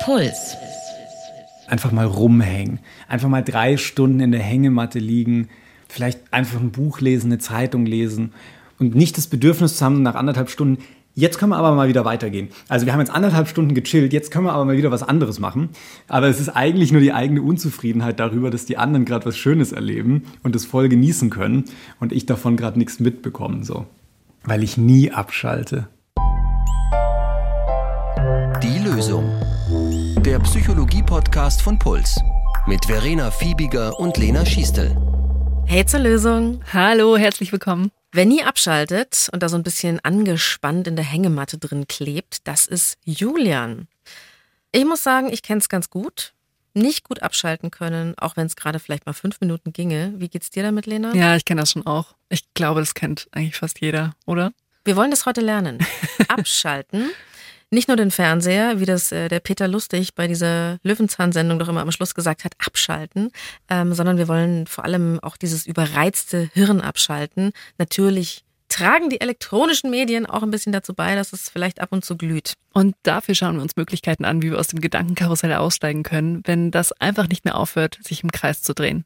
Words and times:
Puls. 0.00 0.56
Einfach 1.66 1.92
mal 1.92 2.06
rumhängen. 2.06 2.78
Einfach 3.08 3.28
mal 3.28 3.42
drei 3.42 3.76
Stunden 3.76 4.20
in 4.20 4.32
der 4.32 4.40
Hängematte 4.40 4.98
liegen. 4.98 5.48
Vielleicht 5.88 6.32
einfach 6.32 6.60
ein 6.60 6.70
Buch 6.70 7.00
lesen, 7.00 7.26
eine 7.26 7.38
Zeitung 7.38 7.84
lesen. 7.84 8.32
Und 8.78 8.94
nicht 8.94 9.16
das 9.16 9.26
Bedürfnis 9.26 9.76
zu 9.76 9.84
haben, 9.84 10.02
nach 10.02 10.14
anderthalb 10.14 10.50
Stunden, 10.50 10.82
jetzt 11.14 11.38
können 11.38 11.50
wir 11.50 11.56
aber 11.56 11.74
mal 11.74 11.88
wieder 11.88 12.04
weitergehen. 12.04 12.48
Also 12.68 12.86
wir 12.86 12.92
haben 12.92 13.00
jetzt 13.00 13.10
anderthalb 13.10 13.48
Stunden 13.48 13.74
gechillt, 13.74 14.12
jetzt 14.12 14.30
können 14.30 14.46
wir 14.46 14.52
aber 14.52 14.64
mal 14.64 14.76
wieder 14.76 14.90
was 14.90 15.02
anderes 15.02 15.40
machen. 15.40 15.70
Aber 16.06 16.28
es 16.28 16.40
ist 16.40 16.50
eigentlich 16.50 16.92
nur 16.92 17.00
die 17.00 17.12
eigene 17.12 17.42
Unzufriedenheit 17.42 18.20
darüber, 18.20 18.50
dass 18.50 18.66
die 18.66 18.78
anderen 18.78 19.04
gerade 19.04 19.26
was 19.26 19.36
Schönes 19.36 19.72
erleben 19.72 20.22
und 20.42 20.54
es 20.54 20.64
voll 20.64 20.88
genießen 20.88 21.28
können 21.30 21.64
und 21.98 22.12
ich 22.12 22.24
davon 22.24 22.56
gerade 22.56 22.78
nichts 22.78 23.00
mitbekomme. 23.00 23.64
So. 23.64 23.86
Weil 24.44 24.62
ich 24.62 24.76
nie 24.78 25.10
abschalte. 25.10 25.88
Die 28.62 28.78
Lösung. 28.78 29.24
Der 30.28 30.40
Psychologie-Podcast 30.40 31.62
von 31.62 31.78
Puls. 31.78 32.20
Mit 32.66 32.84
Verena 32.84 33.30
Fiebiger 33.30 33.98
und 33.98 34.18
Lena 34.18 34.44
Schiestel. 34.44 34.94
Hey 35.64 35.86
zur 35.86 36.00
Lösung. 36.00 36.62
Hallo, 36.70 37.16
herzlich 37.16 37.50
willkommen. 37.50 37.90
Wer 38.12 38.26
nie 38.26 38.42
abschaltet 38.42 39.30
und 39.32 39.42
da 39.42 39.48
so 39.48 39.56
ein 39.56 39.62
bisschen 39.62 40.00
angespannt 40.00 40.86
in 40.86 40.96
der 40.96 41.04
Hängematte 41.06 41.56
drin 41.56 41.88
klebt, 41.88 42.46
das 42.46 42.66
ist 42.66 42.98
Julian. 43.04 43.88
Ich 44.70 44.84
muss 44.84 45.02
sagen, 45.02 45.32
ich 45.32 45.40
kenne 45.40 45.60
es 45.60 45.70
ganz 45.70 45.88
gut. 45.88 46.34
Nicht 46.74 47.08
gut 47.08 47.22
abschalten 47.22 47.70
können, 47.70 48.12
auch 48.18 48.36
wenn 48.36 48.44
es 48.44 48.54
gerade 48.54 48.80
vielleicht 48.80 49.06
mal 49.06 49.14
fünf 49.14 49.40
Minuten 49.40 49.72
ginge. 49.72 50.12
Wie 50.18 50.28
geht's 50.28 50.50
dir 50.50 50.62
damit, 50.62 50.84
Lena? 50.84 51.14
Ja, 51.14 51.36
ich 51.36 51.46
kenne 51.46 51.62
das 51.62 51.70
schon 51.70 51.86
auch. 51.86 52.16
Ich 52.28 52.52
glaube, 52.52 52.80
das 52.80 52.92
kennt 52.92 53.28
eigentlich 53.32 53.56
fast 53.56 53.80
jeder, 53.80 54.14
oder? 54.26 54.52
Wir 54.84 54.94
wollen 54.94 55.10
das 55.10 55.24
heute 55.24 55.40
lernen. 55.40 55.78
Abschalten. 56.28 57.12
Nicht 57.70 57.88
nur 57.88 57.98
den 57.98 58.10
Fernseher, 58.10 58.80
wie 58.80 58.86
das 58.86 59.12
äh, 59.12 59.28
der 59.28 59.40
Peter 59.40 59.68
Lustig 59.68 60.14
bei 60.14 60.26
dieser 60.26 60.78
Löwenzahn-Sendung 60.82 61.58
doch 61.58 61.68
immer 61.68 61.82
am 61.82 61.92
Schluss 61.92 62.14
gesagt 62.14 62.44
hat, 62.44 62.54
abschalten, 62.64 63.30
ähm, 63.68 63.92
sondern 63.92 64.16
wir 64.16 64.26
wollen 64.26 64.66
vor 64.66 64.84
allem 64.84 65.20
auch 65.20 65.36
dieses 65.36 65.66
überreizte 65.66 66.48
Hirn 66.54 66.80
abschalten. 66.80 67.52
Natürlich 67.76 68.44
tragen 68.68 69.10
die 69.10 69.20
elektronischen 69.20 69.90
Medien 69.90 70.24
auch 70.24 70.42
ein 70.42 70.50
bisschen 70.50 70.72
dazu 70.72 70.94
bei, 70.94 71.14
dass 71.14 71.34
es 71.34 71.50
vielleicht 71.50 71.80
ab 71.80 71.92
und 71.92 72.04
zu 72.04 72.16
glüht. 72.16 72.54
Und 72.72 72.94
dafür 73.02 73.34
schauen 73.34 73.56
wir 73.56 73.62
uns 73.62 73.76
Möglichkeiten 73.76 74.24
an, 74.24 74.40
wie 74.40 74.50
wir 74.50 74.58
aus 74.58 74.68
dem 74.68 74.80
Gedankenkarussell 74.80 75.52
aussteigen 75.52 76.02
können, 76.02 76.42
wenn 76.44 76.70
das 76.70 76.92
einfach 76.92 77.28
nicht 77.28 77.44
mehr 77.44 77.56
aufhört, 77.56 77.98
sich 78.02 78.22
im 78.22 78.32
Kreis 78.32 78.62
zu 78.62 78.74
drehen. 78.74 79.04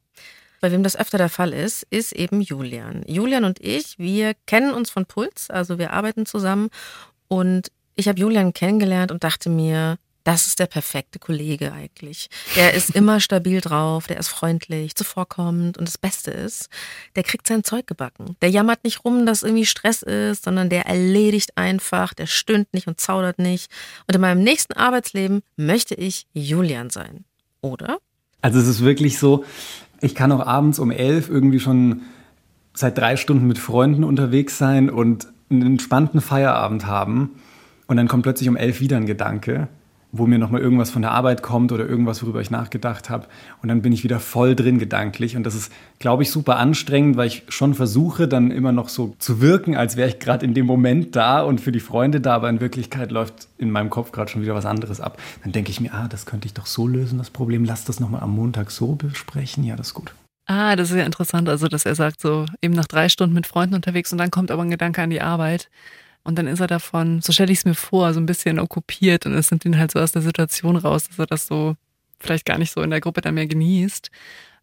Bei 0.60 0.70
wem 0.70 0.84
das 0.84 0.96
öfter 0.96 1.18
der 1.18 1.28
Fall 1.28 1.52
ist, 1.52 1.84
ist 1.90 2.12
eben 2.12 2.40
Julian. 2.40 3.02
Julian 3.08 3.44
und 3.44 3.58
ich, 3.60 3.98
wir 3.98 4.34
kennen 4.46 4.72
uns 4.72 4.90
von 4.90 5.06
Puls, 5.06 5.50
also 5.50 5.78
wir 5.78 5.92
arbeiten 5.92 6.26
zusammen 6.26 6.68
und 7.26 7.72
ich 7.94 8.08
habe 8.08 8.18
Julian 8.18 8.52
kennengelernt 8.52 9.12
und 9.12 9.24
dachte 9.24 9.50
mir, 9.50 9.98
das 10.24 10.46
ist 10.46 10.60
der 10.60 10.66
perfekte 10.66 11.18
Kollege 11.18 11.72
eigentlich. 11.72 12.30
Der 12.56 12.74
ist 12.74 12.90
immer 12.94 13.20
stabil 13.20 13.60
drauf, 13.60 14.06
der 14.06 14.18
ist 14.18 14.28
freundlich, 14.28 14.94
zuvorkommend 14.94 15.78
und 15.78 15.88
das 15.88 15.98
Beste 15.98 16.30
ist, 16.30 16.68
der 17.16 17.22
kriegt 17.22 17.46
sein 17.46 17.64
Zeug 17.64 17.86
gebacken. 17.86 18.36
Der 18.40 18.50
jammert 18.50 18.84
nicht 18.84 19.04
rum, 19.04 19.26
dass 19.26 19.42
irgendwie 19.42 19.66
Stress 19.66 20.02
ist, 20.02 20.44
sondern 20.44 20.68
der 20.68 20.86
erledigt 20.86 21.56
einfach, 21.56 22.14
der 22.14 22.26
stöhnt 22.26 22.72
nicht 22.72 22.86
und 22.86 23.00
zaudert 23.00 23.38
nicht. 23.38 23.70
Und 24.06 24.14
in 24.14 24.20
meinem 24.20 24.42
nächsten 24.42 24.74
Arbeitsleben 24.74 25.42
möchte 25.56 25.94
ich 25.94 26.26
Julian 26.32 26.90
sein. 26.90 27.24
Oder? 27.60 27.98
Also 28.40 28.58
es 28.58 28.68
ist 28.68 28.84
wirklich 28.84 29.18
so, 29.18 29.44
ich 30.00 30.14
kann 30.14 30.32
auch 30.32 30.44
abends 30.46 30.78
um 30.78 30.90
elf 30.90 31.28
irgendwie 31.28 31.60
schon 31.60 32.02
seit 32.74 32.98
drei 32.98 33.16
Stunden 33.16 33.46
mit 33.46 33.58
Freunden 33.58 34.02
unterwegs 34.02 34.58
sein 34.58 34.88
und 34.90 35.28
einen 35.50 35.62
entspannten 35.62 36.20
Feierabend 36.20 36.86
haben. 36.86 37.42
Und 37.86 37.96
dann 37.96 38.08
kommt 38.08 38.22
plötzlich 38.22 38.48
um 38.48 38.56
elf 38.56 38.80
wieder 38.80 38.96
ein 38.96 39.06
Gedanke, 39.06 39.68
wo 40.12 40.26
mir 40.26 40.38
nochmal 40.38 40.60
irgendwas 40.60 40.90
von 40.90 41.00
der 41.00 41.12
Arbeit 41.12 41.42
kommt 41.42 41.72
oder 41.72 41.88
irgendwas, 41.88 42.22
worüber 42.22 42.42
ich 42.42 42.50
nachgedacht 42.50 43.08
habe. 43.08 43.26
Und 43.62 43.70
dann 43.70 43.80
bin 43.80 43.92
ich 43.92 44.04
wieder 44.04 44.20
voll 44.20 44.54
drin 44.54 44.78
gedanklich. 44.78 45.36
Und 45.36 45.44
das 45.44 45.54
ist, 45.54 45.72
glaube 45.98 46.22
ich, 46.22 46.30
super 46.30 46.58
anstrengend, 46.58 47.16
weil 47.16 47.28
ich 47.28 47.44
schon 47.48 47.72
versuche, 47.72 48.28
dann 48.28 48.50
immer 48.50 48.72
noch 48.72 48.90
so 48.90 49.16
zu 49.18 49.40
wirken, 49.40 49.74
als 49.74 49.96
wäre 49.96 50.10
ich 50.10 50.18
gerade 50.18 50.44
in 50.44 50.52
dem 50.52 50.66
Moment 50.66 51.16
da 51.16 51.40
und 51.40 51.62
für 51.62 51.72
die 51.72 51.80
Freunde 51.80 52.20
da. 52.20 52.34
Aber 52.34 52.50
in 52.50 52.60
Wirklichkeit 52.60 53.10
läuft 53.10 53.48
in 53.56 53.70
meinem 53.70 53.88
Kopf 53.88 54.12
gerade 54.12 54.30
schon 54.30 54.42
wieder 54.42 54.54
was 54.54 54.66
anderes 54.66 55.00
ab. 55.00 55.18
Dann 55.42 55.52
denke 55.52 55.70
ich 55.70 55.80
mir, 55.80 55.94
ah, 55.94 56.08
das 56.08 56.26
könnte 56.26 56.46
ich 56.46 56.52
doch 56.52 56.66
so 56.66 56.86
lösen, 56.86 57.16
das 57.16 57.30
Problem. 57.30 57.64
Lass 57.64 57.86
das 57.86 57.98
nochmal 57.98 58.20
am 58.20 58.34
Montag 58.34 58.70
so 58.70 58.94
besprechen. 58.94 59.64
Ja, 59.64 59.76
das 59.76 59.88
ist 59.88 59.94
gut. 59.94 60.12
Ah, 60.46 60.76
das 60.76 60.90
ist 60.90 60.96
ja 60.96 61.04
interessant. 61.04 61.48
Also, 61.48 61.68
dass 61.68 61.86
er 61.86 61.94
sagt, 61.94 62.20
so 62.20 62.44
eben 62.60 62.74
nach 62.74 62.86
drei 62.86 63.08
Stunden 63.08 63.34
mit 63.34 63.46
Freunden 63.46 63.74
unterwegs 63.74 64.12
und 64.12 64.18
dann 64.18 64.30
kommt 64.30 64.50
aber 64.50 64.62
ein 64.62 64.70
Gedanke 64.70 65.00
an 65.00 65.08
die 65.08 65.22
Arbeit. 65.22 65.70
Und 66.24 66.38
dann 66.38 66.46
ist 66.46 66.60
er 66.60 66.66
davon, 66.66 67.20
so 67.20 67.32
stelle 67.32 67.52
ich 67.52 67.58
es 67.58 67.64
mir 67.64 67.74
vor, 67.74 68.14
so 68.14 68.20
ein 68.20 68.26
bisschen 68.26 68.58
okkupiert 68.58 69.26
und 69.26 69.34
es 69.34 69.50
nimmt 69.50 69.64
ihn 69.64 69.78
halt 69.78 69.90
so 69.90 69.98
aus 69.98 70.12
der 70.12 70.22
Situation 70.22 70.76
raus, 70.76 71.08
dass 71.08 71.18
er 71.18 71.26
das 71.26 71.46
so 71.46 71.76
vielleicht 72.20 72.44
gar 72.44 72.58
nicht 72.58 72.72
so 72.72 72.80
in 72.82 72.90
der 72.90 73.00
Gruppe 73.00 73.20
dann 73.20 73.34
mehr 73.34 73.46
genießt. 73.46 74.10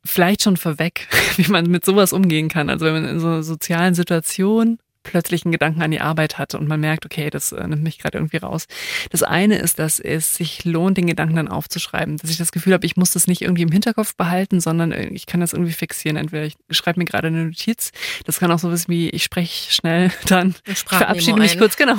Vielleicht 0.06 0.44
schon 0.44 0.56
vorweg, 0.56 1.08
wie 1.36 1.52
man 1.52 1.66
mit 1.66 1.84
sowas 1.84 2.14
umgehen 2.14 2.48
kann. 2.48 2.70
Also 2.70 2.86
wenn 2.86 2.94
man 2.94 3.06
in 3.06 3.20
so 3.20 3.28
einer 3.28 3.44
sozialen 3.44 3.96
Situation 3.96 4.80
plötzlich 5.10 5.44
einen 5.44 5.52
Gedanken 5.52 5.82
an 5.82 5.92
die 5.92 6.02
Arbeit 6.02 6.38
hat 6.38 6.54
und 6.54 6.68
man 6.68 6.80
merkt, 6.80 7.06
okay, 7.06 7.30
das 7.30 7.52
äh, 7.52 7.68
nimmt 7.68 7.84
mich 7.84 7.98
gerade 7.98 8.18
irgendwie 8.18 8.38
raus. 8.38 8.68
Das 9.10 9.24
eine 9.24 9.58
ist, 9.58 9.80
dass 9.80 10.00
es 10.00 10.36
sich 10.36 10.66
lohnt, 10.66 10.98
den 10.98 11.08
Gedanken 11.08 11.36
dann 11.36 11.48
aufzuschreiben, 11.48 12.18
dass 12.18 12.30
ich 12.30 12.38
das 12.38 12.52
Gefühl 12.52 12.74
habe, 12.74 12.86
ich 12.86 12.96
muss 12.96 13.12
das 13.12 13.28
nicht 13.28 13.42
irgendwie 13.42 13.64
im 13.64 13.72
Hinterkopf 13.72 14.16
behalten, 14.16 14.60
sondern 14.62 14.92
äh, 14.92 15.08
ich 15.08 15.26
kann 15.26 15.42
das 15.42 15.54
irgendwie 15.54 15.74
fixieren. 15.74 16.18
Entweder 16.18 16.46
ich 16.46 16.58
schreibe 16.70 17.00
mir 17.00 17.06
gerade 17.06 17.28
eine 17.28 17.46
Notiz, 17.46 17.92
das 18.26 18.40
kann 18.40 18.52
auch 18.52 18.60
so 18.60 18.72
was 18.72 18.88
wie, 18.88 19.10
ich 19.10 19.24
spreche 19.24 19.74
schnell 19.74 20.12
dann, 20.28 20.56
ich 20.66 20.80
verabschiede 20.80 21.40
mich 21.40 21.58
kurz, 21.58 21.76
genau. 21.76 21.98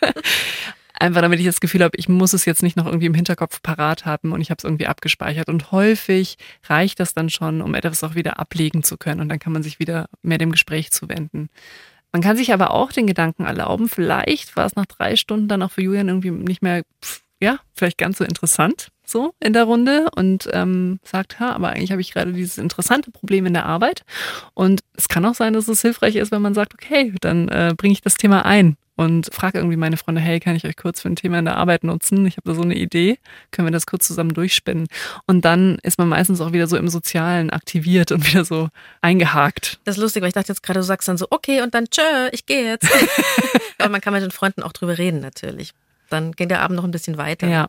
Einfach 1.00 1.20
damit 1.20 1.38
ich 1.38 1.46
das 1.46 1.60
Gefühl 1.60 1.84
habe, 1.84 1.96
ich 1.96 2.08
muss 2.08 2.32
es 2.32 2.44
jetzt 2.44 2.62
nicht 2.62 2.76
noch 2.76 2.86
irgendwie 2.86 3.06
im 3.06 3.14
Hinterkopf 3.14 3.62
parat 3.62 4.04
haben 4.04 4.32
und 4.32 4.40
ich 4.40 4.50
habe 4.50 4.58
es 4.58 4.64
irgendwie 4.64 4.88
abgespeichert. 4.88 5.48
Und 5.48 5.70
häufig 5.70 6.38
reicht 6.64 6.98
das 6.98 7.14
dann 7.14 7.30
schon, 7.30 7.62
um 7.62 7.74
etwas 7.74 8.02
auch 8.02 8.16
wieder 8.16 8.40
ablegen 8.40 8.82
zu 8.82 8.96
können. 8.96 9.20
Und 9.20 9.28
dann 9.28 9.38
kann 9.38 9.52
man 9.52 9.62
sich 9.62 9.78
wieder 9.78 10.08
mehr 10.22 10.38
dem 10.38 10.50
Gespräch 10.50 10.90
zuwenden. 10.90 11.50
Man 12.12 12.22
kann 12.22 12.36
sich 12.36 12.52
aber 12.52 12.72
auch 12.72 12.92
den 12.92 13.06
Gedanken 13.06 13.44
erlauben, 13.44 13.88
vielleicht 13.88 14.56
war 14.56 14.66
es 14.66 14.76
nach 14.76 14.86
drei 14.86 15.16
Stunden 15.16 15.48
dann 15.48 15.62
auch 15.62 15.70
für 15.70 15.82
Julian 15.82 16.08
irgendwie 16.08 16.30
nicht 16.30 16.62
mehr, 16.62 16.82
ja, 17.40 17.58
vielleicht 17.74 17.98
ganz 17.98 18.18
so 18.18 18.24
interessant 18.24 18.90
so 19.04 19.32
in 19.40 19.52
der 19.52 19.64
Runde 19.64 20.08
und 20.14 20.48
ähm, 20.52 21.00
sagt, 21.02 21.40
ha, 21.40 21.52
aber 21.52 21.70
eigentlich 21.70 21.92
habe 21.92 22.00
ich 22.00 22.12
gerade 22.12 22.32
dieses 22.32 22.58
interessante 22.58 23.10
Problem 23.10 23.46
in 23.46 23.54
der 23.54 23.66
Arbeit. 23.66 24.02
Und 24.54 24.82
es 24.94 25.08
kann 25.08 25.24
auch 25.24 25.34
sein, 25.34 25.54
dass 25.54 25.68
es 25.68 25.80
hilfreich 25.80 26.16
ist, 26.16 26.30
wenn 26.30 26.42
man 26.42 26.54
sagt, 26.54 26.74
okay, 26.74 27.14
dann 27.20 27.48
äh, 27.48 27.74
bringe 27.76 27.92
ich 27.92 28.02
das 28.02 28.14
Thema 28.14 28.44
ein 28.44 28.76
und 28.98 29.32
frage 29.32 29.58
irgendwie 29.58 29.76
meine 29.76 29.96
Freunde, 29.96 30.20
hey, 30.20 30.40
kann 30.40 30.56
ich 30.56 30.64
euch 30.64 30.76
kurz 30.76 31.00
für 31.00 31.08
ein 31.08 31.14
Thema 31.14 31.38
in 31.38 31.44
der 31.44 31.56
Arbeit 31.56 31.84
nutzen? 31.84 32.26
Ich 32.26 32.36
habe 32.36 32.48
da 32.48 32.54
so 32.56 32.62
eine 32.62 32.74
Idee, 32.74 33.18
können 33.52 33.68
wir 33.68 33.72
das 33.72 33.86
kurz 33.86 34.08
zusammen 34.08 34.34
durchspinnen? 34.34 34.88
Und 35.24 35.44
dann 35.44 35.78
ist 35.84 35.98
man 35.98 36.08
meistens 36.08 36.40
auch 36.40 36.52
wieder 36.52 36.66
so 36.66 36.76
im 36.76 36.88
Sozialen 36.88 37.50
aktiviert 37.50 38.10
und 38.10 38.26
wieder 38.26 38.44
so 38.44 38.68
eingehakt. 39.00 39.78
Das 39.84 39.96
ist 39.96 40.02
lustig, 40.02 40.22
weil 40.22 40.30
ich 40.30 40.34
dachte 40.34 40.48
jetzt 40.48 40.64
gerade, 40.64 40.80
du 40.80 40.84
sagst 40.84 41.06
dann 41.06 41.16
so, 41.16 41.28
okay, 41.30 41.62
und 41.62 41.74
dann 41.74 41.88
tschö, 41.88 42.28
ich 42.32 42.44
gehe 42.44 42.64
jetzt. 42.64 42.88
Aber 43.78 43.88
man 43.88 44.00
kann 44.00 44.12
mit 44.12 44.22
den 44.22 44.32
Freunden 44.32 44.64
auch 44.64 44.72
drüber 44.72 44.98
reden 44.98 45.20
natürlich 45.20 45.74
dann 46.10 46.32
ging 46.32 46.48
der 46.48 46.62
Abend 46.62 46.76
noch 46.76 46.84
ein 46.84 46.90
bisschen 46.90 47.18
weiter. 47.18 47.48
Ja. 47.48 47.68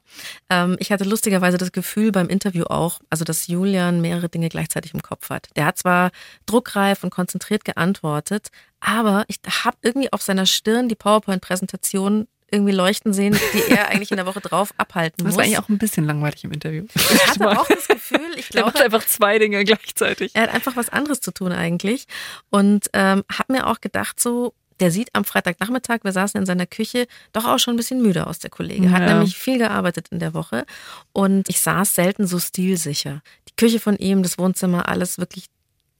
Ähm, 0.49 0.77
ich 0.79 0.91
hatte 0.91 1.03
lustigerweise 1.03 1.57
das 1.57 1.71
Gefühl 1.71 2.11
beim 2.11 2.27
Interview 2.27 2.65
auch, 2.65 2.99
also 3.09 3.23
dass 3.23 3.47
Julian 3.47 4.01
mehrere 4.01 4.29
Dinge 4.29 4.49
gleichzeitig 4.49 4.93
im 4.93 5.01
Kopf 5.01 5.29
hat. 5.29 5.49
Der 5.55 5.65
hat 5.65 5.77
zwar 5.77 6.11
druckreif 6.45 7.03
und 7.03 7.09
konzentriert 7.09 7.65
geantwortet, 7.65 8.49
aber 8.79 9.25
ich 9.27 9.39
habe 9.63 9.77
irgendwie 9.81 10.11
auf 10.13 10.21
seiner 10.21 10.45
Stirn 10.45 10.89
die 10.89 10.95
PowerPoint-Präsentation 10.95 12.27
irgendwie 12.51 12.73
leuchten 12.73 13.13
sehen, 13.13 13.37
die 13.53 13.71
er 13.71 13.87
eigentlich 13.89 14.11
in 14.11 14.17
der 14.17 14.25
Woche 14.25 14.41
drauf 14.41 14.73
abhalten 14.77 15.23
muss. 15.23 15.33
Das 15.33 15.37
war 15.37 15.43
eigentlich 15.43 15.59
auch 15.59 15.69
ein 15.69 15.77
bisschen 15.77 16.05
langweilig 16.05 16.43
im 16.43 16.51
Interview. 16.51 16.85
Ich 16.95 17.27
hatte 17.27 17.59
auch 17.59 17.67
das 17.67 17.87
Gefühl, 17.87 18.19
ich 18.35 18.49
glaube. 18.49 18.59
Er 18.59 18.65
macht 18.65 18.81
einfach 18.81 19.05
zwei 19.05 19.39
Dinge 19.39 19.63
gleichzeitig. 19.63 20.31
Er 20.35 20.43
hat 20.43 20.53
einfach 20.53 20.75
was 20.75 20.89
anderes 20.89 21.21
zu 21.21 21.31
tun 21.31 21.51
eigentlich. 21.51 22.05
Und 22.49 22.89
ähm, 22.93 23.23
habe 23.31 23.53
mir 23.53 23.67
auch 23.67 23.79
gedacht, 23.79 24.19
so, 24.19 24.53
der 24.79 24.91
sieht 24.91 25.13
am 25.13 25.25
Freitagnachmittag, 25.25 25.99
wir 26.03 26.11
saßen 26.11 26.39
in 26.39 26.45
seiner 26.45 26.65
Küche, 26.65 27.07
doch 27.33 27.45
auch 27.45 27.59
schon 27.59 27.73
ein 27.73 27.77
bisschen 27.77 28.01
müde 28.01 28.27
aus, 28.27 28.39
der 28.39 28.49
Kollege. 28.49 28.91
Hat 28.91 29.01
ja. 29.01 29.13
nämlich 29.13 29.37
viel 29.37 29.57
gearbeitet 29.57 30.07
in 30.09 30.19
der 30.19 30.33
Woche 30.33 30.65
und 31.11 31.49
ich 31.49 31.59
saß 31.59 31.95
selten 31.95 32.27
so 32.27 32.39
stilsicher. 32.39 33.21
Die 33.49 33.55
Küche 33.55 33.79
von 33.79 33.97
ihm, 33.97 34.23
das 34.23 34.37
Wohnzimmer, 34.37 34.87
alles 34.87 35.17
wirklich 35.17 35.45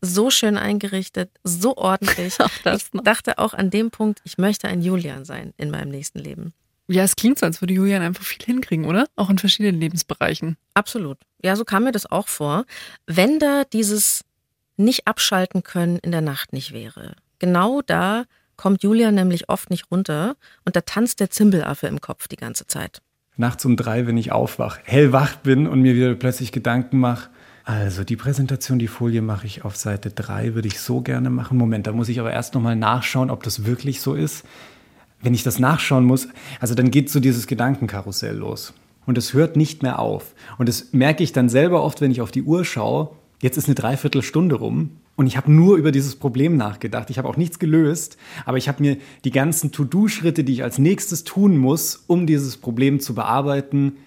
so 0.02 0.30
schön 0.30 0.58
eingerichtet, 0.58 1.30
so 1.44 1.76
ordentlich. 1.78 2.38
ich 2.66 2.86
dachte 3.04 3.38
auch 3.38 3.54
an 3.54 3.70
dem 3.70 3.92
Punkt, 3.92 4.22
ich 4.24 4.38
möchte 4.38 4.68
ein 4.68 4.82
Julian 4.82 5.26
sein 5.26 5.54
in 5.58 5.72
meinem 5.72 5.90
nächsten 5.90 6.20
Leben. 6.20 6.54
Ja, 6.88 7.04
es 7.04 7.16
klingt 7.16 7.38
so, 7.38 7.46
als 7.46 7.62
würde 7.62 7.76
Julian 7.76 8.02
einfach 8.02 8.24
viel 8.24 8.44
hinkriegen, 8.44 8.86
oder? 8.86 9.08
Auch 9.16 9.30
in 9.30 9.38
verschiedenen 9.38 9.80
Lebensbereichen. 9.80 10.58
Absolut. 10.74 11.20
Ja, 11.44 11.56
so 11.56 11.64
kam 11.64 11.84
mir 11.84 11.92
das 11.92 12.10
auch 12.10 12.28
vor. 12.28 12.66
Wenn 13.06 13.38
da 13.38 13.64
dieses 13.64 14.26
nicht 14.76 15.08
abschalten 15.08 15.62
können 15.62 16.00
in 16.00 16.12
der 16.12 16.22
Nacht 16.22 16.54
nicht 16.54 16.72
wäre. 16.72 17.16
Genau 17.38 17.82
da 17.82 18.26
kommt 18.60 18.84
Julia 18.84 19.10
nämlich 19.12 19.48
oft 19.48 19.70
nicht 19.70 19.90
runter 19.90 20.36
und 20.66 20.76
da 20.76 20.82
tanzt 20.82 21.22
der 21.22 21.30
Zimbelaffe 21.30 21.88
im 21.88 22.02
Kopf 22.02 22.28
die 22.28 22.36
ganze 22.36 22.68
Zeit. 22.68 23.02
Nachts 23.38 23.64
um 23.64 23.78
drei, 23.78 24.06
wenn 24.06 24.18
ich 24.18 24.34
aufwach, 24.34 24.80
hellwach 24.84 25.38
bin 25.38 25.66
und 25.66 25.82
mir 25.82 25.96
wieder 25.96 26.14
plötzlich 26.16 26.52
Gedanken 26.52 27.00
mache, 27.00 27.30
also 27.64 28.04
die 28.04 28.18
Präsentation, 28.18 28.78
die 28.78 28.88
Folie 28.88 29.22
mache 29.22 29.46
ich 29.46 29.64
auf 29.64 29.78
Seite 29.78 30.10
3, 30.10 30.56
würde 30.56 30.68
ich 30.68 30.82
so 30.82 31.00
gerne 31.02 31.30
machen. 31.30 31.58
Moment, 31.58 31.88
da 31.88 31.94
muss 31.94 32.10
ich 32.10 32.20
aber 32.20 32.34
erst 32.34 32.54
nochmal 32.54 32.76
nachschauen, 32.76 33.30
ob 33.30 33.44
das 33.44 33.66
wirklich 33.66 34.02
so 34.02 34.14
ist. 34.14 34.44
Wenn 35.22 35.34
ich 35.34 35.44
das 35.44 35.60
nachschauen 35.60 36.04
muss, 36.04 36.28
also 36.60 36.76
dann 36.76 36.92
geht 36.92 37.10
so 37.10 37.20
dieses 37.20 37.48
Gedankenkarussell 37.48 38.36
los. 38.36 38.74
und 39.06 39.18
es 39.18 39.34
hört 39.34 39.56
nicht 39.56 39.84
mehr 39.84 40.00
auf. 40.00 40.36
Und 40.58 40.68
das 40.68 40.92
merke 40.92 41.24
ich 41.24 41.32
dann 41.32 41.48
selber 41.48 41.82
oft, 41.84 42.02
wenn 42.02 42.12
ich 42.12 42.22
auf 42.22 42.32
die 42.32 42.44
Uhr 42.44 42.66
schaue. 42.66 43.12
Jetzt 43.42 43.58
ist 43.58 43.68
eine 43.68 43.76
Dreiviertelstunde 43.76 44.56
rum 44.56 44.98
und 45.20 45.28
ich 45.28 45.36
habe 45.36 45.52
nur 45.52 45.76
über 45.76 45.92
dieses 45.92 46.16
Problem 46.16 46.56
nachgedacht. 46.56 47.10
Ich 47.10 47.18
habe 47.18 47.28
auch 47.28 47.36
nichts 47.36 47.60
gelöst, 47.60 48.16
aber 48.46 48.56
ich 48.56 48.70
habe 48.70 48.82
mir 48.82 48.96
die 49.26 49.32
ganzen 49.32 49.74
To-Do-Schritte, 49.74 50.46
die 50.46 50.54
ich 50.54 50.64
als 50.64 50.78
nächstes 50.78 51.26
tun 51.26 51.58
muss, 51.58 52.06
um 52.08 52.26
dieses 52.26 52.56
Problem 52.56 53.02
zu 53.02 53.14
bearbeiten, 53.16 53.98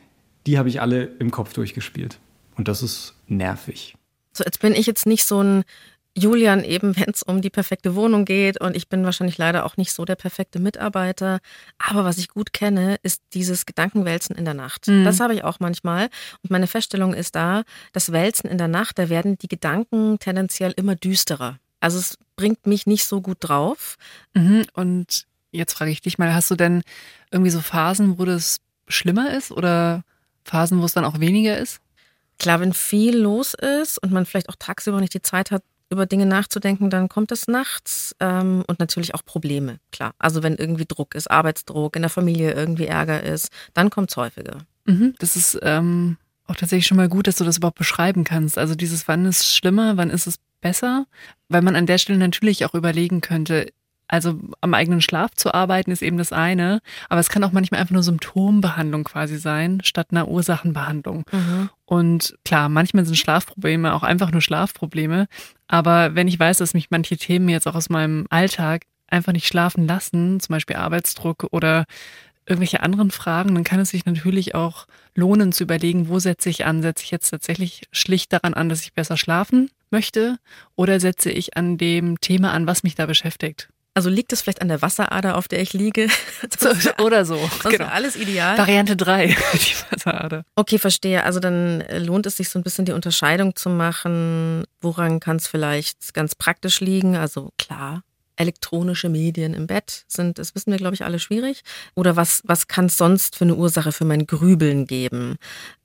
die 0.46 0.56
habe 0.56 0.70
ich 0.70 0.80
alle 0.80 1.04
im 1.18 1.30
Kopf 1.30 1.52
durchgespielt. 1.52 2.18
Und 2.56 2.66
das 2.66 2.82
ist 2.82 3.12
nervig. 3.28 3.94
So, 4.32 4.42
jetzt 4.42 4.60
bin 4.60 4.72
ich 4.72 4.86
jetzt 4.86 5.04
nicht 5.04 5.26
so 5.26 5.42
ein 5.42 5.64
Julian 6.16 6.62
eben, 6.62 6.94
wenn 6.96 7.10
es 7.12 7.22
um 7.22 7.40
die 7.40 7.50
perfekte 7.50 7.94
Wohnung 7.94 8.24
geht 8.24 8.60
und 8.60 8.76
ich 8.76 8.88
bin 8.88 9.04
wahrscheinlich 9.04 9.38
leider 9.38 9.64
auch 9.64 9.76
nicht 9.76 9.92
so 9.92 10.04
der 10.04 10.16
perfekte 10.16 10.58
Mitarbeiter. 10.58 11.40
Aber 11.78 12.04
was 12.04 12.18
ich 12.18 12.28
gut 12.28 12.52
kenne, 12.52 12.96
ist 13.02 13.22
dieses 13.32 13.64
Gedankenwälzen 13.64 14.36
in 14.36 14.44
der 14.44 14.54
Nacht. 14.54 14.88
Mhm. 14.88 15.04
Das 15.04 15.20
habe 15.20 15.34
ich 15.34 15.44
auch 15.44 15.58
manchmal. 15.58 16.10
Und 16.42 16.50
meine 16.50 16.66
Feststellung 16.66 17.14
ist 17.14 17.34
da, 17.34 17.62
das 17.92 18.12
Wälzen 18.12 18.50
in 18.50 18.58
der 18.58 18.68
Nacht, 18.68 18.98
da 18.98 19.08
werden 19.08 19.38
die 19.38 19.48
Gedanken 19.48 20.18
tendenziell 20.18 20.72
immer 20.76 20.96
düsterer. 20.96 21.58
Also 21.80 21.98
es 21.98 22.18
bringt 22.36 22.66
mich 22.66 22.86
nicht 22.86 23.06
so 23.06 23.22
gut 23.22 23.38
drauf. 23.40 23.96
Mhm. 24.34 24.66
Und 24.74 25.26
jetzt 25.50 25.72
frage 25.72 25.90
ich 25.90 26.02
dich 26.02 26.18
mal, 26.18 26.34
hast 26.34 26.50
du 26.50 26.56
denn 26.56 26.82
irgendwie 27.30 27.50
so 27.50 27.60
Phasen, 27.60 28.18
wo 28.18 28.26
das 28.26 28.58
schlimmer 28.86 29.34
ist 29.34 29.50
oder 29.50 30.04
Phasen, 30.44 30.80
wo 30.80 30.84
es 30.84 30.92
dann 30.92 31.06
auch 31.06 31.20
weniger 31.20 31.56
ist? 31.56 31.80
Klar, 32.38 32.60
wenn 32.60 32.72
viel 32.72 33.16
los 33.16 33.54
ist 33.54 33.98
und 34.02 34.12
man 34.12 34.26
vielleicht 34.26 34.48
auch 34.48 34.56
tagsüber 34.58 35.00
nicht 35.00 35.14
die 35.14 35.22
Zeit 35.22 35.50
hat, 35.50 35.62
über 35.92 36.06
Dinge 36.06 36.26
nachzudenken, 36.26 36.90
dann 36.90 37.08
kommt 37.08 37.30
es 37.30 37.46
nachts 37.46 38.16
ähm, 38.18 38.64
und 38.66 38.80
natürlich 38.80 39.14
auch 39.14 39.24
Probleme, 39.24 39.78
klar. 39.92 40.14
Also 40.18 40.42
wenn 40.42 40.56
irgendwie 40.56 40.86
Druck 40.86 41.14
ist, 41.14 41.30
Arbeitsdruck, 41.30 41.94
in 41.94 42.02
der 42.02 42.10
Familie 42.10 42.52
irgendwie 42.52 42.86
Ärger 42.86 43.22
ist, 43.22 43.50
dann 43.74 43.90
kommt 43.90 44.10
es 44.10 44.16
häufiger. 44.16 44.58
Mhm, 44.86 45.14
das 45.18 45.36
ist 45.36 45.58
ähm, 45.62 46.16
auch 46.46 46.56
tatsächlich 46.56 46.86
schon 46.86 46.96
mal 46.96 47.08
gut, 47.08 47.26
dass 47.26 47.36
du 47.36 47.44
das 47.44 47.58
überhaupt 47.58 47.78
beschreiben 47.78 48.24
kannst. 48.24 48.58
Also 48.58 48.74
dieses, 48.74 49.06
wann 49.06 49.26
ist 49.26 49.40
es 49.40 49.54
schlimmer, 49.54 49.96
wann 49.96 50.10
ist 50.10 50.26
es 50.26 50.38
besser, 50.60 51.06
weil 51.48 51.62
man 51.62 51.76
an 51.76 51.86
der 51.86 51.98
Stelle 51.98 52.18
natürlich 52.18 52.64
auch 52.64 52.74
überlegen 52.74 53.20
könnte, 53.20 53.72
also 54.12 54.38
am 54.60 54.74
eigenen 54.74 55.00
Schlaf 55.00 55.34
zu 55.36 55.54
arbeiten 55.54 55.90
ist 55.90 56.02
eben 56.02 56.18
das 56.18 56.32
eine, 56.32 56.80
aber 57.08 57.18
es 57.18 57.30
kann 57.30 57.42
auch 57.44 57.52
manchmal 57.52 57.80
einfach 57.80 57.94
nur 57.94 58.02
Symptombehandlung 58.02 59.04
quasi 59.04 59.38
sein, 59.38 59.80
statt 59.82 60.08
einer 60.10 60.28
Ursachenbehandlung. 60.28 61.24
Mhm. 61.32 61.70
Und 61.86 62.36
klar, 62.44 62.68
manchmal 62.68 63.06
sind 63.06 63.16
Schlafprobleme 63.16 63.94
auch 63.94 64.02
einfach 64.02 64.30
nur 64.30 64.42
Schlafprobleme, 64.42 65.28
aber 65.66 66.14
wenn 66.14 66.28
ich 66.28 66.38
weiß, 66.38 66.58
dass 66.58 66.74
mich 66.74 66.90
manche 66.90 67.16
Themen 67.16 67.48
jetzt 67.48 67.66
auch 67.66 67.74
aus 67.74 67.88
meinem 67.88 68.26
Alltag 68.28 68.82
einfach 69.08 69.32
nicht 69.32 69.46
schlafen 69.46 69.86
lassen, 69.86 70.40
zum 70.40 70.52
Beispiel 70.52 70.76
Arbeitsdruck 70.76 71.46
oder 71.50 71.86
irgendwelche 72.44 72.82
anderen 72.82 73.10
Fragen, 73.10 73.54
dann 73.54 73.64
kann 73.64 73.80
es 73.80 73.90
sich 73.90 74.04
natürlich 74.04 74.54
auch 74.54 74.86
lohnen 75.14 75.52
zu 75.52 75.64
überlegen, 75.64 76.08
wo 76.08 76.18
setze 76.18 76.50
ich 76.50 76.66
an? 76.66 76.82
Setze 76.82 77.04
ich 77.04 77.10
jetzt 77.10 77.30
tatsächlich 77.30 77.84
schlicht 77.92 78.32
daran 78.32 78.52
an, 78.52 78.68
dass 78.68 78.82
ich 78.82 78.92
besser 78.92 79.16
schlafen 79.16 79.70
möchte 79.90 80.36
oder 80.76 81.00
setze 81.00 81.30
ich 81.30 81.56
an 81.56 81.78
dem 81.78 82.20
Thema 82.20 82.52
an, 82.52 82.66
was 82.66 82.82
mich 82.82 82.94
da 82.94 83.06
beschäftigt? 83.06 83.71
Also 83.94 84.08
liegt 84.08 84.32
es 84.32 84.40
vielleicht 84.40 84.62
an 84.62 84.68
der 84.68 84.80
Wasserader, 84.80 85.36
auf 85.36 85.48
der 85.48 85.60
ich 85.60 85.74
liege? 85.74 86.08
Oder 87.02 87.24
so. 87.26 87.38
genau. 87.62 87.86
alles 87.86 88.16
ideal. 88.16 88.56
Variante 88.56 88.96
3, 88.96 89.26
die 89.52 89.74
Wasserader. 89.90 90.44
Okay, 90.56 90.78
verstehe. 90.78 91.24
Also 91.24 91.40
dann 91.40 91.84
lohnt 91.98 92.26
es 92.26 92.36
sich 92.36 92.48
so 92.48 92.58
ein 92.58 92.62
bisschen 92.62 92.86
die 92.86 92.92
Unterscheidung 92.92 93.54
zu 93.54 93.68
machen. 93.68 94.64
Woran 94.80 95.20
kann 95.20 95.36
es 95.36 95.46
vielleicht 95.46 96.14
ganz 96.14 96.34
praktisch 96.34 96.80
liegen? 96.80 97.16
Also 97.16 97.50
klar, 97.58 98.02
elektronische 98.42 99.08
Medien 99.08 99.54
im 99.54 99.66
Bett 99.66 100.04
sind, 100.06 100.38
das 100.38 100.54
wissen 100.54 100.70
wir, 100.70 100.78
glaube 100.78 100.94
ich, 100.94 101.04
alle 101.04 101.18
schwierig. 101.18 101.62
Oder 101.94 102.16
was, 102.16 102.42
was 102.44 102.68
kann 102.68 102.86
es 102.86 102.96
sonst 102.96 103.36
für 103.36 103.44
eine 103.44 103.54
Ursache 103.54 103.92
für 103.92 104.04
mein 104.04 104.26
Grübeln 104.26 104.86
geben? 104.86 105.36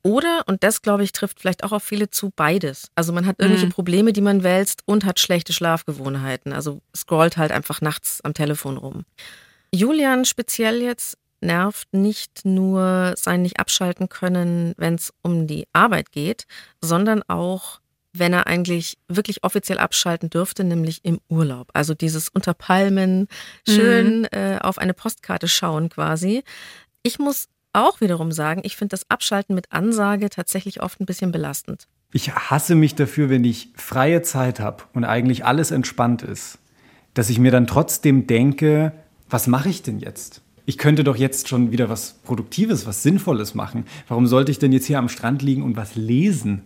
Oder, 0.03 0.43
und 0.47 0.63
das, 0.63 0.81
glaube 0.81 1.03
ich, 1.03 1.11
trifft 1.11 1.39
vielleicht 1.39 1.63
auch 1.63 1.71
auf 1.71 1.83
viele 1.83 2.09
zu, 2.09 2.31
beides. 2.35 2.89
Also 2.95 3.13
man 3.13 3.25
hat 3.25 3.37
irgendwelche 3.39 3.67
mhm. 3.67 3.71
Probleme, 3.71 4.13
die 4.13 4.21
man 4.21 4.43
wälzt 4.43 4.81
und 4.85 5.05
hat 5.05 5.19
schlechte 5.19 5.53
Schlafgewohnheiten. 5.53 6.53
Also 6.53 6.81
scrollt 6.95 7.37
halt 7.37 7.51
einfach 7.51 7.81
nachts 7.81 8.21
am 8.23 8.33
Telefon 8.33 8.77
rum. 8.77 9.05
Julian 9.73 10.25
speziell 10.25 10.81
jetzt 10.81 11.17
nervt 11.41 11.93
nicht 11.93 12.45
nur 12.45 13.13
sein 13.15 13.41
nicht 13.41 13.59
abschalten 13.59 14.09
können, 14.09 14.73
wenn 14.77 14.95
es 14.95 15.13
um 15.21 15.47
die 15.47 15.67
Arbeit 15.73 16.11
geht, 16.11 16.45
sondern 16.81 17.21
auch 17.27 17.79
wenn 18.19 18.33
er 18.33 18.47
eigentlich 18.47 18.97
wirklich 19.07 19.43
offiziell 19.43 19.77
abschalten 19.77 20.29
dürfte, 20.29 20.63
nämlich 20.63 21.03
im 21.03 21.19
Urlaub. 21.29 21.69
Also 21.73 21.93
dieses 21.93 22.29
unter 22.29 22.53
Palmen 22.53 23.27
schön 23.67 24.21
mhm. 24.21 24.27
äh, 24.31 24.57
auf 24.59 24.77
eine 24.77 24.93
Postkarte 24.93 25.47
schauen 25.47 25.89
quasi. 25.89 26.43
Ich 27.03 27.19
muss 27.19 27.47
auch 27.73 28.01
wiederum 28.01 28.31
sagen, 28.31 28.61
ich 28.63 28.75
finde 28.75 28.93
das 28.93 29.09
Abschalten 29.09 29.55
mit 29.55 29.71
Ansage 29.71 30.29
tatsächlich 30.29 30.81
oft 30.81 30.99
ein 30.99 31.05
bisschen 31.05 31.31
belastend. 31.31 31.87
Ich 32.11 32.33
hasse 32.33 32.75
mich 32.75 32.95
dafür, 32.95 33.29
wenn 33.29 33.43
ich 33.43 33.69
freie 33.75 34.21
Zeit 34.21 34.59
habe 34.59 34.83
und 34.93 35.03
eigentlich 35.03 35.45
alles 35.45 35.71
entspannt 35.71 36.21
ist, 36.21 36.57
dass 37.13 37.29
ich 37.29 37.39
mir 37.39 37.51
dann 37.51 37.67
trotzdem 37.67 38.27
denke, 38.27 38.93
was 39.29 39.47
mache 39.47 39.69
ich 39.69 39.83
denn 39.83 39.99
jetzt? 39.99 40.41
Ich 40.65 40.77
könnte 40.77 41.03
doch 41.03 41.15
jetzt 41.15 41.47
schon 41.47 41.71
wieder 41.71 41.89
was 41.89 42.15
Produktives, 42.23 42.85
was 42.85 43.03
Sinnvolles 43.03 43.55
machen. 43.55 43.85
Warum 44.07 44.27
sollte 44.27 44.51
ich 44.51 44.59
denn 44.59 44.71
jetzt 44.71 44.85
hier 44.85 44.99
am 44.99 45.09
Strand 45.09 45.41
liegen 45.41 45.63
und 45.63 45.77
was 45.77 45.95
lesen? 45.95 46.63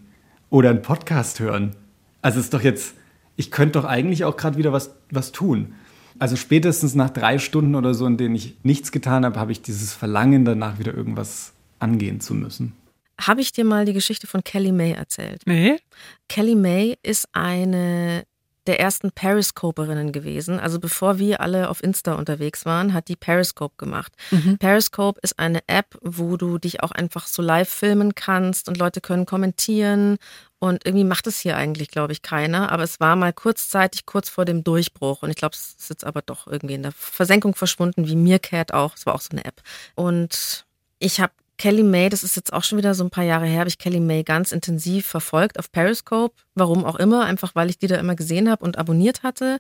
Oder 0.52 0.70
einen 0.70 0.84
Podcast 0.84 1.40
hören. 1.40 1.76
Also 2.22 2.40
ist 2.40 2.54
doch 2.54 2.62
jetzt, 2.62 2.94
ich 3.36 3.50
könnte 3.50 3.80
doch 3.80 3.86
eigentlich 3.86 4.24
auch 4.26 4.38
gerade 4.38 4.58
wieder 4.60 4.72
was, 4.72 4.92
was 5.10 5.32
tun. 5.32 5.74
Also 6.20 6.36
spätestens 6.36 6.94
nach 6.94 7.10
drei 7.10 7.40
Stunden 7.40 7.74
oder 7.74 7.96
so, 7.96 8.06
in 8.06 8.18
denen 8.18 8.36
ich 8.36 8.58
nichts 8.62 8.92
getan 8.92 9.26
habe, 9.26 9.40
habe 9.40 9.52
ich 9.52 9.64
dieses 9.64 9.94
Verlangen 9.94 10.46
danach 10.46 10.78
wieder 10.78 10.94
irgendwas 10.94 11.54
angehen 11.80 12.20
zu 12.20 12.36
müssen. 12.36 12.74
Habe 13.20 13.42
ich 13.42 13.52
dir 13.52 13.66
mal 13.66 13.86
die 13.86 13.94
Geschichte 13.94 14.28
von 14.28 14.44
Kelly 14.44 14.72
May 14.72 14.92
erzählt? 14.92 15.42
Nee. 15.46 15.78
Kelly 16.28 16.56
May 16.56 16.98
ist 17.02 17.28
eine 17.34 18.24
der 18.68 18.80
ersten 18.80 19.12
Periscoperinnen 19.12 20.12
gewesen. 20.12 20.60
Also 20.60 20.80
bevor 20.80 21.18
wir 21.18 21.42
alle 21.42 21.70
auf 21.70 21.84
Insta 21.84 22.14
unterwegs 22.14 22.66
waren, 22.66 22.94
hat 22.94 23.08
die 23.08 23.16
Periscope 23.16 23.76
gemacht. 23.78 24.14
Mhm. 24.30 24.58
Periscope 24.60 25.20
ist 25.24 25.40
eine 25.40 25.62
App, 25.68 25.98
wo 26.02 26.38
du 26.38 26.60
dich 26.60 26.84
auch 26.84 26.92
einfach 26.92 27.26
so 27.26 27.42
live 27.42 27.70
filmen 27.70 28.14
kannst 28.14 28.68
und 28.68 28.78
Leute 28.78 29.02
können 29.02 29.26
kommentieren. 29.26 30.18
Und 30.60 30.86
irgendwie 30.86 31.06
macht 31.06 31.26
es 31.26 31.40
hier 31.40 31.58
eigentlich, 31.58 31.90
glaube 31.90 32.14
ich, 32.14 32.22
keiner. 32.22 32.72
Aber 32.72 32.84
es 32.84 33.00
war 33.00 33.16
mal 33.16 33.34
kurzzeitig, 33.34 34.06
kurz 34.06 34.30
vor 34.30 34.46
dem 34.46 34.64
Durchbruch. 34.64 35.24
Und 35.24 35.32
ich 35.32 35.36
glaube, 35.36 35.56
es 35.56 35.76
ist 35.80 35.90
jetzt 35.90 36.06
aber 36.06 36.22
doch 36.22 36.46
irgendwie 36.46 36.76
in 36.76 36.84
der 36.84 36.92
Versenkung 36.92 37.56
verschwunden, 37.56 38.06
wie 38.08 38.16
Meerkat 38.16 38.72
auch. 38.72 38.96
Es 38.96 39.08
war 39.08 39.16
auch 39.16 39.22
so 39.22 39.32
eine 39.32 39.44
App. 39.44 39.64
Und 39.96 40.68
ich 41.00 41.20
habe 41.20 41.34
Kelly 41.62 41.84
May, 41.84 42.10
das 42.10 42.24
ist 42.24 42.36
jetzt 42.36 42.54
auch 42.54 42.64
schon 42.64 42.80
wieder 42.80 42.96
so 42.96 43.04
ein 43.04 43.12
paar 43.12 43.24
Jahre 43.24 43.46
her, 43.46 43.60
habe 43.60 43.70
ich 43.70 43.78
Kelly 43.78 44.00
May 44.00 44.24
ganz 44.24 44.52
intensiv 44.52 45.06
verfolgt 45.06 45.60
auf 45.60 45.72
Periscope. 45.72 46.34
Warum 46.56 46.84
auch 46.84 46.96
immer, 46.96 47.26
einfach 47.26 47.54
weil 47.54 47.70
ich 47.70 47.78
die 47.78 47.86
da 47.86 47.98
immer 47.98 48.16
gesehen 48.16 48.50
habe 48.50 48.66
und 48.66 48.80
abonniert 48.80 49.22
hatte. 49.22 49.60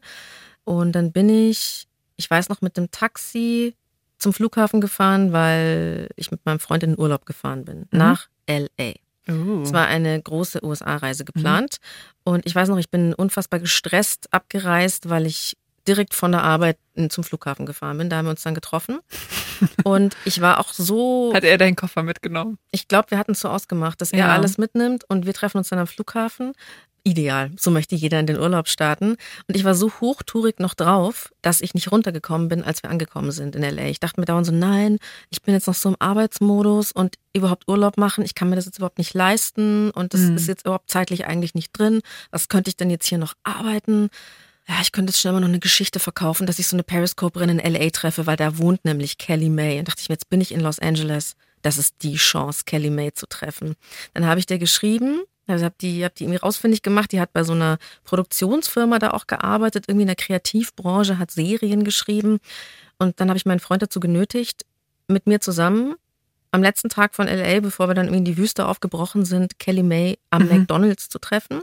Und 0.64 0.94
dann 0.94 1.12
bin 1.12 1.30
ich, 1.30 1.88
ich 2.18 2.28
weiß 2.28 2.50
noch, 2.50 2.62
mit 2.62 2.75
dem 2.75 2.90
Taxi 2.90 3.75
zum 4.18 4.34
Flughafen 4.34 4.82
gefahren, 4.82 5.32
weil 5.32 6.10
ich 6.16 6.32
mit 6.32 6.44
meinem 6.44 6.58
Freund 6.58 6.82
in 6.82 6.94
den 6.94 7.00
Urlaub 7.00 7.28
gefahren 7.28 7.66
bin, 7.66 7.82
mhm. 7.82 8.00
nach 8.00 8.30
LA. 8.50 8.94
Uh. 9.30 9.62
Es 9.62 9.72
war 9.72 9.86
eine 9.86 10.20
große 10.20 10.66
USA-Reise 10.66 11.24
geplant. 11.24 11.78
Mhm. 12.25 12.34
Und 12.34 12.48
ich 12.48 12.56
weiß 12.56 12.70
noch, 12.70 12.80
ich 12.80 12.90
bin 12.90 13.14
unfassbar 13.14 13.60
gestresst 13.60 14.34
abgereist, 14.34 15.08
weil 15.08 15.28
ich 15.28 15.56
direkt 15.88 16.16
von 16.16 16.32
der 16.32 16.42
Arbeit 16.42 16.80
zum 17.10 17.24
Flughafen 17.24 17.68
gefahren 17.68 18.00
bin. 18.00 18.10
Da 18.10 18.18
haben 18.18 18.25
wir 18.25 18.32
uns 18.32 18.42
dann 18.42 18.56
getroffen. 18.56 19.02
Und 19.84 20.15
ich 20.25 20.41
war 20.41 20.60
auch 20.60 20.74
so. 20.74 21.32
Hat 21.34 21.44
er 21.44 21.58
deinen 21.58 21.75
Koffer 21.75 22.03
mitgenommen? 22.03 22.58
Ich 22.72 22.88
glaube, 22.88 23.12
wir 23.12 23.18
hatten 23.18 23.32
es 23.32 23.41
so 23.41 23.50
ausgemacht, 23.50 24.01
dass 24.01 24.12
er 24.12 24.20
ja. 24.20 24.34
alles 24.34 24.58
mitnimmt 24.58 25.03
und 25.08 25.25
wir 25.25 25.34
treffen 25.34 25.58
uns 25.58 25.70
dann 25.70 25.80
am 25.80 25.88
Flughafen. 25.88 26.53
Ideal. 27.03 27.51
So 27.58 27.72
möchte 27.72 27.96
jeder 27.96 28.20
in 28.20 28.27
den 28.27 28.39
Urlaub 28.39 28.68
starten. 28.68 29.15
Und 29.48 29.56
ich 29.56 29.63
war 29.63 29.74
so 29.74 29.91
hochtourig 30.01 30.60
noch 30.60 30.75
drauf, 30.75 31.34
dass 31.41 31.62
ich 31.62 31.74
nicht 31.74 31.91
runtergekommen 31.91 32.48
bin, 32.48 32.63
als 32.63 32.84
wir 32.84 32.91
angekommen 32.91 33.32
sind 33.32 33.56
in 33.56 33.63
LA. 33.63 33.86
Ich 33.86 34.00
dachte 34.00 34.20
mir 34.20 34.25
dauernd 34.25 34.46
so, 34.46 34.51
nein, 34.51 35.00
ich 35.32 35.41
bin 35.41 35.56
jetzt 35.56 35.65
noch 35.65 35.74
so 35.74 35.89
im 35.89 35.96
Arbeitsmodus 35.98 36.91
und 36.91 37.15
überhaupt 37.34 37.68
Urlaub 37.68 37.98
machen. 37.98 38.24
Ich 38.24 38.36
kann 38.36 38.50
mir 38.50 38.56
das 38.56 38.65
jetzt 38.65 38.77
überhaupt 38.77 39.00
nicht 39.00 39.15
leisten 39.15 39.89
und 39.89 40.13
das 40.13 40.22
mhm. 40.22 40.36
ist 40.36 40.48
jetzt 40.48 40.65
überhaupt 40.65 40.91
zeitlich 40.91 41.25
eigentlich 41.25 41.56
nicht 41.56 41.72
drin. 41.72 42.01
Was 42.30 42.50
könnte 42.50 42.70
ich 42.70 42.77
denn 42.77 42.91
jetzt 42.91 43.08
hier 43.08 43.18
noch 43.18 43.34
arbeiten? 43.44 44.10
Ja, 44.68 44.75
ich 44.82 44.91
könnte 44.91 45.12
jetzt 45.12 45.20
schnell 45.20 45.34
mal 45.34 45.39
noch 45.39 45.48
eine 45.48 45.60
Geschichte 45.60 46.00
verkaufen, 46.00 46.46
dass 46.48 46.60
ich 46.60 46.68
so 46.68 46.75
eine 46.75 46.84
Periscoperin 46.84 47.60
in 47.60 47.74
LA 47.74 47.89
treffe, 47.89 48.27
weil 48.27 48.38
da 48.38 48.58
wohnt 48.58 48.86
nämlich 48.86 49.18
Kelly 49.18 49.50
May. 49.50 49.80
Und 49.80 49.88
dachte 49.88 50.01
ich 50.01 50.10
mir, 50.10 50.15
jetzt 50.15 50.30
bin 50.30 50.41
ich 50.41 50.51
in 50.51 50.62
Los 50.62 50.80
Angeles. 50.80 51.36
Das 51.62 51.77
ist 51.77 51.96
die 52.03 52.15
Chance, 52.15 52.63
Kelly 52.65 52.89
May 52.89 53.13
zu 53.13 53.27
treffen. 53.27 53.75
Dann 54.13 54.25
habe 54.25 54.39
ich 54.39 54.46
der 54.46 54.60
geschrieben, 54.60 55.22
also 55.48 55.65
habe 55.65 55.75
die, 55.82 56.06
hab 56.06 56.15
die 56.15 56.24
irgendwie 56.24 56.39
rausfindig 56.39 56.82
gemacht. 56.82 57.12
Die 57.12 57.20
hat 57.20 57.34
bei 57.34 57.44
so 57.44 57.53
einer 57.53 57.77
Produktionsfirma 58.03 59.00
da 59.00 59.12
auch 59.12 59.27
gearbeitet, 59.27 59.86
irgendwie 59.88 60.03
in 60.03 60.08
der 60.08 60.15
Kreativbranche, 60.15 61.18
hat 61.18 61.32
Serien 61.32 61.84
geschrieben. 61.84 62.39
Und 62.98 63.20
dann 63.20 63.30
habe 63.30 63.38
ich 63.38 63.46
meinen 63.46 63.60
Freund 63.60 63.82
dazu 63.82 64.00
genötigt, 64.00 64.65
mit 65.08 65.27
mir 65.27 65.41
zusammen 65.41 65.96
am 66.51 66.62
letzten 66.62 66.89
Tag 66.89 67.15
von 67.15 67.27
LA, 67.27 67.62
bevor 67.62 67.88
wir 67.88 67.93
dann 67.93 68.08
irgendwie 68.08 68.20
in 68.20 68.25
die 68.25 68.38
Wüste 68.38 68.67
aufgebrochen 68.67 69.24
sind, 69.24 69.58
Kelly 69.58 69.84
May 69.84 70.17
am 70.29 70.43
mhm. 70.43 70.50
McDonalds 70.50 71.08
zu 71.10 71.17
treffen, 71.17 71.62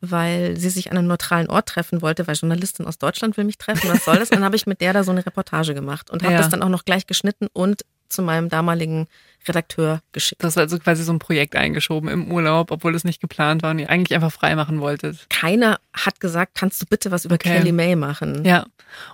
weil 0.00 0.56
sie 0.56 0.70
sich 0.70 0.90
an 0.90 0.98
einem 0.98 1.08
neutralen 1.08 1.48
Ort 1.48 1.68
treffen 1.68 2.02
wollte, 2.02 2.26
weil 2.26 2.36
Journalistin 2.36 2.86
aus 2.86 2.98
Deutschland 2.98 3.36
will 3.36 3.44
mich 3.44 3.58
treffen, 3.58 3.90
was 3.90 4.04
soll 4.04 4.18
das? 4.18 4.30
dann 4.30 4.44
habe 4.44 4.56
ich 4.56 4.66
mit 4.66 4.80
der 4.80 4.92
da 4.92 5.02
so 5.04 5.10
eine 5.10 5.26
Reportage 5.26 5.74
gemacht 5.74 6.10
und 6.10 6.22
habe 6.22 6.34
ja. 6.34 6.38
das 6.38 6.48
dann 6.48 6.62
auch 6.62 6.68
noch 6.68 6.84
gleich 6.84 7.06
geschnitten 7.06 7.48
und 7.52 7.82
zu 8.12 8.22
meinem 8.22 8.48
damaligen 8.48 9.08
Redakteur 9.48 10.00
geschickt. 10.12 10.44
Das 10.44 10.56
war 10.56 10.62
also 10.62 10.78
quasi 10.78 11.02
so 11.02 11.12
ein 11.12 11.18
Projekt 11.18 11.56
eingeschoben 11.56 12.08
im 12.08 12.30
Urlaub, 12.30 12.70
obwohl 12.70 12.94
es 12.94 13.04
nicht 13.04 13.20
geplant 13.20 13.62
war 13.62 13.70
und 13.70 13.80
ihr 13.80 13.90
eigentlich 13.90 14.14
einfach 14.14 14.30
frei 14.30 14.54
machen 14.54 14.80
wolltet. 14.80 15.26
Keiner 15.30 15.80
hat 15.94 16.20
gesagt, 16.20 16.54
kannst 16.54 16.80
du 16.80 16.86
bitte 16.86 17.10
was 17.10 17.24
über 17.24 17.34
Okay. 17.34 17.56
Kelly 17.56 17.72
May 17.72 17.96
machen? 17.96 18.44
Ja. 18.44 18.66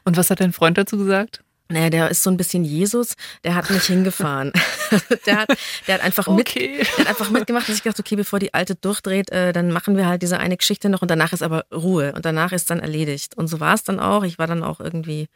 Und 0.04 0.16
was 0.16 0.30
hat 0.30 0.40
dein 0.40 0.52
Freund 0.52 0.76
dazu 0.76 0.98
gesagt? 0.98 1.42
Naja, 1.70 1.90
der 1.90 2.10
ist 2.10 2.22
so 2.22 2.30
ein 2.30 2.38
bisschen 2.38 2.64
Jesus, 2.64 3.14
der 3.44 3.54
hat 3.54 3.70
nicht 3.70 3.84
hingefahren. 3.84 4.52
der, 5.26 5.37
hat, 5.40 5.48
der 5.87 5.94
hat 5.96 6.02
einfach 6.02 6.26
mit, 6.28 6.48
Okay. 6.48 6.78
der 6.96 7.04
hat 7.04 7.08
einfach 7.08 7.28
mitgemacht 7.30 7.68
und 7.68 7.75
ich 7.75 7.82
gedacht, 7.82 8.00
okay, 8.00 8.16
bevor 8.16 8.38
die 8.38 8.54
alte 8.54 8.75
durchdreht, 8.75 9.30
äh, 9.30 9.52
dann 9.52 9.70
machen 9.70 9.96
wir 9.96 10.06
halt 10.06 10.22
diese 10.22 10.38
eine 10.38 10.56
Geschichte 10.56 10.88
noch 10.88 11.02
und 11.02 11.10
danach 11.10 11.34
ist 11.34 11.42
aber 11.42 11.66
Ruhe 11.72 12.14
und 12.14 12.25
danach 12.25 12.52
ist 12.52 12.70
dann 12.70 12.80
erledigt. 12.80 13.37
Und 13.37 13.48
so 13.48 13.60
war 13.60 13.75
es 13.75 13.84
dann 13.84 14.00
auch. 14.00 14.25
Ich 14.25 14.38
war 14.38 14.46
dann 14.46 14.62
auch 14.62 14.80
irgendwie 14.80 15.28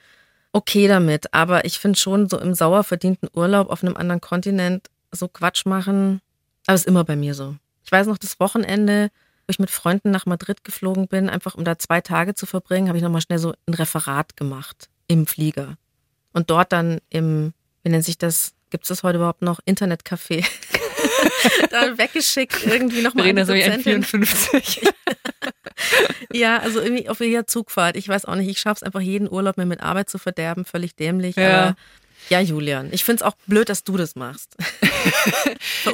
okay 0.53 0.89
damit. 0.89 1.35
Aber 1.35 1.65
ich 1.67 1.79
finde 1.79 1.99
schon, 1.99 2.29
so 2.29 2.39
im 2.39 2.55
sauer 2.55 2.85
verdienten 2.85 3.29
Urlaub 3.35 3.69
auf 3.69 3.83
einem 3.83 3.97
anderen 3.97 4.21
Kontinent 4.23 4.89
so 5.11 5.29
Quatsch 5.29 5.67
machen, 5.67 6.23
aber 6.67 6.75
ist 6.75 6.87
immer 6.87 7.05
bei 7.05 7.17
mir 7.17 7.35
so. 7.35 7.57
Ich 7.85 7.93
weiß 7.93 8.07
noch, 8.07 8.17
das 8.17 8.41
Wochenende, 8.41 9.11
wo 9.47 9.51
ich 9.51 9.59
mit 9.59 9.71
Freunden 9.71 10.11
nach 10.11 10.25
Madrid 10.25 10.65
geflogen 10.65 11.09
bin, 11.09 11.29
einfach 11.29 11.57
um 11.57 11.65
da 11.65 11.79
zwei 11.79 12.01
Tage 12.01 12.35
zu 12.35 12.47
verbringen, 12.47 12.89
habe 12.89 12.97
ich 12.97 13.05
nochmal 13.05 13.21
schnell 13.21 13.39
so 13.39 13.53
ein 13.67 13.75
Referat 13.75 14.37
gemacht 14.37 14.89
im 15.09 15.27
Flieger. 15.27 15.77
Und 16.33 16.51
dort 16.51 16.73
dann 16.73 17.01
im, 17.11 17.53
wie 17.83 17.91
nennt 17.91 18.05
sich 18.05 18.19
das, 18.19 18.53
gibt 18.71 18.85
es 18.85 18.89
das 18.89 19.03
heute 19.03 19.19
überhaupt 19.19 19.43
noch, 19.43 19.61
Internetcafé, 19.67 20.45
da 21.71 21.99
weggeschickt, 21.99 22.67
irgendwie 22.67 23.03
nochmal 23.03 23.27
eine 23.27 23.45
so 23.45 23.55
wie 23.55 23.63
ein 23.63 23.83
Dozentin. 23.83 24.05
54. 24.05 24.83
Ja, 26.33 26.59
also 26.59 26.81
irgendwie 26.81 27.09
auf 27.09 27.21
jeder 27.21 27.47
Zugfahrt. 27.47 27.97
Ich 27.97 28.09
weiß 28.09 28.25
auch 28.25 28.37
nicht, 28.37 28.49
ich 28.49 28.59
schaff's 28.59 28.83
einfach 28.83 29.01
jeden 29.01 29.31
Urlaub 29.31 29.57
mir 29.57 29.67
mit 29.67 29.81
Arbeit 29.83 30.09
zu 30.09 30.19
verderben, 30.19 30.65
völlig 30.65 30.95
dämlich. 30.95 31.37
Ja. 31.37 31.63
Aber 31.63 31.77
ja, 32.29 32.41
Julian, 32.41 32.89
ich 32.93 33.05
find's 33.05 33.23
auch 33.23 33.35
blöd, 33.47 33.69
dass 33.69 33.85
du 33.85 33.97
das 33.97 34.17
machst. 34.17 34.57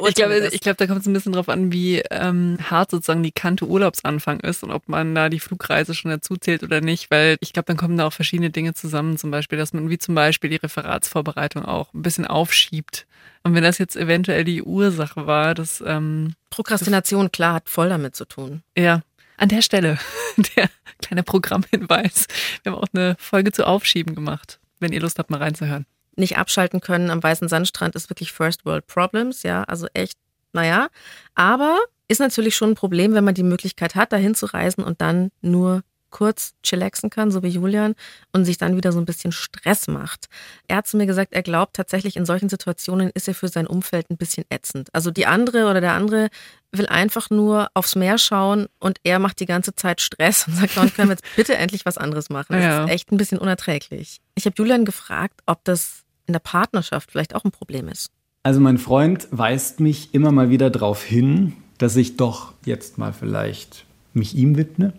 Ich 0.07 0.15
glaube, 0.15 0.41
das. 0.41 0.59
glaube, 0.59 0.75
da 0.75 0.87
kommt 0.87 1.01
es 1.01 1.07
ein 1.07 1.13
bisschen 1.13 1.33
drauf 1.33 1.49
an, 1.49 1.71
wie 1.71 1.99
ähm, 2.11 2.57
hart 2.69 2.91
sozusagen 2.91 3.23
die 3.23 3.31
Kante 3.31 3.65
Urlaubsanfang 3.65 4.39
ist 4.39 4.63
und 4.63 4.71
ob 4.71 4.87
man 4.87 5.15
da 5.15 5.29
die 5.29 5.39
Flugreise 5.39 5.95
schon 5.95 6.11
dazu 6.11 6.35
zählt 6.37 6.63
oder 6.63 6.81
nicht, 6.81 7.09
weil 7.09 7.37
ich 7.39 7.53
glaube, 7.53 7.65
dann 7.65 7.77
kommen 7.77 7.97
da 7.97 8.05
auch 8.05 8.13
verschiedene 8.13 8.49
Dinge 8.49 8.73
zusammen, 8.73 9.17
zum 9.17 9.31
Beispiel, 9.31 9.57
dass 9.57 9.73
man 9.73 9.89
wie 9.89 9.97
zum 9.97 10.15
Beispiel 10.15 10.49
die 10.49 10.57
Referatsvorbereitung 10.57 11.65
auch 11.65 11.93
ein 11.93 12.01
bisschen 12.01 12.25
aufschiebt. 12.25 13.07
Und 13.43 13.55
wenn 13.55 13.63
das 13.63 13.77
jetzt 13.77 13.95
eventuell 13.95 14.43
die 14.43 14.61
Ursache 14.61 15.25
war, 15.25 15.55
dass 15.55 15.83
ähm, 15.85 16.33
Prokrastination, 16.49 17.31
klar, 17.31 17.55
hat 17.55 17.69
voll 17.69 17.89
damit 17.89 18.15
zu 18.15 18.25
tun. 18.25 18.61
ja, 18.77 19.01
an 19.37 19.49
der 19.49 19.61
Stelle 19.61 19.97
der 20.55 20.69
kleine 21.01 21.23
Programmhinweis. 21.23 22.27
Wir 22.63 22.71
haben 22.71 22.79
auch 22.79 22.87
eine 22.93 23.15
Folge 23.19 23.51
zu 23.51 23.65
Aufschieben 23.65 24.13
gemacht, 24.13 24.59
wenn 24.79 24.91
ihr 24.91 24.99
Lust 24.99 25.17
habt, 25.17 25.29
mal 25.29 25.37
reinzuhören. 25.37 25.85
Nicht 26.19 26.37
abschalten 26.37 26.81
können 26.81 27.09
am 27.09 27.23
weißen 27.23 27.47
Sandstrand 27.47 27.95
ist 27.95 28.09
wirklich 28.09 28.31
First 28.31 28.65
World 28.65 28.85
Problems, 28.87 29.43
ja, 29.43 29.63
also 29.63 29.87
echt, 29.93 30.17
naja. 30.53 30.89
Aber 31.35 31.79
ist 32.07 32.19
natürlich 32.19 32.55
schon 32.55 32.71
ein 32.71 32.75
Problem, 32.75 33.13
wenn 33.13 33.23
man 33.23 33.35
die 33.35 33.43
Möglichkeit 33.43 33.95
hat, 33.95 34.11
dahin 34.11 34.35
zu 34.35 34.47
reisen 34.47 34.83
und 34.83 34.99
dann 35.01 35.29
nur 35.41 35.81
kurz 36.11 36.55
chillaxen 36.63 37.11
kann, 37.11 37.29
so 37.29 37.43
wie 37.43 37.49
Julian, 37.49 37.93
und 38.33 38.43
sich 38.43 38.57
dann 38.57 38.75
wieder 38.75 38.91
so 38.91 38.97
ein 38.97 39.05
bisschen 39.05 39.31
Stress 39.31 39.87
macht. 39.87 40.25
Er 40.67 40.77
hat 40.77 40.87
zu 40.87 40.97
mir 40.97 41.05
gesagt, 41.05 41.33
er 41.33 41.43
glaubt 41.43 41.75
tatsächlich, 41.75 42.15
in 42.15 42.25
solchen 42.25 42.49
Situationen 42.49 43.11
ist 43.13 43.27
er 43.27 43.35
für 43.35 43.47
sein 43.47 43.67
Umfeld 43.67 44.09
ein 44.09 44.17
bisschen 44.17 44.43
ätzend. 44.49 44.89
Also 44.91 45.11
die 45.11 45.27
andere 45.27 45.69
oder 45.69 45.81
der 45.81 45.93
andere 45.93 46.29
will 46.71 46.87
einfach 46.87 47.29
nur 47.29 47.67
aufs 47.75 47.95
Meer 47.95 48.17
schauen 48.17 48.65
und 48.79 48.97
er 49.03 49.19
macht 49.19 49.39
die 49.39 49.45
ganze 49.45 49.75
Zeit 49.75 50.01
Stress 50.01 50.47
und 50.47 50.55
sagt, 50.55 50.77
dann 50.77 50.91
können 50.91 51.09
wir 51.09 51.13
jetzt 51.13 51.25
bitte 51.35 51.55
endlich 51.55 51.85
was 51.85 51.99
anderes 51.99 52.31
machen. 52.31 52.53
Das 52.53 52.63
Ja. 52.63 52.85
ist 52.85 52.89
echt 52.91 53.11
ein 53.11 53.17
bisschen 53.17 53.37
unerträglich. 53.37 54.19
Ich 54.33 54.45
habe 54.45 54.55
Julian 54.57 54.85
gefragt, 54.85 55.41
ob 55.45 55.63
das 55.63 56.05
in 56.29 56.33
der 56.33 56.39
Partnerschaft 56.39 57.11
vielleicht 57.11 57.35
auch 57.35 57.43
ein 57.43 57.51
Problem 57.51 57.87
ist. 57.87 58.11
Also 58.43 58.61
mein 58.61 58.77
Freund 58.77 59.27
weist 59.31 59.79
mich 59.79 60.13
immer 60.13 60.31
mal 60.31 60.49
wieder 60.49 60.69
darauf 60.69 61.03
hin, 61.03 61.53
dass 61.77 61.95
ich 61.95 62.15
doch 62.15 62.53
jetzt 62.65 62.97
mal 62.97 63.11
vielleicht 63.11 63.85
mich 64.13 64.35
ihm 64.35 64.55
widme 64.55 64.93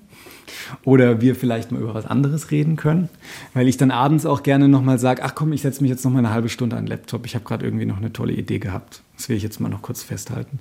oder 0.85 1.21
wir 1.21 1.35
vielleicht 1.35 1.73
mal 1.73 1.81
über 1.81 1.95
was 1.95 2.07
anderes 2.07 2.51
reden 2.51 2.77
können, 2.77 3.09
weil 3.55 3.69
ich 3.69 3.77
dann 3.77 3.91
abends 3.91 4.27
auch 4.27 4.43
gerne 4.43 4.69
nochmal 4.69 4.99
sage, 4.99 5.23
ach 5.23 5.35
komm, 5.35 5.53
ich 5.53 5.63
setze 5.63 5.83
mich 5.83 5.91
jetzt 5.91 6.05
noch 6.05 6.11
mal 6.11 6.19
eine 6.19 6.31
halbe 6.31 6.49
Stunde 6.49 6.77
an 6.77 6.85
den 6.85 6.91
Laptop, 6.91 7.27
ich 7.27 7.35
habe 7.35 7.45
gerade 7.45 7.65
irgendwie 7.65 7.87
noch 7.87 7.99
eine 7.99 8.13
tolle 8.13 8.33
Idee 8.33 8.59
gehabt. 8.59 9.03
Das 9.17 9.29
will 9.29 9.37
ich 9.37 9.43
jetzt 9.43 9.61
mal 9.61 9.69
noch 9.69 9.83
kurz 9.83 10.03
festhalten. 10.03 10.59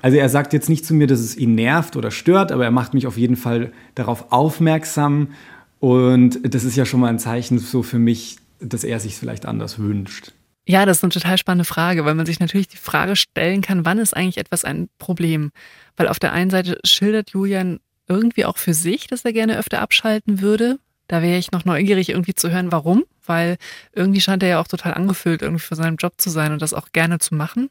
Also 0.00 0.16
er 0.16 0.28
sagt 0.28 0.52
jetzt 0.52 0.68
nicht 0.68 0.86
zu 0.86 0.94
mir, 0.94 1.06
dass 1.06 1.20
es 1.20 1.36
ihn 1.36 1.54
nervt 1.54 1.96
oder 1.96 2.10
stört, 2.10 2.52
aber 2.52 2.64
er 2.64 2.70
macht 2.70 2.94
mich 2.94 3.06
auf 3.06 3.18
jeden 3.18 3.36
Fall 3.36 3.72
darauf 3.94 4.32
aufmerksam 4.32 5.28
und 5.80 6.40
das 6.42 6.64
ist 6.64 6.76
ja 6.76 6.84
schon 6.84 7.00
mal 7.00 7.08
ein 7.08 7.18
Zeichen 7.18 7.58
so 7.58 7.82
für 7.82 7.98
mich, 7.98 8.38
dass 8.60 8.84
er 8.84 9.00
sich 9.00 9.16
vielleicht 9.16 9.46
anders 9.46 9.78
wünscht. 9.78 10.32
Ja, 10.66 10.84
das 10.84 10.98
ist 10.98 11.04
eine 11.04 11.12
total 11.12 11.38
spannende 11.38 11.64
Frage, 11.64 12.04
weil 12.04 12.14
man 12.14 12.26
sich 12.26 12.40
natürlich 12.40 12.68
die 12.68 12.76
Frage 12.76 13.16
stellen 13.16 13.62
kann, 13.62 13.86
wann 13.86 13.98
ist 13.98 14.14
eigentlich 14.14 14.36
etwas 14.36 14.64
ein 14.64 14.90
Problem? 14.98 15.50
Weil 15.96 16.08
auf 16.08 16.18
der 16.18 16.32
einen 16.32 16.50
Seite 16.50 16.78
schildert 16.84 17.30
Julian 17.30 17.80
irgendwie 18.06 18.44
auch 18.44 18.58
für 18.58 18.74
sich, 18.74 19.06
dass 19.06 19.24
er 19.24 19.32
gerne 19.32 19.58
öfter 19.58 19.80
abschalten 19.80 20.40
würde. 20.42 20.78
Da 21.06 21.22
wäre 21.22 21.38
ich 21.38 21.52
noch 21.52 21.64
neugierig, 21.64 22.10
irgendwie 22.10 22.34
zu 22.34 22.50
hören, 22.50 22.70
warum, 22.70 23.04
weil 23.24 23.56
irgendwie 23.94 24.20
scheint 24.20 24.42
er 24.42 24.48
ja 24.50 24.60
auch 24.60 24.68
total 24.68 24.92
angefüllt, 24.92 25.40
irgendwie 25.40 25.64
für 25.64 25.74
seinen 25.74 25.96
Job 25.96 26.14
zu 26.18 26.28
sein 26.28 26.52
und 26.52 26.60
das 26.60 26.74
auch 26.74 26.92
gerne 26.92 27.18
zu 27.18 27.34
machen. 27.34 27.70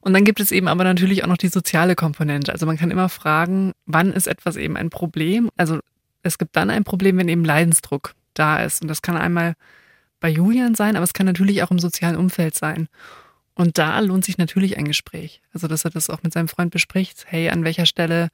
Und 0.00 0.14
dann 0.14 0.24
gibt 0.24 0.38
es 0.38 0.52
eben 0.52 0.68
aber 0.68 0.84
natürlich 0.84 1.24
auch 1.24 1.28
noch 1.28 1.36
die 1.36 1.48
soziale 1.48 1.96
Komponente. 1.96 2.52
Also 2.52 2.64
man 2.64 2.76
kann 2.76 2.92
immer 2.92 3.08
fragen, 3.08 3.72
wann 3.86 4.12
ist 4.12 4.28
etwas 4.28 4.56
eben 4.56 4.76
ein 4.76 4.90
Problem? 4.90 5.50
Also 5.56 5.80
es 6.22 6.38
gibt 6.38 6.54
dann 6.54 6.70
ein 6.70 6.84
Problem, 6.84 7.16
wenn 7.18 7.28
eben 7.28 7.44
Leidensdruck 7.44 8.14
da 8.34 8.62
ist. 8.62 8.82
Und 8.82 8.88
das 8.88 9.02
kann 9.02 9.16
einmal 9.16 9.54
bei 10.20 10.28
Julian 10.28 10.74
sein, 10.74 10.96
aber 10.96 11.04
es 11.04 11.12
kann 11.12 11.26
natürlich 11.26 11.62
auch 11.62 11.70
im 11.70 11.78
sozialen 11.78 12.16
Umfeld 12.16 12.54
sein. 12.54 12.88
Und 13.54 13.78
da 13.78 13.98
lohnt 14.00 14.24
sich 14.24 14.38
natürlich 14.38 14.76
ein 14.76 14.84
Gespräch. 14.84 15.40
Also, 15.52 15.66
dass 15.66 15.84
er 15.84 15.90
das 15.90 16.10
auch 16.10 16.22
mit 16.22 16.32
seinem 16.32 16.48
Freund 16.48 16.70
bespricht. 16.70 17.24
Hey, 17.26 17.48
an 17.48 17.64
welcher 17.64 17.86
Stelle 17.86 18.28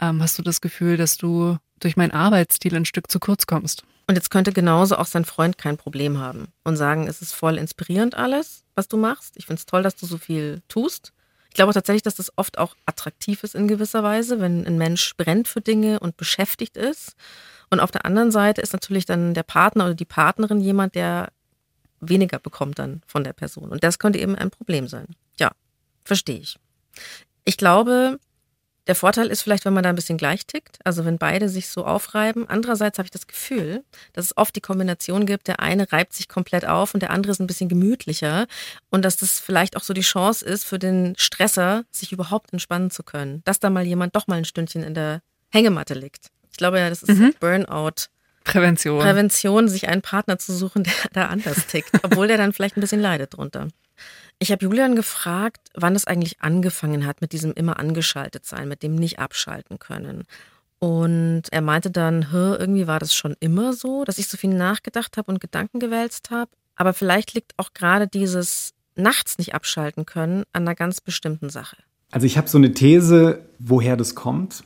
ähm, 0.00 0.22
hast 0.22 0.38
du 0.38 0.42
das 0.42 0.60
Gefühl, 0.60 0.96
dass 0.96 1.16
du 1.16 1.56
durch 1.80 1.96
meinen 1.96 2.12
Arbeitsstil 2.12 2.74
ein 2.76 2.84
Stück 2.84 3.10
zu 3.10 3.18
kurz 3.18 3.46
kommst? 3.46 3.84
Und 4.06 4.14
jetzt 4.14 4.30
könnte 4.30 4.52
genauso 4.52 4.96
auch 4.96 5.06
sein 5.06 5.24
Freund 5.24 5.58
kein 5.58 5.76
Problem 5.76 6.18
haben 6.18 6.48
und 6.64 6.76
sagen, 6.76 7.08
es 7.08 7.22
ist 7.22 7.32
voll 7.32 7.56
inspirierend 7.56 8.14
alles, 8.14 8.64
was 8.74 8.88
du 8.88 8.96
machst. 8.96 9.36
Ich 9.36 9.46
finde 9.46 9.60
es 9.60 9.66
toll, 9.66 9.82
dass 9.82 9.96
du 9.96 10.06
so 10.06 10.18
viel 10.18 10.62
tust. 10.68 11.12
Ich 11.48 11.54
glaube 11.54 11.72
tatsächlich, 11.72 12.02
dass 12.02 12.14
das 12.14 12.32
oft 12.36 12.58
auch 12.58 12.76
attraktiv 12.86 13.44
ist 13.44 13.54
in 13.54 13.68
gewisser 13.68 14.02
Weise, 14.02 14.40
wenn 14.40 14.66
ein 14.66 14.78
Mensch 14.78 15.16
brennt 15.16 15.48
für 15.48 15.60
Dinge 15.60 16.00
und 16.00 16.16
beschäftigt 16.16 16.76
ist. 16.76 17.14
Und 17.72 17.80
auf 17.80 17.90
der 17.90 18.04
anderen 18.04 18.30
Seite 18.30 18.60
ist 18.60 18.74
natürlich 18.74 19.06
dann 19.06 19.32
der 19.32 19.44
Partner 19.44 19.86
oder 19.86 19.94
die 19.94 20.04
Partnerin 20.04 20.60
jemand, 20.60 20.94
der 20.94 21.32
weniger 22.00 22.38
bekommt 22.38 22.78
dann 22.78 23.00
von 23.06 23.24
der 23.24 23.32
Person. 23.32 23.70
Und 23.70 23.82
das 23.82 23.98
könnte 23.98 24.18
eben 24.18 24.36
ein 24.36 24.50
Problem 24.50 24.88
sein. 24.88 25.06
Ja, 25.38 25.52
verstehe 26.04 26.40
ich. 26.40 26.58
Ich 27.46 27.56
glaube, 27.56 28.18
der 28.88 28.94
Vorteil 28.94 29.28
ist 29.28 29.40
vielleicht, 29.40 29.64
wenn 29.64 29.72
man 29.72 29.84
da 29.84 29.88
ein 29.88 29.94
bisschen 29.94 30.18
gleich 30.18 30.46
tickt, 30.46 30.80
also 30.84 31.06
wenn 31.06 31.16
beide 31.16 31.48
sich 31.48 31.70
so 31.70 31.86
aufreiben. 31.86 32.46
Andererseits 32.46 32.98
habe 32.98 33.06
ich 33.06 33.10
das 33.10 33.26
Gefühl, 33.26 33.84
dass 34.12 34.26
es 34.26 34.36
oft 34.36 34.54
die 34.54 34.60
Kombination 34.60 35.24
gibt, 35.24 35.48
der 35.48 35.60
eine 35.60 35.90
reibt 35.92 36.12
sich 36.12 36.28
komplett 36.28 36.66
auf 36.66 36.92
und 36.92 37.00
der 37.00 37.08
andere 37.08 37.32
ist 37.32 37.40
ein 37.40 37.46
bisschen 37.46 37.70
gemütlicher 37.70 38.48
und 38.90 39.02
dass 39.02 39.16
das 39.16 39.40
vielleicht 39.40 39.78
auch 39.78 39.82
so 39.82 39.94
die 39.94 40.02
Chance 40.02 40.44
ist 40.44 40.64
für 40.64 40.78
den 40.78 41.14
Stresser, 41.16 41.84
sich 41.90 42.12
überhaupt 42.12 42.52
entspannen 42.52 42.90
zu 42.90 43.02
können, 43.02 43.40
dass 43.46 43.60
da 43.60 43.70
mal 43.70 43.86
jemand 43.86 44.14
doch 44.14 44.26
mal 44.26 44.36
ein 44.36 44.44
Stündchen 44.44 44.82
in 44.82 44.92
der 44.92 45.22
Hängematte 45.50 45.94
liegt. 45.94 46.28
Ich 46.52 46.58
glaube 46.58 46.78
ja, 46.78 46.88
das 46.88 47.02
ist 47.02 47.18
Mhm. 47.18 47.34
Burnout. 47.40 48.08
Prävention. 48.44 49.00
Prävention, 49.00 49.68
sich 49.68 49.88
einen 49.88 50.02
Partner 50.02 50.38
zu 50.38 50.52
suchen, 50.52 50.84
der 50.84 50.92
da 51.12 51.26
anders 51.26 51.66
tickt, 51.66 51.90
obwohl 52.02 52.28
der 52.28 52.36
dann 52.38 52.52
vielleicht 52.52 52.76
ein 52.76 52.80
bisschen 52.80 53.00
leidet 53.00 53.36
drunter. 53.36 53.68
Ich 54.38 54.50
habe 54.50 54.64
Julian 54.64 54.96
gefragt, 54.96 55.60
wann 55.74 55.94
es 55.94 56.06
eigentlich 56.06 56.40
angefangen 56.42 57.06
hat 57.06 57.20
mit 57.20 57.32
diesem 57.32 57.52
immer 57.52 57.78
angeschaltet 57.78 58.44
sein, 58.44 58.68
mit 58.68 58.82
dem 58.82 58.96
nicht 58.96 59.20
abschalten 59.20 59.78
können. 59.78 60.24
Und 60.80 61.42
er 61.52 61.60
meinte 61.60 61.92
dann, 61.92 62.32
"Hä, 62.32 62.56
irgendwie 62.58 62.88
war 62.88 62.98
das 62.98 63.14
schon 63.14 63.36
immer 63.38 63.72
so, 63.72 64.04
dass 64.04 64.18
ich 64.18 64.26
so 64.26 64.36
viel 64.36 64.50
nachgedacht 64.52 65.16
habe 65.16 65.30
und 65.30 65.40
Gedanken 65.40 65.78
gewälzt 65.78 66.30
habe. 66.30 66.50
Aber 66.74 66.92
vielleicht 66.92 67.34
liegt 67.34 67.52
auch 67.56 67.72
gerade 67.72 68.08
dieses 68.08 68.72
nachts 68.96 69.38
nicht 69.38 69.54
abschalten 69.54 70.06
können 70.06 70.42
an 70.52 70.62
einer 70.62 70.74
ganz 70.74 71.00
bestimmten 71.00 71.50
Sache. 71.50 71.76
Also 72.10 72.26
ich 72.26 72.36
habe 72.36 72.48
so 72.48 72.58
eine 72.58 72.72
These, 72.72 73.46
woher 73.60 73.96
das 73.96 74.16
kommt. 74.16 74.64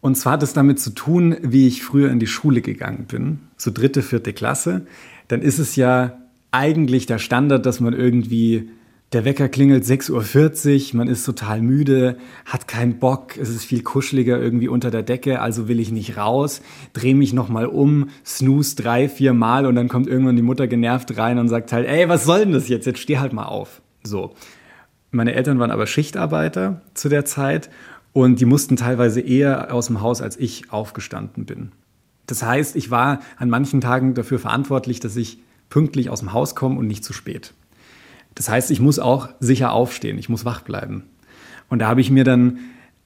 Und 0.00 0.16
zwar 0.16 0.34
hat 0.34 0.42
es 0.42 0.52
damit 0.52 0.80
zu 0.80 0.90
tun, 0.90 1.36
wie 1.42 1.66
ich 1.66 1.82
früher 1.82 2.10
in 2.10 2.20
die 2.20 2.26
Schule 2.26 2.62
gegangen 2.62 3.06
bin, 3.06 3.40
so 3.56 3.70
dritte, 3.70 4.02
vierte 4.02 4.32
Klasse. 4.32 4.86
Dann 5.28 5.42
ist 5.42 5.58
es 5.58 5.76
ja 5.76 6.18
eigentlich 6.52 7.06
der 7.06 7.18
Standard, 7.18 7.66
dass 7.66 7.80
man 7.80 7.92
irgendwie, 7.92 8.70
der 9.12 9.24
Wecker 9.24 9.48
klingelt 9.48 9.84
6.40 9.84 10.92
Uhr, 10.92 10.98
man 10.98 11.08
ist 11.08 11.24
total 11.24 11.60
müde, 11.60 12.16
hat 12.46 12.66
keinen 12.66 12.98
Bock, 12.98 13.36
es 13.36 13.50
ist 13.50 13.64
viel 13.64 13.82
kuscheliger 13.82 14.40
irgendwie 14.40 14.68
unter 14.68 14.90
der 14.90 15.02
Decke, 15.02 15.40
also 15.40 15.68
will 15.68 15.80
ich 15.80 15.92
nicht 15.92 16.16
raus, 16.16 16.62
drehe 16.94 17.14
mich 17.14 17.32
nochmal 17.32 17.66
um, 17.66 18.08
snooze 18.24 18.76
drei, 18.76 19.08
vier 19.08 19.34
Mal 19.34 19.66
und 19.66 19.74
dann 19.74 19.88
kommt 19.88 20.06
irgendwann 20.06 20.36
die 20.36 20.42
Mutter 20.42 20.66
genervt 20.66 21.16
rein 21.18 21.38
und 21.38 21.48
sagt 21.48 21.72
halt, 21.72 21.86
ey, 21.86 22.08
was 22.08 22.24
soll 22.24 22.40
denn 22.40 22.52
das 22.52 22.68
jetzt? 22.68 22.86
Jetzt 22.86 23.00
steh 23.00 23.18
halt 23.18 23.32
mal 23.32 23.46
auf. 23.46 23.82
So. 24.02 24.34
Meine 25.12 25.34
Eltern 25.34 25.58
waren 25.58 25.72
aber 25.72 25.88
Schichtarbeiter 25.88 26.82
zu 26.94 27.08
der 27.08 27.24
Zeit 27.24 27.68
und 28.12 28.40
die 28.40 28.44
mussten 28.44 28.76
teilweise 28.76 29.20
eher 29.20 29.72
aus 29.72 29.86
dem 29.86 30.00
Haus, 30.00 30.20
als 30.20 30.36
ich 30.36 30.72
aufgestanden 30.72 31.44
bin. 31.44 31.72
Das 32.26 32.42
heißt, 32.42 32.76
ich 32.76 32.90
war 32.90 33.20
an 33.36 33.50
manchen 33.50 33.80
Tagen 33.80 34.14
dafür 34.14 34.38
verantwortlich, 34.38 35.00
dass 35.00 35.16
ich 35.16 35.38
pünktlich 35.68 36.10
aus 36.10 36.20
dem 36.20 36.32
Haus 36.32 36.54
komme 36.54 36.78
und 36.78 36.86
nicht 36.86 37.04
zu 37.04 37.12
spät. 37.12 37.54
Das 38.34 38.48
heißt, 38.48 38.70
ich 38.70 38.80
muss 38.80 38.98
auch 38.98 39.28
sicher 39.40 39.72
aufstehen, 39.72 40.18
ich 40.18 40.28
muss 40.28 40.44
wach 40.44 40.62
bleiben. 40.62 41.04
Und 41.68 41.80
da 41.80 41.88
habe 41.88 42.00
ich 42.00 42.10
mir 42.10 42.24
dann 42.24 42.58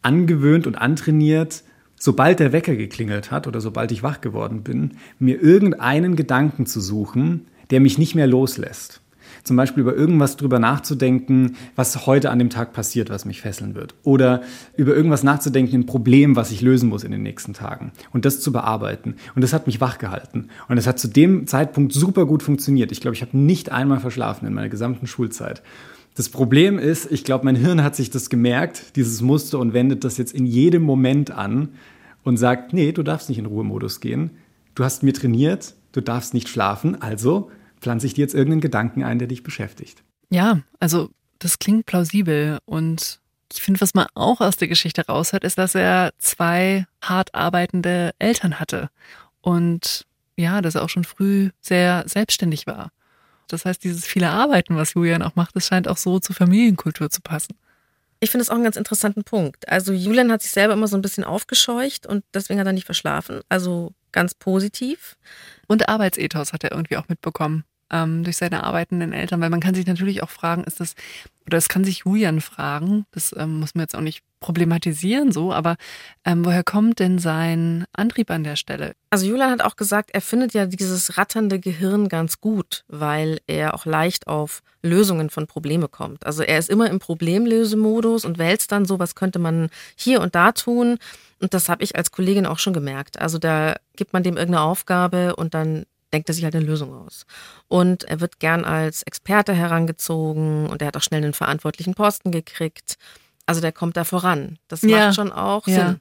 angewöhnt 0.03 0.67
und 0.67 0.77
antrainiert, 0.77 1.63
sobald 1.99 2.41
der 2.41 2.53
Wecker 2.53 2.77
geklingelt 2.77 3.31
hat 3.31 3.47
oder 3.47 3.61
sobald 3.61 3.93
ich 3.93 4.03
wach 4.03 4.21
geworden 4.21 4.63
bin, 4.63 4.99
mir 5.19 5.41
irgendeinen 5.41 6.17
Gedanken 6.17 6.67
zu 6.67 6.81
suchen, 6.81 7.47
der 7.71 7.81
mich 7.81 7.99
nicht 7.99 8.15
mehr 8.15 8.27
loslässt. 8.27 9.01
Zum 9.45 9.57
Beispiel 9.57 9.83
über 9.83 9.95
irgendwas 9.95 10.37
drüber 10.37 10.59
nachzudenken, 10.59 11.57
was 11.77 12.07
heute 12.07 12.31
an 12.31 12.39
dem 12.39 12.49
Tag 12.51 12.73
passiert, 12.73 13.11
was 13.11 13.27
mich 13.27 13.43
fesseln 13.43 13.75
wird. 13.75 13.95
Oder 14.03 14.43
über 14.77 14.97
irgendwas 14.97 15.23
nachzudenken, 15.23 15.81
ein 15.81 15.87
Problem, 15.87 16.35
was 16.35 16.51
ich 16.51 16.63
lösen 16.63 16.89
muss 16.89 17.05
in 17.05 17.13
den 17.13 17.23
nächsten 17.23 17.53
Tagen. 17.53 17.93
Und 18.13 18.25
das 18.25 18.41
zu 18.41 18.53
bearbeiten. 18.53 19.17
Und 19.35 19.43
das 19.43 19.53
hat 19.53 19.67
mich 19.67 19.83
wach 19.83 19.99
gehalten. 19.99 20.49
Und 20.69 20.77
das 20.77 20.87
hat 20.87 20.99
zu 20.99 21.09
dem 21.09 21.47
Zeitpunkt 21.47 21.93
super 21.93 22.25
gut 22.25 22.43
funktioniert. 22.43 22.91
Ich 22.91 23.03
glaube, 23.03 23.15
ich 23.15 23.23
habe 23.23 23.37
nicht 23.37 23.71
einmal 23.71 24.01
verschlafen 24.01 24.47
in 24.49 24.55
meiner 24.55 24.71
gesamten 24.71 25.07
Schulzeit. 25.07 25.63
Das 26.15 26.29
Problem 26.29 26.79
ist, 26.79 27.11
ich 27.13 27.25
glaube, 27.25 27.45
mein 27.45 27.57
Hirn 27.57 27.83
hat 27.83 27.97
sich 27.97 28.09
das 28.09 28.31
gemerkt, 28.31 28.97
dieses 28.97 29.21
Muster, 29.21 29.59
und 29.59 29.75
wendet 29.75 30.05
das 30.05 30.17
jetzt 30.17 30.33
in 30.33 30.47
jedem 30.47 30.83
Moment 30.83 31.33
an 31.33 31.71
und 32.23 32.39
sagt, 32.39 32.73
nee, 32.73 32.93
du 32.93 33.03
darfst 33.03 33.29
nicht 33.29 33.39
in 33.39 33.47
Ruhemodus 33.47 34.01
gehen. 34.01 34.31
Du 34.75 34.85
hast 34.85 35.03
mir 35.03 35.13
trainiert, 35.13 35.75
du 35.93 36.01
darfst 36.01 36.33
nicht 36.33 36.49
schlafen, 36.49 37.01
also 37.03 37.51
pflanze 37.85 38.07
ich 38.07 38.15
dir 38.15 38.23
jetzt 38.23 38.35
irgendeinen 38.35 38.63
Gedanken 38.63 39.05
ein, 39.05 39.19
der 39.19 39.29
dich 39.29 39.43
beschäftigt. 39.43 40.03
Ja, 40.31 40.61
also 40.81 41.11
das 41.39 41.59
klingt 41.59 41.85
plausibel 41.85 42.59
und 42.65 43.21
ich 43.53 43.61
finde, 43.63 43.83
was 43.83 43.93
man 43.93 44.07
auch 44.15 44.41
aus 44.41 44.57
der 44.57 44.69
Geschichte 44.69 45.07
raushört, 45.07 45.45
ist, 45.45 45.59
dass 45.59 45.75
er 45.75 46.13
zwei 46.19 46.87
hart 47.03 47.35
arbeitende 47.35 48.13
Eltern 48.19 48.59
hatte 48.59 48.89
und 49.43 50.07
ja, 50.37 50.63
dass 50.63 50.75
er 50.75 50.83
auch 50.83 50.89
schon 50.89 51.05
früh 51.05 51.51
sehr 51.61 52.05
selbstständig 52.07 52.67
war. 52.67 52.91
Das 53.49 53.67
heißt, 53.67 53.85
dieses 53.85 54.07
viele 54.07 54.31
Arbeiten, 54.31 54.77
was 54.77 54.95
Julian 54.95 55.23
auch 55.23 55.37
macht, 55.37 55.55
das 55.55 55.67
scheint 55.67 55.87
auch 55.87 55.99
so 55.99 56.19
zur 56.19 56.35
Familienkultur 56.35 57.11
zu 57.11 57.21
passen. 57.21 57.55
Ich 58.19 58.31
finde 58.31 58.43
es 58.43 58.49
auch 58.49 58.55
einen 58.55 58.65
ganz 58.65 58.77
interessanten 58.77 59.25
Punkt. 59.25 59.69
Also 59.69 59.93
Julian 59.93 60.33
hat 60.33 60.41
sich 60.41 60.51
selber 60.51 60.73
immer 60.73 60.89
so 60.89 60.97
ein 60.97 61.03
bisschen 61.03 61.25
aufgescheucht 61.25 62.07
und 62.07 62.25
deswegen 62.33 62.59
hat 62.59 62.67
er 62.67 62.73
nicht 62.73 62.87
verschlafen. 62.87 63.43
Also 63.51 63.93
ganz 64.13 64.35
positiv. 64.35 65.19
Und 65.69 65.91
Arbeitsethos 65.91 66.55
hat 66.55 66.65
er 66.65 66.73
irgendwie 66.73 66.97
auch 66.97 67.09
mitbekommen 67.09 67.65
ähm, 67.95 68.25
durch 68.25 68.37
seine 68.37 68.65
arbeitenden 68.65 69.13
Eltern, 69.13 69.41
weil 69.41 69.51
man 69.51 69.61
kann 69.61 69.75
sich 69.75 69.87
natürlich 69.87 70.23
auch 70.23 70.31
fragen, 70.31 70.65
ist 70.65 70.81
das, 70.81 70.95
oder 71.47 71.57
das 71.57 71.69
kann 71.69 71.85
sich 71.85 72.01
Julian 72.05 72.41
fragen, 72.41 73.07
das 73.13 73.35
ähm, 73.39 73.61
muss 73.61 73.75
man 73.75 73.83
jetzt 73.83 73.95
auch 73.95 74.01
nicht 74.01 74.23
problematisieren 74.41 75.33
so, 75.33 75.53
aber 75.53 75.77
ähm, 76.25 76.45
woher 76.45 76.65
kommt 76.65 76.99
denn 76.99 77.19
sein 77.19 77.85
Antrieb 77.93 78.31
an 78.31 78.45
der 78.45 78.57
Stelle? 78.57 78.95
Also 79.11 79.27
Julian 79.27 79.51
hat 79.51 79.63
auch 79.63 79.77
gesagt, 79.77 80.11
er 80.13 80.21
findet 80.21 80.53
ja 80.55 80.67
dieses 80.67 81.17
ratternde 81.17 81.61
Gehirn 81.61 82.09
ganz 82.09 82.41
gut, 82.41 82.85
weil 82.89 83.41
er 83.47 83.75
auch 83.75 83.87
leicht 83.87 84.27
auf 84.27 84.63
Lösungen 84.83 85.31
von 85.31 85.47
Probleme 85.47 85.89
kommt. 85.89 86.27
Also 86.27 86.43
er 86.43 86.59
ist 86.59 86.69
immer 86.69 86.91
im 86.91 86.99
Problemlösemodus 86.99 88.25
und 88.25 88.39
wälzt 88.39 88.73
dann 88.73 88.85
so, 88.85 88.99
was 88.99 89.15
könnte 89.15 89.39
man 89.39 89.71
hier 89.97 90.21
und 90.21 90.35
da 90.35 90.53
tun. 90.53 90.99
Und 91.41 91.55
das 91.55 91.69
habe 91.69 91.85
ich 91.85 91.97
als 91.97 92.11
Kollegin 92.11 92.45
auch 92.45 92.59
schon 92.59 92.75
gemerkt. 92.75 93.19
Also 93.21 93.39
da 93.39 93.77
gibt 93.97 94.13
man 94.13 94.23
dem 94.23 94.37
irgendeine 94.37 94.65
Aufgabe 94.65 95.37
und 95.37 95.55
dann 95.55 95.85
denkt 96.15 96.29
er 96.29 96.35
sich 96.35 96.45
halt 96.45 96.55
eine 96.55 96.65
Lösung 96.65 96.95
aus. 96.95 97.27
Und 97.67 98.05
er 98.05 98.21
wird 98.21 98.39
gern 98.39 98.65
als 98.65 99.03
Experte 99.03 99.53
herangezogen 99.53 100.69
und 100.69 100.81
er 100.81 100.89
hat 100.89 100.97
auch 100.97 101.03
schnell 101.03 101.25
einen 101.25 101.35
verantwortlichen 101.35 101.95
Posten 101.95 102.31
gekriegt. 102.31 102.97
Also 103.47 103.61
der 103.61 103.73
kommt 103.73 103.97
da 103.97 104.05
voran. 104.05 104.59
Das 104.69 104.83
ja. 104.83 105.07
macht 105.07 105.17
schon 105.17 105.33
auch 105.33 105.67
ja. 105.67 105.89
Sinn. 105.89 106.01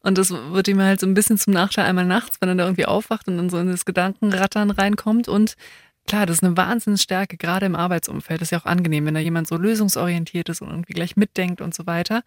Und 0.00 0.18
das 0.18 0.30
wird 0.30 0.68
ihm 0.68 0.80
halt 0.80 1.00
so 1.00 1.06
ein 1.06 1.14
bisschen 1.14 1.36
zum 1.36 1.52
Nachteil 1.52 1.84
einmal 1.84 2.06
nachts, 2.06 2.38
wenn 2.40 2.48
er 2.48 2.54
da 2.54 2.64
irgendwie 2.64 2.86
aufwacht 2.86 3.28
und 3.28 3.36
dann 3.36 3.50
so 3.50 3.58
in 3.58 3.68
das 3.68 3.84
Gedankenrattern 3.84 4.70
reinkommt 4.70 5.28
und 5.28 5.56
Klar, 6.06 6.24
das 6.24 6.36
ist 6.36 6.44
eine 6.44 6.56
Wahnsinnsstärke, 6.56 7.36
gerade 7.36 7.66
im 7.66 7.74
Arbeitsumfeld. 7.74 8.40
Das 8.40 8.46
ist 8.46 8.52
ja 8.52 8.60
auch 8.60 8.64
angenehm, 8.66 9.06
wenn 9.06 9.14
da 9.14 9.20
jemand 9.20 9.48
so 9.48 9.56
lösungsorientiert 9.56 10.48
ist 10.48 10.62
und 10.62 10.68
irgendwie 10.70 10.92
gleich 10.92 11.16
mitdenkt 11.16 11.60
und 11.60 11.74
so 11.74 11.86
weiter. 11.86 12.22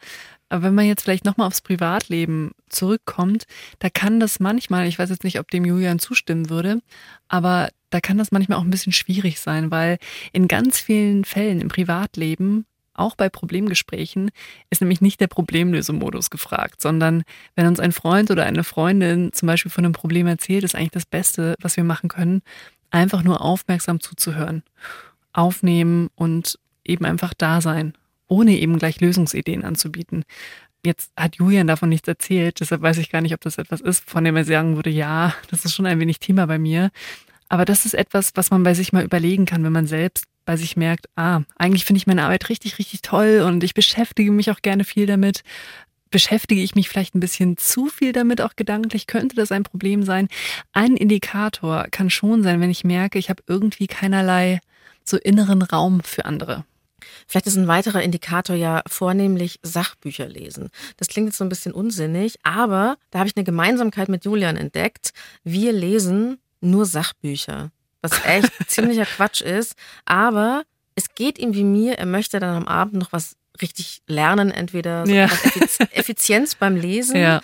Aber 0.49 0.63
wenn 0.63 0.75
man 0.75 0.85
jetzt 0.85 1.03
vielleicht 1.03 1.23
nochmal 1.23 1.47
aufs 1.47 1.61
Privatleben 1.61 2.51
zurückkommt, 2.67 3.45
da 3.79 3.89
kann 3.89 4.19
das 4.19 4.41
manchmal, 4.41 4.87
ich 4.87 4.99
weiß 4.99 5.09
jetzt 5.09 5.23
nicht, 5.23 5.39
ob 5.39 5.49
dem 5.49 5.63
Julian 5.63 5.99
zustimmen 5.99 6.49
würde, 6.49 6.81
aber 7.29 7.69
da 7.89 8.01
kann 8.01 8.17
das 8.17 8.31
manchmal 8.31 8.57
auch 8.57 8.63
ein 8.63 8.69
bisschen 8.69 8.91
schwierig 8.91 9.39
sein, 9.39 9.71
weil 9.71 9.97
in 10.33 10.49
ganz 10.49 10.79
vielen 10.79 11.23
Fällen 11.23 11.61
im 11.61 11.69
Privatleben 11.69 12.65
auch 12.93 13.15
bei 13.15 13.29
Problemgesprächen 13.29 14.29
ist 14.69 14.81
nämlich 14.81 14.99
nicht 14.99 15.21
der 15.21 15.27
Problemlösemodus 15.27 16.29
gefragt, 16.29 16.81
sondern 16.81 17.23
wenn 17.55 17.65
uns 17.65 17.79
ein 17.79 17.93
Freund 17.93 18.29
oder 18.29 18.45
eine 18.45 18.65
Freundin 18.65 19.31
zum 19.31 19.47
Beispiel 19.47 19.71
von 19.71 19.85
einem 19.85 19.93
Problem 19.93 20.27
erzählt, 20.27 20.65
ist 20.65 20.75
eigentlich 20.75 20.91
das 20.91 21.05
Beste, 21.05 21.55
was 21.61 21.77
wir 21.77 21.85
machen 21.85 22.09
können, 22.09 22.41
einfach 22.91 23.23
nur 23.23 23.41
aufmerksam 23.41 23.99
zuzuhören, 23.99 24.63
aufnehmen 25.33 26.09
und 26.15 26.59
eben 26.83 27.05
einfach 27.05 27.33
da 27.33 27.61
sein, 27.61 27.93
ohne 28.27 28.57
eben 28.57 28.77
gleich 28.77 28.99
Lösungsideen 29.01 29.63
anzubieten. 29.63 30.23
Jetzt 30.85 31.11
hat 31.17 31.35
Julian 31.35 31.67
davon 31.67 31.89
nichts 31.89 32.07
erzählt, 32.07 32.61
deshalb 32.61 32.81
weiß 32.81 32.97
ich 32.99 33.09
gar 33.09 33.21
nicht, 33.21 33.33
ob 33.33 33.41
das 33.41 33.57
etwas 33.57 33.81
ist, 33.81 34.09
von 34.09 34.23
dem 34.23 34.35
er 34.35 34.45
sagen 34.45 34.75
würde, 34.75 34.89
ja, 34.89 35.33
das 35.49 35.65
ist 35.65 35.73
schon 35.73 35.85
ein 35.85 35.99
wenig 35.99 36.19
Thema 36.19 36.47
bei 36.47 36.57
mir. 36.57 36.89
Aber 37.49 37.65
das 37.65 37.85
ist 37.85 37.95
etwas, 37.95 38.31
was 38.35 38.51
man 38.51 38.63
bei 38.63 38.73
sich 38.73 38.93
mal 38.93 39.03
überlegen 39.03 39.45
kann, 39.45 39.63
wenn 39.63 39.73
man 39.73 39.87
selbst 39.87 40.25
bei 40.45 40.55
sich 40.55 40.77
merkt, 40.77 41.07
ah, 41.15 41.41
eigentlich 41.57 41.85
finde 41.85 41.97
ich 41.97 42.07
meine 42.07 42.23
Arbeit 42.23 42.49
richtig, 42.49 42.79
richtig 42.79 43.01
toll 43.01 43.43
und 43.45 43.63
ich 43.63 43.73
beschäftige 43.73 44.31
mich 44.31 44.49
auch 44.51 44.61
gerne 44.61 44.83
viel 44.83 45.05
damit 45.05 45.43
beschäftige 46.11 46.61
ich 46.61 46.75
mich 46.75 46.89
vielleicht 46.89 47.15
ein 47.15 47.19
bisschen 47.19 47.57
zu 47.57 47.87
viel 47.87 48.11
damit, 48.11 48.41
auch 48.41 48.55
gedanklich, 48.55 49.07
könnte 49.07 49.35
das 49.35 49.51
ein 49.51 49.63
Problem 49.63 50.03
sein. 50.03 50.27
Ein 50.73 50.95
Indikator 50.95 51.87
kann 51.91 52.09
schon 52.09 52.43
sein, 52.43 52.61
wenn 52.61 52.69
ich 52.69 52.83
merke, 52.83 53.19
ich 53.19 53.29
habe 53.29 53.43
irgendwie 53.47 53.87
keinerlei 53.87 54.59
so 55.03 55.17
inneren 55.17 55.61
Raum 55.61 56.01
für 56.01 56.25
andere. 56.25 56.65
Vielleicht 57.27 57.47
ist 57.47 57.57
ein 57.57 57.67
weiterer 57.67 58.01
Indikator 58.01 58.55
ja 58.55 58.81
vornehmlich 58.87 59.59
Sachbücher 59.63 60.27
lesen. 60.27 60.69
Das 60.97 61.07
klingt 61.07 61.27
jetzt 61.27 61.37
so 61.37 61.45
ein 61.45 61.49
bisschen 61.49 61.73
unsinnig, 61.73 62.35
aber 62.43 62.97
da 63.11 63.19
habe 63.19 63.29
ich 63.29 63.37
eine 63.37 63.45
Gemeinsamkeit 63.45 64.09
mit 64.09 64.25
Julian 64.25 64.57
entdeckt. 64.57 65.11
Wir 65.43 65.71
lesen 65.71 66.39
nur 66.61 66.85
Sachbücher, 66.85 67.71
was 68.01 68.25
echt 68.25 68.51
ziemlicher 68.67 69.05
Quatsch 69.05 69.41
ist, 69.41 69.75
aber 70.05 70.63
es 70.95 71.13
geht 71.15 71.39
ihm 71.39 71.53
wie 71.53 71.63
mir, 71.63 71.97
er 71.97 72.05
möchte 72.05 72.39
dann 72.39 72.55
am 72.55 72.67
Abend 72.67 72.95
noch 72.95 73.13
was 73.13 73.35
richtig 73.61 74.01
lernen, 74.07 74.51
entweder 74.51 75.05
so 75.05 75.13
ja. 75.13 75.29
Effizienz 75.91 76.55
beim 76.55 76.75
Lesen 76.75 77.17
ja. 77.17 77.41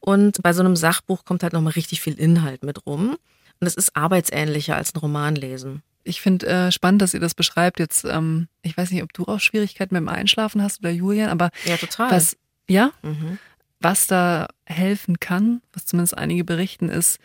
und 0.00 0.42
bei 0.42 0.52
so 0.52 0.60
einem 0.60 0.76
Sachbuch 0.76 1.24
kommt 1.24 1.42
halt 1.42 1.52
nochmal 1.52 1.72
richtig 1.74 2.00
viel 2.00 2.14
Inhalt 2.14 2.64
mit 2.64 2.86
rum. 2.86 3.16
Und 3.60 3.66
es 3.66 3.74
ist 3.74 3.96
arbeitsähnlicher 3.96 4.76
als 4.76 4.94
ein 4.94 4.98
Roman 4.98 5.34
lesen. 5.34 5.82
Ich 6.04 6.20
finde 6.20 6.46
äh, 6.46 6.72
spannend, 6.72 7.02
dass 7.02 7.12
ihr 7.12 7.20
das 7.20 7.34
beschreibt. 7.34 7.80
Jetzt, 7.80 8.04
ähm, 8.04 8.48
ich 8.62 8.76
weiß 8.76 8.90
nicht, 8.90 9.02
ob 9.02 9.12
du 9.12 9.24
auch 9.24 9.40
Schwierigkeiten 9.40 9.94
mit 9.94 10.00
dem 10.00 10.08
Einschlafen 10.08 10.62
hast 10.62 10.80
oder 10.80 10.90
Julian, 10.90 11.28
aber 11.28 11.50
ja, 11.64 11.76
total. 11.76 12.10
Was, 12.10 12.36
ja, 12.68 12.92
mhm. 13.02 13.38
was 13.80 14.06
da 14.06 14.48
helfen 14.64 15.18
kann, 15.20 15.60
was 15.72 15.86
zumindest 15.86 16.16
einige 16.16 16.44
berichten, 16.44 16.88
ist, 16.88 17.18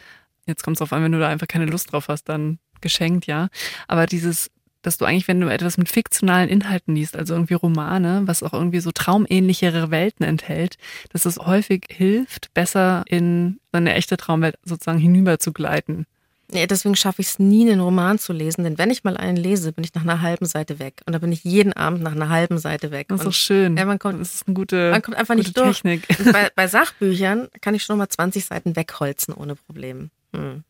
jetzt 0.47 0.63
kommt 0.63 0.77
es 0.77 0.81
auf 0.81 0.91
an, 0.91 1.03
wenn 1.03 1.11
du 1.11 1.19
da 1.19 1.29
einfach 1.29 1.47
keine 1.47 1.65
Lust 1.65 1.91
drauf 1.91 2.07
hast, 2.07 2.25
dann 2.25 2.59
geschenkt, 2.81 3.27
ja. 3.27 3.47
Aber 3.87 4.05
dieses 4.05 4.51
dass 4.83 4.97
du 4.97 5.05
eigentlich, 5.05 5.27
wenn 5.27 5.41
du 5.41 5.47
etwas 5.47 5.77
mit 5.77 5.89
fiktionalen 5.89 6.49
Inhalten 6.49 6.95
liest, 6.95 7.15
also 7.15 7.33
irgendwie 7.33 7.55
Romane, 7.55 8.21
was 8.25 8.43
auch 8.43 8.53
irgendwie 8.53 8.79
so 8.79 8.91
traumähnlichere 8.91 9.89
Welten 9.89 10.25
enthält, 10.25 10.77
dass 11.11 11.25
es 11.25 11.39
häufig 11.39 11.85
hilft, 11.89 12.53
besser 12.53 13.03
in 13.07 13.59
eine 13.71 13.95
echte 13.95 14.17
Traumwelt 14.17 14.57
sozusagen 14.63 14.99
hinüber 14.99 15.39
zu 15.39 15.51
gleiten. 15.51 16.05
Ja, 16.51 16.67
deswegen 16.67 16.95
schaffe 16.95 17.21
ich 17.21 17.29
es 17.29 17.39
nie, 17.39 17.69
einen 17.69 17.79
Roman 17.79 18.19
zu 18.19 18.31
lesen, 18.31 18.63
denn 18.63 18.77
wenn 18.77 18.91
ich 18.91 19.03
mal 19.03 19.17
einen 19.17 19.37
lese, 19.37 19.71
bin 19.71 19.83
ich 19.83 19.93
nach 19.95 20.03
einer 20.03 20.21
halben 20.21 20.45
Seite 20.45 20.77
weg. 20.77 21.01
Und 21.05 21.13
da 21.13 21.19
bin 21.19 21.31
ich 21.31 21.43
jeden 21.43 21.73
Abend 21.73 22.03
nach 22.03 22.11
einer 22.11 22.29
halben 22.29 22.59
Seite 22.59 22.91
weg. 22.91 23.07
Das 23.09 23.21
ist 23.21 23.25
so 23.25 23.31
schön. 23.31 23.75
Ja, 23.75 23.85
man 23.85 23.97
kommt, 23.97 24.21
das 24.21 24.35
ist 24.35 24.47
eine 24.47 24.53
gute, 24.53 24.91
man 24.91 25.01
kommt 25.01 25.17
einfach 25.17 25.35
nicht 25.35 25.57
durch. 25.57 25.81
Technik. 25.81 26.07
Bei, 26.31 26.49
bei, 26.55 26.67
Sachbüchern 26.67 27.47
kann 27.61 27.73
ich 27.73 27.83
schon 27.83 27.97
mal 27.97 28.09
20 28.09 28.45
Seiten 28.45 28.75
wegholzen 28.75 29.33
ohne 29.33 29.55
Problem. 29.55 30.11
Hm. 30.35 30.63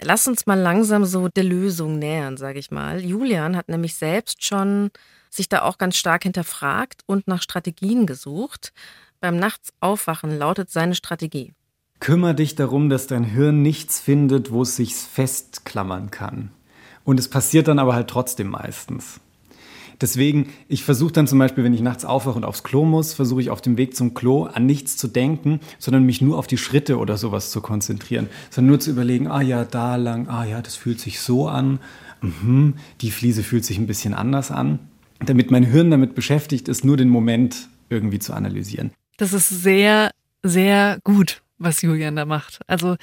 Lass 0.00 0.28
uns 0.28 0.46
mal 0.46 0.58
langsam 0.58 1.04
so 1.04 1.28
der 1.28 1.44
Lösung 1.44 1.98
nähern, 1.98 2.36
sage 2.36 2.58
ich 2.58 2.70
mal. 2.70 3.04
Julian 3.04 3.56
hat 3.56 3.68
nämlich 3.68 3.96
selbst 3.96 4.44
schon 4.44 4.90
sich 5.30 5.48
da 5.48 5.62
auch 5.62 5.78
ganz 5.78 5.96
stark 5.96 6.22
hinterfragt 6.22 7.02
und 7.06 7.28
nach 7.28 7.42
Strategien 7.42 8.06
gesucht. 8.06 8.72
Beim 9.20 9.36
Nachtsaufwachen 9.36 10.38
lautet 10.38 10.70
seine 10.70 10.94
Strategie. 10.94 11.52
Kümmer 12.00 12.32
dich 12.32 12.54
darum, 12.54 12.88
dass 12.88 13.08
dein 13.08 13.24
Hirn 13.24 13.62
nichts 13.62 14.00
findet, 14.00 14.52
wo 14.52 14.62
es 14.62 14.76
sich 14.76 14.94
festklammern 14.94 16.10
kann. 16.10 16.52
Und 17.04 17.18
es 17.18 17.28
passiert 17.28 17.68
dann 17.68 17.80
aber 17.80 17.94
halt 17.94 18.08
trotzdem 18.08 18.48
meistens. 18.48 19.20
Deswegen, 20.00 20.50
ich 20.68 20.84
versuche 20.84 21.12
dann 21.12 21.26
zum 21.26 21.38
Beispiel, 21.38 21.64
wenn 21.64 21.74
ich 21.74 21.80
nachts 21.80 22.04
aufwache 22.04 22.36
und 22.36 22.44
aufs 22.44 22.62
Klo 22.62 22.84
muss, 22.84 23.14
versuche 23.14 23.40
ich 23.40 23.50
auf 23.50 23.60
dem 23.60 23.76
Weg 23.76 23.96
zum 23.96 24.14
Klo 24.14 24.44
an 24.44 24.64
nichts 24.64 24.96
zu 24.96 25.08
denken, 25.08 25.60
sondern 25.78 26.04
mich 26.04 26.20
nur 26.20 26.38
auf 26.38 26.46
die 26.46 26.58
Schritte 26.58 26.98
oder 26.98 27.16
sowas 27.16 27.50
zu 27.50 27.60
konzentrieren. 27.60 28.28
Sondern 28.50 28.70
nur 28.70 28.80
zu 28.80 28.90
überlegen, 28.90 29.26
ah 29.26 29.42
ja, 29.42 29.64
da 29.64 29.96
lang, 29.96 30.28
ah 30.28 30.44
ja, 30.44 30.62
das 30.62 30.76
fühlt 30.76 31.00
sich 31.00 31.20
so 31.20 31.48
an, 31.48 31.80
mhm, 32.20 32.74
die 33.00 33.10
Fliese 33.10 33.42
fühlt 33.42 33.64
sich 33.64 33.78
ein 33.78 33.86
bisschen 33.86 34.14
anders 34.14 34.50
an. 34.50 34.78
Damit 35.18 35.50
mein 35.50 35.64
Hirn 35.64 35.90
damit 35.90 36.14
beschäftigt 36.14 36.68
ist, 36.68 36.84
nur 36.84 36.96
den 36.96 37.08
Moment 37.08 37.68
irgendwie 37.88 38.20
zu 38.20 38.34
analysieren. 38.34 38.92
Das 39.16 39.32
ist 39.32 39.48
sehr, 39.48 40.12
sehr 40.44 40.98
gut, 41.02 41.42
was 41.58 41.82
Julian 41.82 42.14
da 42.14 42.24
macht. 42.24 42.60
Also 42.68 42.96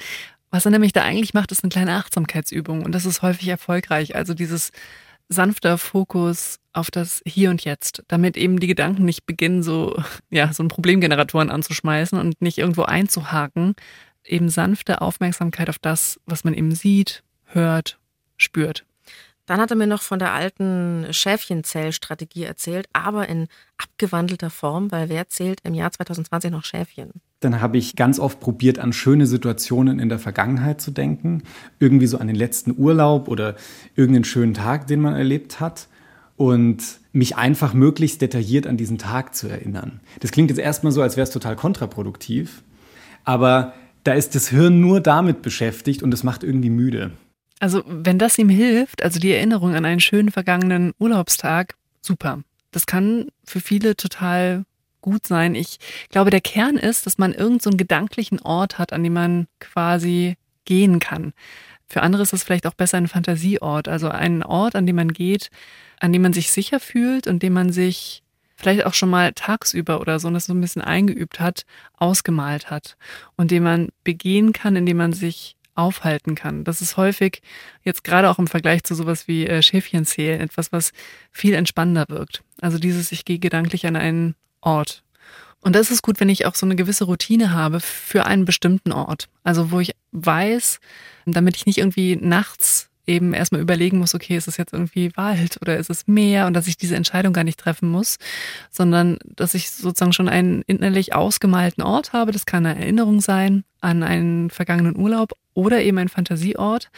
was 0.50 0.64
er 0.64 0.70
nämlich 0.70 0.92
da 0.92 1.02
eigentlich 1.02 1.34
macht, 1.34 1.52
ist 1.52 1.62
eine 1.62 1.70
kleine 1.70 1.94
Achtsamkeitsübung 1.96 2.82
und 2.82 2.92
das 2.92 3.04
ist 3.04 3.20
häufig 3.20 3.48
erfolgreich. 3.48 4.14
Also 4.14 4.32
dieses 4.32 4.72
sanfter 5.28 5.78
Fokus 5.78 6.58
auf 6.72 6.90
das 6.90 7.22
Hier 7.26 7.50
und 7.50 7.64
Jetzt, 7.64 8.02
damit 8.08 8.36
eben 8.36 8.60
die 8.60 8.66
Gedanken 8.66 9.04
nicht 9.04 9.26
beginnen, 9.26 9.62
so, 9.62 9.96
ja, 10.30 10.52
so 10.52 10.62
ein 10.62 10.68
Problemgeneratoren 10.68 11.50
anzuschmeißen 11.50 12.18
und 12.18 12.40
nicht 12.40 12.58
irgendwo 12.58 12.82
einzuhaken. 12.82 13.74
Eben 14.24 14.48
sanfte 14.48 15.00
Aufmerksamkeit 15.00 15.68
auf 15.68 15.78
das, 15.78 16.20
was 16.26 16.44
man 16.44 16.54
eben 16.54 16.74
sieht, 16.74 17.22
hört, 17.46 17.98
spürt. 18.36 18.84
Dann 19.46 19.60
hat 19.60 19.70
er 19.70 19.76
mir 19.76 19.86
noch 19.86 20.02
von 20.02 20.18
der 20.18 20.32
alten 20.32 21.06
Schäfchenzählstrategie 21.10 22.44
erzählt, 22.44 22.88
aber 22.92 23.28
in 23.28 23.46
abgewandelter 23.78 24.50
Form, 24.50 24.90
weil 24.90 25.08
wer 25.08 25.28
zählt 25.28 25.60
im 25.62 25.74
Jahr 25.74 25.92
2020 25.92 26.50
noch 26.50 26.64
Schäfchen? 26.64 27.10
Dann 27.40 27.60
habe 27.60 27.78
ich 27.78 27.94
ganz 27.96 28.18
oft 28.18 28.40
probiert, 28.40 28.78
an 28.78 28.92
schöne 28.92 29.26
Situationen 29.26 30.00
in 30.00 30.08
der 30.08 30.18
Vergangenheit 30.18 30.80
zu 30.80 30.90
denken. 30.90 31.42
Irgendwie 31.78 32.06
so 32.06 32.18
an 32.18 32.26
den 32.26 32.36
letzten 32.36 32.74
Urlaub 32.76 33.28
oder 33.28 33.54
irgendeinen 33.94 34.24
schönen 34.24 34.54
Tag, 34.54 34.88
den 34.88 35.00
man 35.00 35.14
erlebt 35.14 35.60
hat. 35.60 35.88
Und 36.36 36.82
mich 37.12 37.36
einfach 37.36 37.72
möglichst 37.72 38.20
detailliert 38.20 38.66
an 38.66 38.76
diesen 38.76 38.98
Tag 38.98 39.34
zu 39.34 39.48
erinnern. 39.48 40.00
Das 40.20 40.32
klingt 40.32 40.50
jetzt 40.50 40.58
erstmal 40.58 40.92
so, 40.92 41.00
als 41.00 41.16
wäre 41.16 41.24
es 41.24 41.30
total 41.30 41.56
kontraproduktiv. 41.56 42.62
Aber 43.24 43.72
da 44.04 44.12
ist 44.12 44.34
das 44.34 44.48
Hirn 44.48 44.80
nur 44.80 45.00
damit 45.00 45.40
beschäftigt 45.40 46.02
und 46.02 46.12
es 46.12 46.24
macht 46.24 46.44
irgendwie 46.44 46.68
müde. 46.68 47.12
Also, 47.58 47.82
wenn 47.86 48.18
das 48.18 48.38
ihm 48.38 48.48
hilft, 48.48 49.02
also 49.02 49.18
die 49.18 49.32
Erinnerung 49.32 49.74
an 49.74 49.84
einen 49.84 50.00
schönen 50.00 50.30
vergangenen 50.30 50.92
Urlaubstag, 50.98 51.74
super. 52.02 52.42
Das 52.70 52.86
kann 52.86 53.28
für 53.44 53.60
viele 53.60 53.96
total 53.96 54.64
gut 55.00 55.26
sein. 55.26 55.54
Ich 55.54 55.78
glaube, 56.10 56.30
der 56.30 56.40
Kern 56.40 56.76
ist, 56.76 57.06
dass 57.06 57.16
man 57.16 57.32
irgendeinen 57.32 57.60
so 57.60 57.70
gedanklichen 57.70 58.40
Ort 58.40 58.78
hat, 58.78 58.92
an 58.92 59.02
dem 59.02 59.14
man 59.14 59.46
quasi 59.60 60.36
gehen 60.64 60.98
kann. 60.98 61.32
Für 61.88 62.02
andere 62.02 62.24
ist 62.24 62.32
es 62.32 62.42
vielleicht 62.42 62.66
auch 62.66 62.74
besser 62.74 62.98
ein 62.98 63.08
Fantasieort, 63.08 63.88
also 63.88 64.08
einen 64.08 64.42
Ort, 64.42 64.74
an 64.74 64.86
dem 64.86 64.96
man 64.96 65.12
geht, 65.12 65.50
an 66.00 66.12
dem 66.12 66.22
man 66.22 66.32
sich 66.32 66.50
sicher 66.50 66.80
fühlt 66.80 67.26
und 67.26 67.42
dem 67.42 67.52
man 67.52 67.72
sich 67.72 68.22
vielleicht 68.56 68.84
auch 68.84 68.94
schon 68.94 69.10
mal 69.10 69.32
tagsüber 69.32 70.00
oder 70.00 70.18
so, 70.18 70.28
und 70.28 70.34
das 70.34 70.46
so 70.46 70.54
ein 70.54 70.60
bisschen 70.60 70.82
eingeübt 70.82 71.38
hat, 71.38 71.64
ausgemalt 71.96 72.70
hat 72.70 72.96
und 73.36 73.50
dem 73.50 73.62
man 73.62 73.90
begehen 74.02 74.52
kann, 74.52 74.76
indem 74.76 74.96
man 74.96 75.12
sich 75.12 75.56
aufhalten 75.76 76.34
kann. 76.34 76.64
Das 76.64 76.80
ist 76.80 76.96
häufig 76.96 77.42
jetzt 77.82 78.04
gerade 78.04 78.30
auch 78.30 78.38
im 78.38 78.46
Vergleich 78.46 78.84
zu 78.84 78.94
sowas 78.94 79.28
wie 79.28 79.46
äh, 79.46 79.62
Schäfchenzählen 79.62 80.40
etwas, 80.40 80.72
was 80.72 80.92
viel 81.32 81.54
entspannender 81.54 82.06
wirkt. 82.08 82.42
Also 82.60 82.78
dieses, 82.78 83.12
ich 83.12 83.24
gehe 83.24 83.38
gedanklich 83.38 83.86
an 83.86 83.96
einen 83.96 84.34
Ort. 84.60 85.02
Und 85.60 85.74
das 85.74 85.90
ist 85.90 86.02
gut, 86.02 86.20
wenn 86.20 86.28
ich 86.28 86.46
auch 86.46 86.54
so 86.54 86.66
eine 86.66 86.76
gewisse 86.76 87.04
Routine 87.04 87.52
habe 87.52 87.80
für 87.80 88.26
einen 88.26 88.44
bestimmten 88.44 88.92
Ort. 88.92 89.28
Also 89.42 89.70
wo 89.70 89.80
ich 89.80 89.94
weiß, 90.12 90.80
damit 91.26 91.56
ich 91.56 91.66
nicht 91.66 91.78
irgendwie 91.78 92.16
nachts 92.16 92.88
eben 93.06 93.34
erstmal 93.34 93.60
überlegen 93.60 93.98
muss, 93.98 94.14
okay, 94.14 94.36
ist 94.36 94.48
es 94.48 94.56
jetzt 94.56 94.72
irgendwie 94.72 95.16
Wald 95.16 95.58
oder 95.60 95.76
ist 95.76 95.90
es 95.90 96.06
Meer 96.06 96.46
und 96.46 96.54
dass 96.54 96.66
ich 96.66 96.76
diese 96.76 96.96
Entscheidung 96.96 97.32
gar 97.32 97.44
nicht 97.44 97.58
treffen 97.58 97.88
muss, 97.88 98.18
sondern 98.70 99.18
dass 99.24 99.54
ich 99.54 99.70
sozusagen 99.70 100.12
schon 100.12 100.28
einen 100.28 100.62
innerlich 100.66 101.14
ausgemalten 101.14 101.82
Ort 101.82 102.12
habe. 102.12 102.32
Das 102.32 102.46
kann 102.46 102.66
eine 102.66 102.80
Erinnerung 102.80 103.20
sein 103.20 103.64
an 103.80 104.02
einen 104.02 104.50
vergangenen 104.50 104.96
Urlaub 104.96 105.32
oder 105.56 105.82
eben 105.82 105.98
ein 105.98 106.08
Fantasieort. 106.08 106.90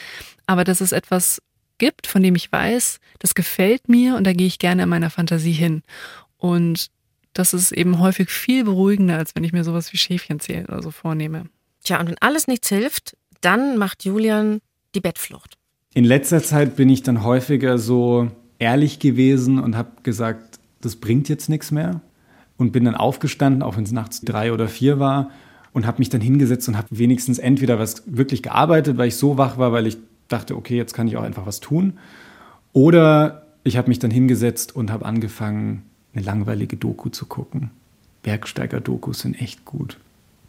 Aber 0.47 0.65
dass 0.65 0.83
es 0.83 0.93
etwas 0.93 1.41
gibt, 1.79 2.07
von 2.07 2.23
dem 2.23 2.35
ich 2.35 2.51
weiß, 2.51 2.99
das 3.21 3.35
gefällt 3.35 3.89
mir 3.89 4.17
und 4.17 4.27
da 4.27 4.33
gehe 4.33 4.47
ich 4.47 4.59
gerne 4.59 4.83
in 4.83 4.89
meiner 4.89 5.11
Fantasie 5.11 5.53
hin. 5.53 5.83
Und 6.37 6.89
das 7.33 7.55
ist 7.55 7.73
eben 7.73 8.01
häufig 8.01 8.31
viel 8.31 8.65
beruhigender, 8.65 9.17
als 9.17 9.35
wenn 9.35 9.45
ich 9.45 9.53
mir 9.53 9.65
sowas 9.65 9.93
wie 9.93 9.97
Schäfchen 9.97 10.41
zählen 10.41 10.67
oder 10.67 10.83
so 10.83 10.91
vornehme. 10.91 11.45
Tja, 11.85 12.01
und 12.01 12.09
wenn 12.09 12.19
alles 12.19 12.49
nichts 12.49 12.69
hilft, 12.69 13.17
dann 13.41 13.79
macht 13.79 14.05
Julian 14.05 14.61
die 14.95 15.01
Bettflucht. 15.01 15.57
In 15.95 16.05
letzter 16.05 16.43
Zeit 16.43 16.77
bin 16.77 16.89
ich 16.91 17.03
dann 17.03 17.23
häufiger 17.23 17.79
so 17.79 18.31
ehrlich 18.59 18.99
gewesen 18.99 19.61
und 19.61 19.77
habe 19.77 20.03
gesagt, 20.03 20.59
das 20.81 20.97
bringt 20.97 21.29
jetzt 21.29 21.49
nichts 21.49 21.71
mehr. 21.71 22.01
Und 22.57 22.73
bin 22.73 22.85
dann 22.85 22.97
aufgestanden, 22.97 23.63
auch 23.63 23.77
wenn 23.77 23.85
es 23.85 23.93
nachts 23.93 24.21
drei 24.21 24.53
oder 24.53 24.67
vier 24.67 24.99
war, 24.99 25.31
und 25.73 25.87
habe 25.87 25.99
mich 25.99 26.09
dann 26.09 26.21
hingesetzt 26.21 26.69
und 26.69 26.77
habe 26.77 26.89
wenigstens 26.91 27.39
entweder 27.39 27.79
was 27.79 28.03
wirklich 28.07 28.43
gearbeitet, 28.43 28.99
weil 28.99 29.09
ich 29.09 29.17
so 29.17 29.39
wach 29.39 29.59
war, 29.59 29.73
weil 29.73 29.87
ich 29.87 29.99
dachte, 30.29 30.57
okay, 30.57 30.77
jetzt 30.77 30.95
kann 30.95 31.09
ich 31.09 31.17
auch 31.17 31.23
einfach 31.23 31.47
was 31.47 31.61
tun. 31.61 31.95
Oder 32.73 33.47
ich 33.65 33.77
habe 33.77 33.89
mich 33.89 33.99
dann 33.99 34.11
hingesetzt 34.11 34.75
und 34.75 34.91
habe 34.91 35.05
angefangen, 35.05 35.83
eine 36.15 36.25
langweilige 36.25 36.77
Doku 36.77 37.09
zu 37.11 37.27
gucken. 37.27 37.71
Bergsteiger-Dokus 38.23 39.21
sind 39.21 39.41
echt 39.41 39.65
gut. 39.65 39.99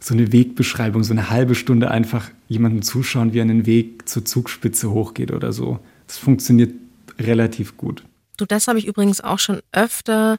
So 0.00 0.14
eine 0.14 0.32
Wegbeschreibung, 0.32 1.04
so 1.04 1.12
eine 1.12 1.30
halbe 1.30 1.54
Stunde 1.54 1.90
einfach 1.90 2.30
jemandem 2.48 2.82
zuschauen, 2.82 3.32
wie 3.32 3.38
er 3.38 3.42
einen 3.42 3.66
Weg 3.66 4.08
zur 4.08 4.24
Zugspitze 4.24 4.90
hochgeht 4.90 5.30
oder 5.30 5.52
so. 5.52 5.78
Das 6.06 6.16
funktioniert 6.18 6.74
relativ 7.18 7.76
gut. 7.76 8.04
Du, 8.36 8.46
das 8.46 8.68
habe 8.68 8.78
ich 8.78 8.86
übrigens 8.86 9.20
auch 9.20 9.38
schon 9.38 9.60
öfter 9.72 10.38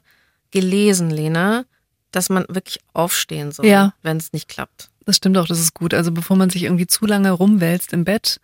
gelesen, 0.50 1.10
Lena, 1.10 1.64
dass 2.12 2.28
man 2.28 2.44
wirklich 2.48 2.78
aufstehen 2.92 3.52
soll, 3.52 3.66
ja. 3.66 3.94
wenn 4.02 4.16
es 4.16 4.32
nicht 4.32 4.48
klappt. 4.48 4.90
Das 5.04 5.16
stimmt 5.16 5.36
auch, 5.38 5.46
das 5.46 5.58
ist 5.58 5.74
gut. 5.74 5.94
Also 5.94 6.12
bevor 6.12 6.36
man 6.36 6.50
sich 6.50 6.62
irgendwie 6.64 6.86
zu 6.86 7.06
lange 7.06 7.32
rumwälzt 7.32 7.92
im 7.92 8.04
Bett, 8.04 8.40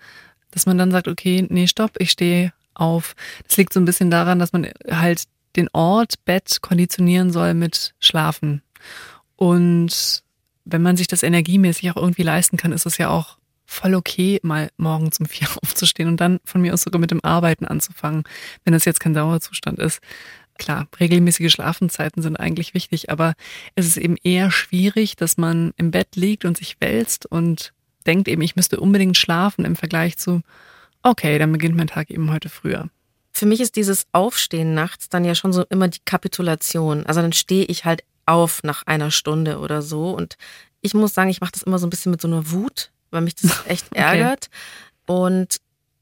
dass 0.50 0.66
man 0.66 0.78
dann 0.78 0.90
sagt, 0.90 1.07
okay, 1.09 1.46
nee, 1.48 1.66
stopp, 1.66 1.92
ich 1.98 2.11
stehe 2.11 2.52
auf. 2.74 3.14
Das 3.46 3.57
liegt 3.57 3.72
so 3.72 3.81
ein 3.81 3.85
bisschen 3.85 4.11
daran, 4.11 4.38
dass 4.38 4.52
man 4.52 4.68
halt 4.90 5.24
den 5.57 5.68
Ort 5.72 6.24
Bett 6.24 6.59
konditionieren 6.62 7.31
soll 7.31 7.54
mit 7.54 7.94
Schlafen. 8.00 8.62
Und 9.37 10.22
wenn 10.64 10.83
man 10.83 10.96
sich 10.96 11.07
das 11.07 11.22
energiemäßig 11.22 11.90
auch 11.90 11.96
irgendwie 11.96 12.22
leisten 12.22 12.57
kann, 12.57 12.72
ist 12.72 12.87
es 12.87 12.98
ja 12.98 13.09
auch 13.09 13.38
voll 13.66 13.94
okay, 13.94 14.40
mal 14.42 14.70
morgens 14.78 15.20
um 15.20 15.26
vier 15.26 15.48
aufzustehen 15.62 16.09
und 16.09 16.20
dann 16.20 16.40
von 16.44 16.61
mir 16.61 16.72
aus 16.72 16.83
sogar 16.83 17.00
mit 17.00 17.11
dem 17.11 17.22
Arbeiten 17.22 17.66
anzufangen, 17.66 18.24
wenn 18.64 18.72
das 18.72 18.85
jetzt 18.85 19.00
kein 19.00 19.14
Dauerzustand 19.14 19.78
ist. 19.78 20.00
Klar, 20.59 20.88
regelmäßige 20.99 21.53
Schlafenzeiten 21.53 22.23
sind 22.23 22.37
eigentlich 22.37 22.75
wichtig, 22.75 23.11
aber 23.11 23.35
es 23.75 23.87
ist 23.87 23.97
eben 23.97 24.16
eher 24.23 24.51
schwierig, 24.51 25.16
dass 25.16 25.38
man 25.38 25.73
im 25.77 25.92
Bett 25.92 26.16
liegt 26.16 26.44
und 26.44 26.57
sich 26.59 26.77
wälzt 26.81 27.27
und 27.27 27.73
denkt 28.07 28.29
eben, 28.29 28.42
ich 28.42 28.57
müsste 28.57 28.81
unbedingt 28.81 29.16
schlafen 29.16 29.64
im 29.64 29.77
Vergleich 29.77 30.18
zu, 30.18 30.42
okay, 31.03 31.38
dann 31.38 31.53
beginnt 31.53 31.77
mein 31.77 31.87
Tag 31.87 32.11
eben 32.11 32.31
heute 32.31 32.49
früher. 32.49 32.90
Für 33.33 33.47
mich 33.47 33.61
ist 33.61 33.77
dieses 33.77 34.07
Aufstehen 34.12 34.75
nachts 34.75 35.09
dann 35.09 35.25
ja 35.25 35.35
schon 35.35 35.53
so 35.53 35.64
immer 35.71 35.88
die 35.88 36.01
Kapitulation. 36.05 37.07
Also 37.07 37.23
dann 37.23 37.33
stehe 37.33 37.64
ich 37.66 37.85
halt 37.85 38.03
auf 38.27 38.62
nach 38.64 38.83
einer 38.87 39.11
Stunde 39.11 39.59
oder 39.59 39.81
so. 39.81 40.11
Und 40.11 40.37
ich 40.81 40.94
muss 40.94 41.14
sagen, 41.14 41.31
ich 41.31 41.40
mache 41.40 41.53
das 41.53 41.62
immer 41.62 41.79
so 41.79 41.87
ein 41.87 41.90
bisschen 41.90 42.11
mit 42.11 42.21
so 42.21 42.29
einer 42.29 42.51
Wut, 42.51 42.90
weil 43.11 43.21
mich 43.21 43.37
das 43.37 43.64
echt 43.66 43.87
okay. 43.92 44.01
ärgert. 44.01 44.51
Und 45.07 45.59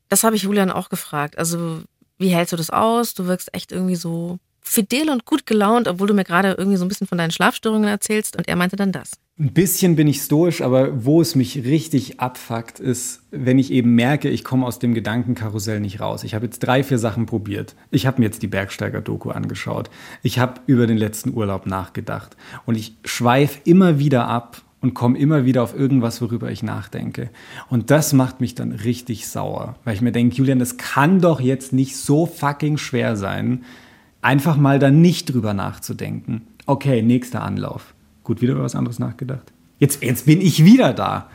das 0.09 0.25
habe 0.25 0.37
ich 0.37 0.43
Julian 0.43 0.71
auch 0.71 0.89
gefragt. 0.89 1.37
Also, 1.39 1.83
wie 2.19 2.29
hältst 2.29 2.53
du 2.53 2.57
das 2.57 2.71
aus? 2.71 3.15
Du 3.15 3.27
wirkst 3.27 3.53
echt 3.53 3.73
irgendwie 3.73 3.97
so 3.97 4.39
fidel 4.67 5.11
und 5.11 5.25
gut 5.25 5.47
gelaunt, 5.47 5.89
obwohl 5.89 6.09
du 6.09 6.15
mir 6.15 6.25
gerade 6.25 6.55
irgendwie 6.59 6.77
so 6.77 6.85
ein 6.85 6.89
bisschen 6.89 7.07
von 7.07 7.19
deinen 7.19 7.31
Schlafstörungen 7.31 7.89
erzählst. 7.89 8.37
Und 8.37 8.49
er 8.49 8.57
meinte 8.57 8.77
dann 8.77 8.93
das. 8.93 9.13
Ein 9.39 9.53
bisschen 9.53 9.97
bin 9.97 10.09
ich 10.09 10.23
stoisch, 10.23 10.63
aber 10.63 11.05
wo 11.05 11.21
es 11.21 11.35
mich 11.35 11.65
richtig 11.65 12.21
abfuckt, 12.21 12.81
ist, 12.81 13.23
wenn 13.31 13.59
ich 13.59 13.71
eben 13.71 13.95
merke, 13.95 14.31
ich 14.31 14.45
komme 14.45 14.67
aus 14.67 14.79
dem 14.79 14.95
Gedankenkarussell 14.95 15.79
nicht 15.79 16.01
raus. 16.01 16.25
Ich 16.25 16.35
habe 16.35 16.47
jetzt 16.47 16.61
drei, 16.61 16.83
vier 16.83 16.99
Sachen 16.99 17.27
probiert. 17.27 17.77
Ich 17.91 18.07
habe 18.07 18.19
mir 18.19 18.27
jetzt 18.27 18.43
die 18.43 18.47
Bergsteiger-Doku 18.47 19.31
angeschaut. 19.31 19.91
Ich 20.23 20.39
habe 20.39 20.61
über 20.67 20.87
den 20.87 20.97
letzten 20.97 21.35
Urlaub 21.35 21.67
nachgedacht. 21.67 22.37
Und 22.65 22.77
ich 22.77 22.97
schweife 23.05 23.61
immer 23.65 23.99
wieder 23.99 24.27
ab 24.27 24.63
und 24.81 24.95
komme 24.95 25.19
immer 25.19 25.45
wieder 25.45 25.63
auf 25.63 25.79
irgendwas, 25.79 26.21
worüber 26.23 26.51
ich 26.51 26.63
nachdenke. 26.63 27.31
Und 27.69 27.91
das 27.91 28.13
macht 28.13 28.41
mich 28.41 28.55
dann 28.55 28.73
richtig 28.73 29.29
sauer, 29.29 29.77
weil 29.85 29.95
ich 29.95 30.01
mir 30.01 30.13
denke, 30.13 30.37
Julian, 30.37 30.59
das 30.59 30.77
kann 30.77 31.21
doch 31.21 31.41
jetzt 31.41 31.73
nicht 31.73 31.97
so 31.97 32.25
fucking 32.27 32.79
schwer 32.79 33.17
sein, 33.17 33.65
einfach 34.27 34.57
mal 34.57 34.81
da 34.81 34.91
nicht 34.91 35.33
drüber 35.33 35.55
nachzudenken. 35.55 36.43
Okay, 36.67 37.01
nächster 37.01 37.43
Anlauf. 37.43 37.95
Gut, 38.25 38.43
wieder 38.43 38.55
über 38.55 38.65
was 38.65 38.75
anderes 38.75 38.99
nachgedacht. 38.99 39.53
Jetzt, 39.79 40.03
jetzt 40.03 40.27
bin 40.27 40.41
ich 40.41 40.65
wieder 40.65 40.93
da. 40.93 41.31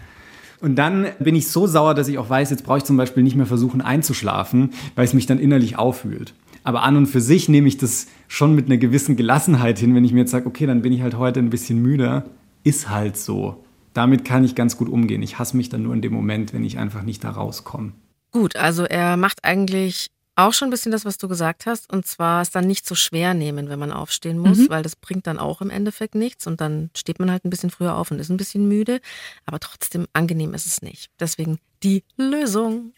Und 0.60 0.76
dann 0.76 1.08
bin 1.18 1.36
ich 1.36 1.48
so 1.48 1.68
sauer, 1.68 1.96
dass 1.96 2.10
ich 2.10 2.18
auch 2.18 2.30
weiß, 2.30 2.50
jetzt 2.52 2.66
brauche 2.66 2.80
ich 2.80 2.84
zum 2.84 2.98
Beispiel 2.98 3.24
nicht 3.24 3.38
mehr 3.38 3.46
versuchen 3.46 3.82
einzuschlafen, 3.82 4.72
weil 4.96 5.06
es 5.06 5.14
mich 5.14 5.26
dann 5.26 5.40
innerlich 5.40 5.78
aufwühlt. 5.78 6.34
Aber 6.64 6.84
an 6.84 6.98
und 6.98 7.08
für 7.08 7.22
sich 7.22 7.48
nehme 7.50 7.68
ich 7.70 7.78
das 7.78 8.08
schon 8.28 8.54
mit 8.54 8.66
einer 8.66 8.78
gewissen 8.78 9.16
Gelassenheit 9.16 9.80
hin, 9.80 9.96
wenn 9.96 10.04
ich 10.04 10.12
mir 10.12 10.20
jetzt 10.20 10.32
sage, 10.32 10.46
okay, 10.46 10.68
dann 10.68 10.82
bin 10.82 10.92
ich 10.92 11.02
halt 11.02 11.18
heute 11.18 11.40
ein 11.40 11.50
bisschen 11.50 11.82
müder. 11.82 12.26
Ist 12.64 12.90
halt 12.90 13.16
so. 13.18 13.64
Damit 13.94 14.26
kann 14.26 14.44
ich 14.44 14.54
ganz 14.54 14.78
gut 14.78 14.90
umgehen. 14.90 15.24
Ich 15.24 15.40
hasse 15.40 15.56
mich 15.58 15.70
dann 15.70 15.84
nur 15.84 15.94
in 15.94 16.02
dem 16.02 16.14
Moment, 16.14 16.54
wenn 16.54 16.64
ich 16.64 16.78
einfach 16.78 17.04
nicht 17.04 17.24
da 17.24 17.32
rauskomme. 17.32 17.94
Gut, 18.32 18.58
also 18.58 18.84
er 18.84 19.18
macht 19.18 19.40
eigentlich 19.44 20.12
auch 20.48 20.54
schon 20.54 20.68
ein 20.68 20.72
bisschen 20.72 20.92
das, 20.92 21.06
was 21.06 21.18
du 21.18 21.28
gesagt 21.28 21.66
hast. 21.66 21.92
Und 21.92 22.06
zwar 22.06 22.42
es 22.42 22.52
dann 22.52 22.68
nicht 22.68 22.86
so 22.86 22.96
schwer 22.96 23.34
nehmen, 23.34 23.70
wenn 23.70 23.80
man 23.80 23.92
aufstehen 23.92 24.38
muss, 24.38 24.58
mhm. 24.58 24.70
weil 24.70 24.84
das 24.84 24.96
bringt 24.96 25.28
dann 25.28 25.40
auch 25.40 25.62
im 25.62 25.70
Endeffekt 25.70 26.16
nichts. 26.16 26.48
Und 26.48 26.62
dann 26.62 26.90
steht 26.96 27.20
man 27.20 27.32
halt 27.32 27.46
ein 27.46 27.50
bisschen 27.50 27.70
früher 27.70 27.96
auf 27.96 28.12
und 28.12 28.20
ist 28.20 28.30
ein 28.30 28.38
bisschen 28.38 28.68
müde. 28.68 29.02
Aber 29.46 29.60
trotzdem 29.60 30.08
angenehm 30.14 30.54
ist 30.54 30.66
es 30.66 30.82
nicht. 30.82 31.10
Deswegen 31.20 31.60
die 31.84 32.04
Lösung. 32.18 32.94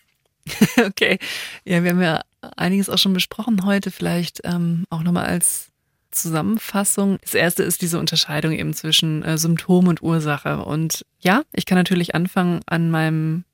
okay. 0.86 1.20
Ja, 1.66 1.84
wir 1.84 1.92
haben 1.92 2.02
ja 2.02 2.22
einiges 2.58 2.90
auch 2.90 2.98
schon 2.98 3.14
besprochen 3.14 3.66
heute. 3.66 3.92
Vielleicht 3.92 4.42
ähm, 4.44 4.86
auch 4.90 5.04
nochmal 5.04 5.26
als 5.26 5.70
Zusammenfassung. 6.12 7.18
Das 7.22 7.34
erste 7.34 7.64
ist 7.64 7.82
diese 7.82 8.00
Unterscheidung 8.00 8.52
eben 8.52 8.74
zwischen 8.74 9.24
äh, 9.24 9.38
Symptom 9.38 9.88
und 9.88 10.02
Ursache. 10.02 10.64
Und 10.64 11.06
ja, 11.20 11.44
ich 11.52 11.66
kann 11.66 11.78
natürlich 11.78 12.16
anfangen 12.16 12.62
an 12.66 12.92
meinem 12.92 13.46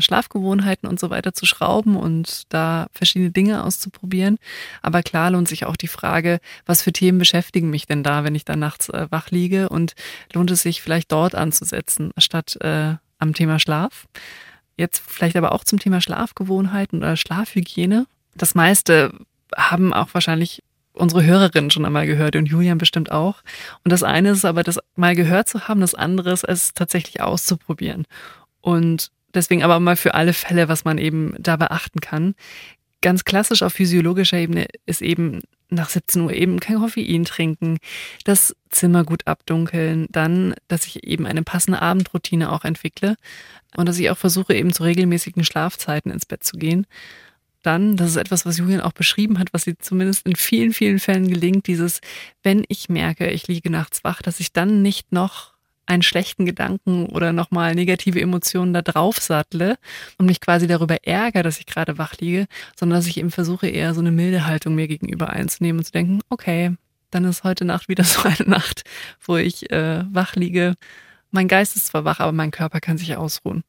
Schlafgewohnheiten 0.00 0.88
und 0.88 0.98
so 1.00 1.10
weiter 1.10 1.32
zu 1.32 1.46
schrauben 1.46 1.96
und 1.96 2.42
da 2.52 2.86
verschiedene 2.92 3.30
Dinge 3.30 3.64
auszuprobieren. 3.64 4.38
Aber 4.82 5.02
klar 5.02 5.30
lohnt 5.30 5.48
sich 5.48 5.66
auch 5.66 5.76
die 5.76 5.88
Frage, 5.88 6.40
was 6.66 6.82
für 6.82 6.92
Themen 6.92 7.18
beschäftigen 7.18 7.70
mich 7.70 7.86
denn 7.86 8.02
da, 8.02 8.24
wenn 8.24 8.34
ich 8.34 8.44
da 8.44 8.56
nachts 8.56 8.88
äh, 8.88 9.06
wach 9.10 9.30
liege 9.30 9.68
und 9.68 9.94
lohnt 10.32 10.50
es 10.50 10.62
sich 10.62 10.82
vielleicht 10.82 11.12
dort 11.12 11.34
anzusetzen, 11.34 12.12
statt 12.18 12.56
äh, 12.60 12.94
am 13.18 13.34
Thema 13.34 13.58
Schlaf. 13.58 14.06
Jetzt 14.76 15.02
vielleicht 15.06 15.36
aber 15.36 15.52
auch 15.52 15.64
zum 15.64 15.78
Thema 15.78 16.00
Schlafgewohnheiten 16.00 16.98
oder 16.98 17.16
Schlafhygiene. 17.16 18.06
Das 18.34 18.54
meiste 18.54 19.12
haben 19.56 19.92
auch 19.92 20.08
wahrscheinlich 20.12 20.62
unsere 20.94 21.24
Hörerinnen 21.24 21.70
schon 21.70 21.84
einmal 21.84 22.06
gehört 22.06 22.36
und 22.36 22.46
Julian 22.46 22.78
bestimmt 22.78 23.10
auch. 23.10 23.42
Und 23.84 23.90
das 23.90 24.02
eine 24.02 24.30
ist 24.30 24.44
aber, 24.44 24.62
das 24.62 24.78
mal 24.96 25.14
gehört 25.14 25.48
zu 25.48 25.68
haben, 25.68 25.80
das 25.80 25.94
andere 25.94 26.32
ist, 26.32 26.44
es 26.44 26.72
tatsächlich 26.72 27.20
auszuprobieren. 27.20 28.06
Und 28.60 29.10
deswegen 29.34 29.62
aber 29.62 29.80
mal 29.80 29.96
für 29.96 30.14
alle 30.14 30.32
Fälle, 30.32 30.68
was 30.68 30.84
man 30.84 30.98
eben 30.98 31.34
da 31.38 31.56
beachten 31.56 32.00
kann. 32.00 32.34
Ganz 33.02 33.24
klassisch 33.24 33.62
auf 33.62 33.74
physiologischer 33.74 34.38
Ebene 34.38 34.66
ist 34.86 35.02
eben 35.02 35.42
nach 35.70 35.88
17 35.88 36.22
Uhr 36.22 36.32
eben 36.32 36.60
kein 36.60 36.78
Koffein 36.78 37.24
trinken, 37.24 37.78
das 38.24 38.54
Zimmer 38.70 39.04
gut 39.04 39.26
abdunkeln, 39.26 40.06
dann, 40.10 40.54
dass 40.68 40.86
ich 40.86 41.04
eben 41.04 41.26
eine 41.26 41.42
passende 41.42 41.82
Abendroutine 41.82 42.52
auch 42.52 42.64
entwickle 42.64 43.16
und 43.76 43.88
dass 43.88 43.98
ich 43.98 44.10
auch 44.10 44.18
versuche, 44.18 44.54
eben 44.54 44.72
zu 44.72 44.84
regelmäßigen 44.84 45.44
Schlafzeiten 45.44 46.10
ins 46.10 46.26
Bett 46.26 46.44
zu 46.44 46.56
gehen. 46.56 46.86
Dann, 47.62 47.96
das 47.96 48.10
ist 48.10 48.16
etwas, 48.16 48.44
was 48.44 48.58
Julian 48.58 48.82
auch 48.82 48.92
beschrieben 48.92 49.38
hat, 49.38 49.48
was 49.52 49.64
sie 49.64 49.78
zumindest 49.78 50.26
in 50.26 50.36
vielen, 50.36 50.72
vielen 50.74 50.98
Fällen 50.98 51.28
gelingt, 51.28 51.66
dieses, 51.66 52.00
wenn 52.42 52.64
ich 52.68 52.90
merke, 52.90 53.30
ich 53.30 53.48
liege 53.48 53.70
nachts 53.70 54.04
wach, 54.04 54.20
dass 54.20 54.38
ich 54.38 54.52
dann 54.52 54.82
nicht 54.82 55.12
noch 55.12 55.53
einen 55.86 56.02
schlechten 56.02 56.46
Gedanken 56.46 57.06
oder 57.06 57.32
nochmal 57.32 57.74
negative 57.74 58.20
Emotionen 58.20 58.72
da 58.72 58.82
drauf 58.82 59.18
sattle 59.18 59.76
und 60.18 60.26
mich 60.26 60.40
quasi 60.40 60.66
darüber 60.66 60.96
ärgere, 61.04 61.42
dass 61.42 61.58
ich 61.58 61.66
gerade 61.66 61.98
wach 61.98 62.14
liege, 62.18 62.46
sondern 62.76 62.98
dass 62.98 63.06
ich 63.06 63.18
eben 63.18 63.30
versuche, 63.30 63.68
eher 63.68 63.94
so 63.94 64.00
eine 64.00 64.12
milde 64.12 64.46
Haltung 64.46 64.74
mir 64.74 64.88
gegenüber 64.88 65.30
einzunehmen 65.30 65.80
und 65.80 65.84
zu 65.84 65.92
denken, 65.92 66.20
okay, 66.30 66.74
dann 67.10 67.24
ist 67.24 67.44
heute 67.44 67.64
Nacht 67.64 67.88
wieder 67.88 68.04
so 68.04 68.22
eine 68.22 68.48
Nacht, 68.48 68.82
wo 69.20 69.36
ich 69.36 69.70
äh, 69.70 70.04
wach 70.12 70.34
liege. 70.36 70.74
Mein 71.30 71.48
Geist 71.48 71.76
ist 71.76 71.86
zwar 71.86 72.04
wach, 72.04 72.20
aber 72.20 72.32
mein 72.32 72.50
Körper 72.50 72.80
kann 72.80 72.98
sich 72.98 73.16
ausruhen. 73.16 73.62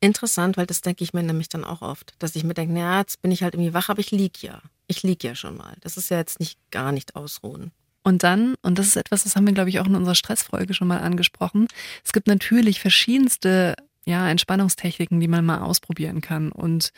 Interessant, 0.00 0.56
weil 0.56 0.66
das 0.66 0.80
denke 0.80 1.04
ich 1.04 1.12
mir 1.12 1.22
nämlich 1.22 1.50
dann 1.50 1.64
auch 1.64 1.82
oft, 1.82 2.14
dass 2.18 2.34
ich 2.34 2.44
mir 2.44 2.54
denke, 2.54 2.72
naja, 2.72 3.00
jetzt 3.00 3.20
bin 3.20 3.30
ich 3.30 3.42
halt 3.42 3.54
irgendwie 3.54 3.74
wach, 3.74 3.90
aber 3.90 4.00
ich 4.00 4.10
lieg 4.10 4.42
ja. 4.42 4.62
Ich 4.86 5.02
lieg 5.02 5.22
ja 5.22 5.34
schon 5.34 5.56
mal. 5.56 5.76
Das 5.82 5.98
ist 5.98 6.08
ja 6.08 6.16
jetzt 6.16 6.40
nicht 6.40 6.58
gar 6.70 6.90
nicht 6.90 7.16
ausruhen. 7.16 7.70
Und 8.02 8.22
dann, 8.22 8.54
und 8.62 8.78
das 8.78 8.86
ist 8.86 8.96
etwas, 8.96 9.24
das 9.24 9.36
haben 9.36 9.46
wir, 9.46 9.52
glaube 9.52 9.68
ich, 9.68 9.78
auch 9.80 9.86
in 9.86 9.94
unserer 9.94 10.14
Stressfolge 10.14 10.72
schon 10.74 10.88
mal 10.88 11.00
angesprochen, 11.00 11.68
es 12.04 12.12
gibt 12.12 12.26
natürlich 12.26 12.80
verschiedenste 12.80 13.76
ja, 14.06 14.28
Entspannungstechniken, 14.28 15.20
die 15.20 15.28
man 15.28 15.44
mal 15.44 15.60
ausprobieren 15.60 16.20
kann. 16.20 16.50
Und 16.50 16.92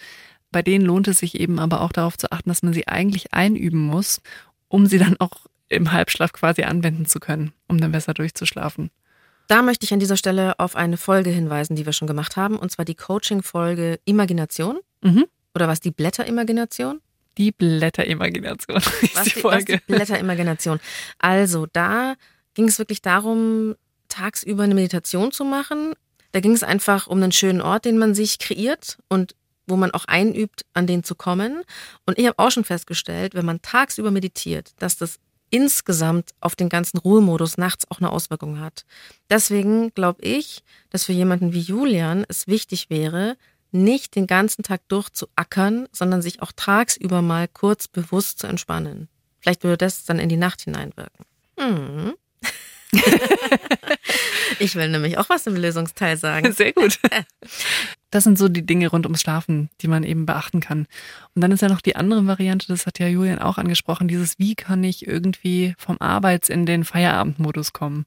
bei 0.52 0.62
denen 0.62 0.84
lohnt 0.84 1.08
es 1.08 1.18
sich 1.18 1.38
eben 1.40 1.58
aber 1.58 1.80
auch 1.80 1.92
darauf 1.92 2.16
zu 2.16 2.30
achten, 2.30 2.48
dass 2.48 2.62
man 2.62 2.72
sie 2.72 2.86
eigentlich 2.86 3.32
einüben 3.32 3.80
muss, 3.80 4.20
um 4.68 4.86
sie 4.86 4.98
dann 4.98 5.16
auch 5.18 5.46
im 5.68 5.90
Halbschlaf 5.90 6.32
quasi 6.32 6.62
anwenden 6.62 7.06
zu 7.06 7.18
können, 7.18 7.52
um 7.66 7.80
dann 7.80 7.92
besser 7.92 8.14
durchzuschlafen. 8.14 8.90
Da 9.48 9.62
möchte 9.62 9.84
ich 9.84 9.92
an 9.92 10.00
dieser 10.00 10.16
Stelle 10.16 10.58
auf 10.58 10.76
eine 10.76 10.96
Folge 10.96 11.30
hinweisen, 11.30 11.74
die 11.74 11.84
wir 11.84 11.92
schon 11.92 12.08
gemacht 12.08 12.36
haben, 12.36 12.56
und 12.56 12.70
zwar 12.70 12.84
die 12.84 12.94
Coaching-Folge 12.94 13.98
Imagination. 14.04 14.78
Mhm. 15.02 15.26
Oder 15.54 15.68
was 15.68 15.80
die 15.80 15.90
Blätterimagination? 15.90 17.00
Die 17.38 17.52
Blätterimagination. 17.52 18.76
Was 19.14 19.24
die, 19.24 19.44
was 19.44 19.64
die 19.64 19.78
Blätterimagination. 19.86 20.80
Also 21.18 21.66
da 21.72 22.14
ging 22.54 22.68
es 22.68 22.78
wirklich 22.78 23.02
darum, 23.02 23.74
tagsüber 24.08 24.64
eine 24.64 24.74
Meditation 24.74 25.32
zu 25.32 25.44
machen. 25.44 25.94
Da 26.32 26.40
ging 26.40 26.52
es 26.52 26.62
einfach 26.62 27.06
um 27.06 27.22
einen 27.22 27.32
schönen 27.32 27.60
Ort, 27.60 27.84
den 27.84 27.98
man 27.98 28.14
sich 28.14 28.38
kreiert 28.38 28.98
und 29.08 29.34
wo 29.66 29.76
man 29.76 29.92
auch 29.92 30.04
einübt, 30.06 30.64
an 30.74 30.86
den 30.86 31.04
zu 31.04 31.14
kommen. 31.14 31.62
Und 32.06 32.18
ich 32.18 32.26
habe 32.26 32.38
auch 32.38 32.50
schon 32.50 32.64
festgestellt, 32.64 33.34
wenn 33.34 33.46
man 33.46 33.62
tagsüber 33.62 34.10
meditiert, 34.10 34.72
dass 34.78 34.96
das 34.96 35.18
insgesamt 35.50 36.30
auf 36.40 36.56
den 36.56 36.70
ganzen 36.70 36.98
Ruhemodus 36.98 37.58
nachts 37.58 37.84
auch 37.90 37.98
eine 37.98 38.10
Auswirkung 38.10 38.58
hat. 38.58 38.84
Deswegen 39.30 39.92
glaube 39.94 40.22
ich, 40.22 40.62
dass 40.90 41.04
für 41.04 41.12
jemanden 41.12 41.52
wie 41.52 41.60
Julian 41.60 42.24
es 42.28 42.46
wichtig 42.46 42.88
wäre, 42.88 43.36
nicht 43.72 44.14
den 44.14 44.26
ganzen 44.26 44.62
Tag 44.62 44.86
durchzuackern, 44.88 45.88
sondern 45.92 46.22
sich 46.22 46.42
auch 46.42 46.52
tagsüber 46.54 47.22
mal 47.22 47.48
kurz 47.48 47.88
bewusst 47.88 48.38
zu 48.38 48.46
entspannen. 48.46 49.08
Vielleicht 49.40 49.64
würde 49.64 49.78
das 49.78 50.04
dann 50.04 50.18
in 50.18 50.28
die 50.28 50.36
Nacht 50.36 50.62
hineinwirken. 50.62 51.24
Hm. 51.58 52.14
ich 54.58 54.74
will 54.74 54.88
nämlich 54.88 55.16
auch 55.18 55.28
was 55.28 55.46
im 55.46 55.56
Lösungsteil 55.56 56.16
sagen. 56.16 56.52
Sehr 56.52 56.72
gut. 56.72 56.98
Das 58.10 58.24
sind 58.24 58.36
so 58.36 58.50
die 58.50 58.66
Dinge 58.66 58.88
rund 58.88 59.06
ums 59.06 59.22
Schlafen, 59.22 59.70
die 59.80 59.88
man 59.88 60.04
eben 60.04 60.26
beachten 60.26 60.60
kann. 60.60 60.86
Und 61.34 61.40
dann 61.40 61.50
ist 61.50 61.62
ja 61.62 61.70
noch 61.70 61.80
die 61.80 61.96
andere 61.96 62.26
Variante, 62.26 62.66
das 62.68 62.84
hat 62.84 62.98
ja 62.98 63.06
Julian 63.06 63.38
auch 63.38 63.56
angesprochen, 63.56 64.06
dieses, 64.06 64.38
wie 64.38 64.54
kann 64.54 64.84
ich 64.84 65.06
irgendwie 65.06 65.74
vom 65.78 65.96
Arbeits- 65.98 66.50
in 66.50 66.66
den 66.66 66.84
Feierabendmodus 66.84 67.72
kommen. 67.72 68.04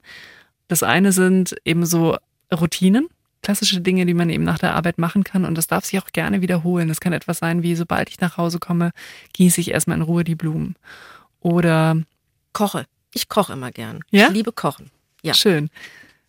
Das 0.67 0.83
eine 0.83 1.11
sind 1.11 1.55
eben 1.65 1.87
so 1.87 2.17
Routinen, 2.53 3.07
klassische 3.45 3.79
Dinge, 3.79 4.07
die 4.07 4.15
man 4.15 4.31
eben 4.31 4.43
nach 4.43 4.57
der 4.57 4.73
Arbeit 4.73 4.97
machen 4.97 5.23
kann. 5.23 5.45
Und 5.45 5.55
das 5.55 5.67
darf 5.67 5.85
sich 5.85 5.99
auch 5.99 6.07
gerne 6.11 6.41
wiederholen. 6.41 6.87
Das 6.87 6.99
kann 6.99 7.13
etwas 7.13 7.37
sein 7.37 7.61
wie, 7.61 7.75
sobald 7.75 8.09
ich 8.09 8.19
nach 8.19 8.37
Hause 8.37 8.57
komme, 8.57 8.91
gieße 9.33 9.61
ich 9.61 9.69
erstmal 9.69 9.97
in 9.97 10.03
Ruhe 10.03 10.23
die 10.23 10.33
Blumen. 10.33 10.75
Oder 11.41 11.95
koche. 12.53 12.87
Ich 13.13 13.29
koche 13.29 13.53
immer 13.53 13.71
gern. 13.71 13.99
Ja? 14.09 14.27
Ich 14.27 14.33
liebe 14.33 14.51
Kochen. 14.51 14.89
Ja. 15.21 15.35
Schön. 15.35 15.69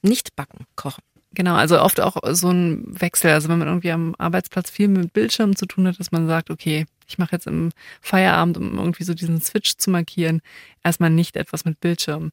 Nicht 0.02 0.36
backen, 0.36 0.66
kochen. 0.76 1.02
Genau, 1.32 1.54
also 1.54 1.80
oft 1.80 2.00
auch 2.00 2.16
so 2.32 2.50
ein 2.50 2.84
Wechsel. 2.86 3.30
Also 3.30 3.48
wenn 3.48 3.58
man 3.58 3.68
irgendwie 3.68 3.92
am 3.92 4.14
Arbeitsplatz 4.18 4.70
viel 4.70 4.88
mit 4.88 5.14
Bildschirmen 5.14 5.56
zu 5.56 5.64
tun 5.64 5.86
hat, 5.86 5.98
dass 5.98 6.12
man 6.12 6.26
sagt, 6.26 6.50
okay, 6.50 6.84
ich 7.06 7.16
mache 7.16 7.32
jetzt 7.32 7.46
im 7.46 7.70
Feierabend, 8.02 8.58
um 8.58 8.76
irgendwie 8.78 9.04
so 9.04 9.14
diesen 9.14 9.40
Switch 9.40 9.76
zu 9.76 9.90
markieren, 9.90 10.42
erstmal 10.84 11.10
nicht 11.10 11.36
etwas 11.36 11.64
mit 11.64 11.80
Bildschirm. 11.80 12.30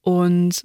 Und 0.00 0.62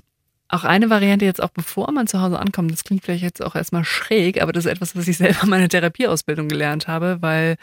auch 0.52 0.64
eine 0.64 0.90
Variante 0.90 1.26
jetzt 1.26 1.42
auch 1.42 1.50
bevor 1.50 1.92
man 1.92 2.08
zu 2.08 2.22
Hause 2.22 2.40
ankommt, 2.40 2.72
das 2.72 2.84
klingt 2.84 3.04
vielleicht 3.04 3.24
jetzt 3.24 3.44
auch 3.44 3.56
erstmal 3.56 3.86
schräg, 3.86 4.42
aber 4.42 4.52
das 4.52 4.66
ist 4.66 4.72
etwas, 4.72 4.96
was 4.96 5.08
ich 5.08 5.18
selber 5.18 5.44
in 5.44 5.50
meiner 5.50 5.70
Therapieausbildung 5.70 6.50
gelernt 6.50 6.88
habe, 6.88 7.18
weil 7.22 7.58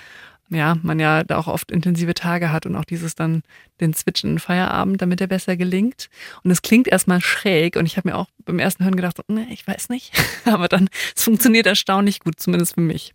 ja, 0.51 0.79
man 0.83 0.98
ja 0.98 1.24
da 1.24 1.37
auch 1.37 1.46
oft 1.46 1.70
intensive 1.70 2.14
Tage 2.14 2.51
hat 2.51 2.64
und 2.64 2.74
auch 2.74 2.87
dieses 2.87 3.14
dann 3.14 3.42
den 3.81 3.92
Switch 3.92 4.24
in 4.24 4.31
den 4.31 4.38
Feierabend, 4.38 5.03
damit 5.03 5.20
er 5.20 5.27
besser 5.27 5.57
gelingt. 5.57 6.09
Und 6.42 6.51
es 6.51 6.62
klingt 6.62 6.88
erstmal 6.88 7.20
schräg 7.20 7.77
und 7.77 7.85
ich 7.85 7.98
habe 7.98 8.09
mir 8.09 8.16
auch 8.16 8.29
beim 8.46 8.59
ersten 8.59 8.85
Hören 8.85 8.96
gedacht, 8.96 9.18
ne, 9.29 9.46
ich 9.51 9.66
weiß 9.66 9.90
nicht, 9.90 10.12
aber 10.46 10.68
dann, 10.68 10.88
es 11.14 11.24
funktioniert 11.24 11.66
erstaunlich 11.66 12.20
gut, 12.20 12.40
zumindest 12.40 12.74
für 12.74 12.81
mich. 12.81 13.12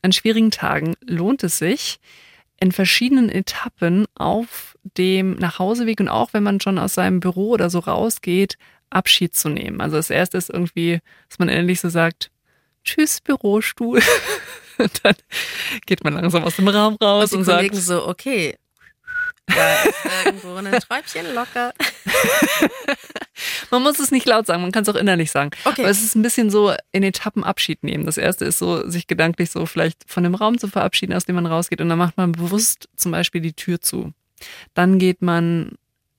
An 0.00 0.12
schwierigen 0.12 0.50
Tagen 0.50 0.94
lohnt 1.04 1.44
es 1.44 1.58
sich, 1.58 2.00
in 2.58 2.72
verschiedenen 2.72 3.28
Etappen 3.28 4.06
auf 4.14 4.78
dem 4.96 5.34
Nachhauseweg 5.34 6.00
und 6.00 6.08
auch 6.08 6.32
wenn 6.32 6.42
man 6.42 6.60
schon 6.60 6.78
aus 6.78 6.94
seinem 6.94 7.20
Büro 7.20 7.50
oder 7.50 7.70
so 7.70 7.80
rausgeht, 7.80 8.56
Abschied 8.92 9.34
zu 9.34 9.48
nehmen. 9.48 9.80
Also 9.80 9.96
das 9.96 10.10
erste 10.10 10.38
ist 10.38 10.50
irgendwie, 10.50 11.00
dass 11.28 11.38
man 11.38 11.48
endlich 11.48 11.80
so 11.80 11.88
sagt, 11.88 12.30
tschüss 12.84 13.20
Bürostuhl. 13.20 14.00
und 14.78 15.04
dann 15.04 15.14
geht 15.86 16.04
man 16.04 16.14
langsam 16.14 16.44
aus 16.44 16.56
dem 16.56 16.68
Raum 16.68 16.96
raus 16.96 17.32
und, 17.32 17.40
und 17.40 17.44
sagt 17.44 17.74
so, 17.74 18.06
okay, 18.08 18.56
da 19.46 19.82
ist 19.82 20.26
irgendwo 20.26 20.54
ein 20.54 20.72
Träubchen 20.88 21.34
locker. 21.34 21.72
man 23.70 23.82
muss 23.82 23.98
es 23.98 24.10
nicht 24.10 24.26
laut 24.26 24.46
sagen, 24.46 24.62
man 24.62 24.72
kann 24.72 24.82
es 24.82 24.88
auch 24.88 24.94
innerlich 24.94 25.30
sagen. 25.30 25.50
Okay. 25.64 25.82
Aber 25.82 25.90
es 25.90 26.02
ist 26.02 26.14
ein 26.14 26.22
bisschen 26.22 26.50
so 26.50 26.74
in 26.92 27.02
Etappen 27.02 27.44
Abschied 27.44 27.82
nehmen. 27.82 28.06
Das 28.06 28.18
erste 28.18 28.44
ist 28.44 28.58
so, 28.58 28.88
sich 28.88 29.06
gedanklich 29.06 29.50
so 29.50 29.66
vielleicht 29.66 30.04
von 30.06 30.22
dem 30.22 30.34
Raum 30.34 30.58
zu 30.58 30.68
verabschieden, 30.68 31.12
aus 31.14 31.24
dem 31.24 31.34
man 31.34 31.46
rausgeht. 31.46 31.80
Und 31.80 31.88
dann 31.88 31.98
macht 31.98 32.16
man 32.16 32.32
bewusst 32.32 32.88
zum 32.96 33.12
Beispiel 33.12 33.40
die 33.40 33.54
Tür 33.54 33.80
zu. 33.80 34.12
Dann 34.74 34.98
geht 34.98 35.22
man 35.22 35.72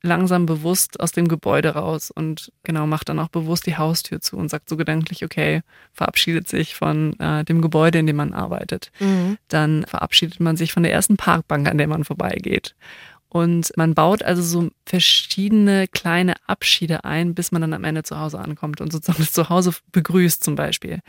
langsam 0.04 0.46
bewusst 0.46 1.00
aus 1.00 1.14
dem 1.14 1.28
Gebäude 1.28 1.70
raus 1.70 2.12
und 2.12 2.52
genau 2.64 2.86
macht 2.86 3.10
dann 3.10 3.20
auch 3.20 3.30
bewusst 3.30 3.66
die 3.66 3.78
Haustür 3.78 4.20
zu 4.20 4.38
und 4.38 4.50
sagt 4.50 4.70
so 4.70 4.78
gedanklich, 4.78 5.24
okay, 5.24 5.62
verabschiedet 5.94 6.48
sich 6.48 6.76
von 6.76 7.18
äh, 7.20 7.46
dem 7.46 7.62
Gebäude, 7.62 8.00
in 8.00 8.08
dem 8.08 8.18
man 8.18 8.34
arbeitet. 8.34 8.92
Mhm. 9.00 9.38
Dann 9.48 9.86
verabschiedet 9.88 10.42
man 10.42 10.58
sich 10.58 10.74
von 10.74 10.84
der 10.84 10.92
ersten 10.92 11.16
Parkbank, 11.16 11.70
an 11.70 11.78
der 11.78 11.88
man 11.88 12.04
vorbeigeht. 12.04 12.76
Und 13.30 13.76
man 13.78 13.96
baut 13.96 14.22
also 14.22 14.44
so 14.44 14.70
verschiedene 14.86 15.88
kleine 15.88 16.36
Abschiede 16.46 17.04
ein, 17.04 17.34
bis 17.34 17.52
man 17.52 17.62
dann 17.62 17.74
am 17.74 17.84
Ende 17.84 18.04
zu 18.04 18.20
Hause 18.20 18.38
ankommt 18.38 18.80
und 18.80 18.92
sozusagen 18.92 19.24
das 19.24 19.32
Zuhause 19.32 19.74
begrüßt 19.92 20.44
zum 20.44 20.54
Beispiel. 20.54 21.00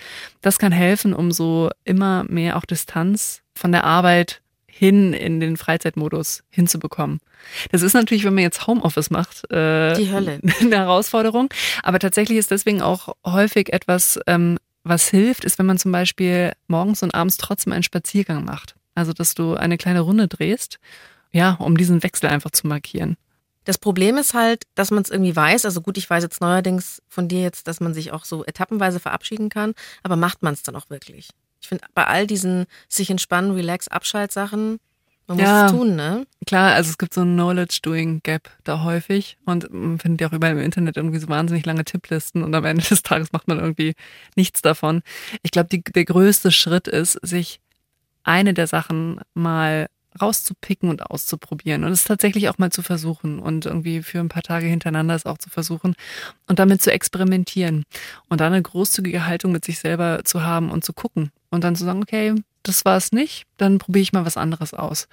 Das 0.40 0.58
kann 0.58 0.72
helfen, 0.72 1.12
um 1.12 1.32
so 1.32 1.68
immer 1.84 2.24
mehr 2.24 2.56
auch 2.56 2.64
Distanz 2.64 3.42
von 3.54 3.72
der 3.72 3.84
Arbeit 3.84 4.40
hin 4.76 5.12
in 5.12 5.38
den 5.38 5.56
Freizeitmodus 5.56 6.42
hinzubekommen. 6.50 7.20
Das 7.70 7.82
ist 7.82 7.94
natürlich, 7.94 8.24
wenn 8.24 8.34
man 8.34 8.42
jetzt 8.42 8.66
Homeoffice 8.66 9.10
macht, 9.10 9.48
äh, 9.52 9.94
die 9.94 10.12
Hölle. 10.12 10.40
eine 10.60 10.76
Herausforderung. 10.76 11.48
Aber 11.84 12.00
tatsächlich 12.00 12.38
ist 12.38 12.50
deswegen 12.50 12.82
auch 12.82 13.14
häufig 13.24 13.72
etwas, 13.72 14.18
ähm, 14.26 14.58
was 14.82 15.08
hilft, 15.08 15.44
ist, 15.44 15.60
wenn 15.60 15.66
man 15.66 15.78
zum 15.78 15.92
Beispiel 15.92 16.52
morgens 16.66 17.04
und 17.04 17.14
abends 17.14 17.36
trotzdem 17.36 17.72
einen 17.72 17.84
Spaziergang 17.84 18.44
macht. 18.44 18.74
Also, 18.96 19.12
dass 19.12 19.34
du 19.34 19.54
eine 19.54 19.78
kleine 19.78 20.00
Runde 20.00 20.26
drehst, 20.26 20.80
ja, 21.30 21.52
um 21.52 21.76
diesen 21.76 22.02
Wechsel 22.02 22.28
einfach 22.28 22.50
zu 22.50 22.66
markieren. 22.66 23.16
Das 23.64 23.78
Problem 23.78 24.16
ist 24.18 24.34
halt, 24.34 24.64
dass 24.74 24.90
man 24.90 25.04
es 25.04 25.10
irgendwie 25.10 25.36
weiß. 25.36 25.64
Also 25.64 25.82
gut, 25.82 25.96
ich 25.98 26.10
weiß 26.10 26.22
jetzt 26.24 26.40
neuerdings 26.40 27.00
von 27.08 27.28
dir 27.28 27.42
jetzt, 27.42 27.68
dass 27.68 27.80
man 27.80 27.94
sich 27.94 28.12
auch 28.12 28.24
so 28.24 28.44
etappenweise 28.44 28.98
verabschieden 28.98 29.48
kann, 29.50 29.74
aber 30.02 30.16
macht 30.16 30.42
man 30.42 30.52
es 30.52 30.64
dann 30.64 30.76
auch 30.76 30.90
wirklich? 30.90 31.30
Ich 31.64 31.68
finde, 31.68 31.86
bei 31.94 32.06
all 32.06 32.26
diesen 32.26 32.66
sich 32.90 33.08
entspannen, 33.08 33.52
relax, 33.52 33.88
Abschaltsachen, 33.88 34.80
man 35.26 35.38
Ja. 35.38 35.62
muss 35.62 35.72
es 35.72 35.78
tun, 35.78 35.96
ne? 35.96 36.26
Klar, 36.44 36.74
also 36.74 36.90
es 36.90 36.98
gibt 36.98 37.14
so 37.14 37.22
ein 37.22 37.32
Knowledge-Doing-Gap 37.32 38.50
da 38.64 38.84
häufig 38.84 39.38
und 39.46 39.72
man 39.72 39.98
findet 39.98 40.20
ja 40.20 40.28
auch 40.28 40.34
überall 40.34 40.52
im 40.52 40.58
Internet 40.58 40.98
irgendwie 40.98 41.18
so 41.20 41.28
wahnsinnig 41.30 41.64
lange 41.64 41.86
Tipplisten 41.86 42.42
und 42.42 42.54
am 42.54 42.66
Ende 42.66 42.84
des 42.84 43.02
Tages 43.02 43.32
macht 43.32 43.48
man 43.48 43.58
irgendwie 43.58 43.94
nichts 44.36 44.60
davon. 44.60 45.00
Ich 45.42 45.52
glaube, 45.52 45.70
der 45.70 46.04
größte 46.04 46.52
Schritt 46.52 46.86
ist, 46.86 47.12
sich 47.22 47.60
eine 48.24 48.52
der 48.52 48.66
Sachen 48.66 49.20
mal 49.32 49.86
rauszupicken 50.20 50.88
und 50.88 51.10
auszuprobieren 51.10 51.84
und 51.84 51.92
es 51.92 52.04
tatsächlich 52.04 52.48
auch 52.48 52.58
mal 52.58 52.70
zu 52.70 52.82
versuchen 52.82 53.38
und 53.38 53.66
irgendwie 53.66 54.02
für 54.02 54.20
ein 54.20 54.28
paar 54.28 54.42
Tage 54.42 54.66
hintereinander 54.66 55.14
es 55.14 55.26
auch 55.26 55.38
zu 55.38 55.50
versuchen 55.50 55.94
und 56.46 56.58
damit 56.58 56.82
zu 56.82 56.92
experimentieren 56.92 57.84
und 58.28 58.40
dann 58.40 58.52
eine 58.52 58.62
großzügige 58.62 59.26
Haltung 59.26 59.52
mit 59.52 59.64
sich 59.64 59.78
selber 59.78 60.20
zu 60.24 60.42
haben 60.42 60.70
und 60.70 60.84
zu 60.84 60.92
gucken 60.92 61.30
und 61.50 61.64
dann 61.64 61.76
zu 61.76 61.84
sagen, 61.84 62.02
okay, 62.02 62.34
das 62.62 62.84
war 62.84 62.96
es 62.96 63.12
nicht, 63.12 63.44
dann 63.58 63.78
probiere 63.78 64.02
ich 64.02 64.12
mal 64.12 64.24
was 64.24 64.36
anderes 64.36 64.72
aus. 64.72 65.08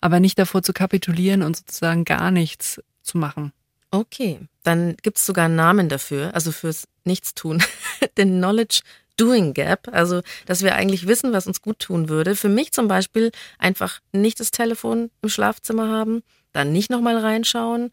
Aber 0.00 0.20
nicht 0.20 0.38
davor 0.38 0.62
zu 0.62 0.72
kapitulieren 0.72 1.42
und 1.42 1.56
sozusagen 1.56 2.04
gar 2.04 2.30
nichts 2.30 2.80
zu 3.02 3.18
machen. 3.18 3.52
Okay, 3.90 4.40
dann 4.62 4.96
gibt 5.02 5.18
es 5.18 5.26
sogar 5.26 5.46
einen 5.46 5.56
Namen 5.56 5.88
dafür, 5.90 6.34
also 6.34 6.50
fürs 6.50 6.88
Nichtstun, 7.04 7.62
den 8.16 8.38
Knowledge 8.38 8.80
Doing 9.16 9.54
Gap, 9.54 9.88
also 9.92 10.22
dass 10.46 10.62
wir 10.62 10.74
eigentlich 10.74 11.06
wissen, 11.06 11.32
was 11.32 11.46
uns 11.46 11.60
gut 11.62 11.78
tun 11.78 12.08
würde. 12.08 12.34
Für 12.34 12.48
mich 12.48 12.72
zum 12.72 12.88
Beispiel 12.88 13.30
einfach 13.58 14.00
nicht 14.12 14.40
das 14.40 14.50
Telefon 14.50 15.10
im 15.22 15.28
Schlafzimmer 15.28 15.88
haben, 15.88 16.22
dann 16.52 16.72
nicht 16.72 16.90
nochmal 16.90 17.18
reinschauen, 17.18 17.90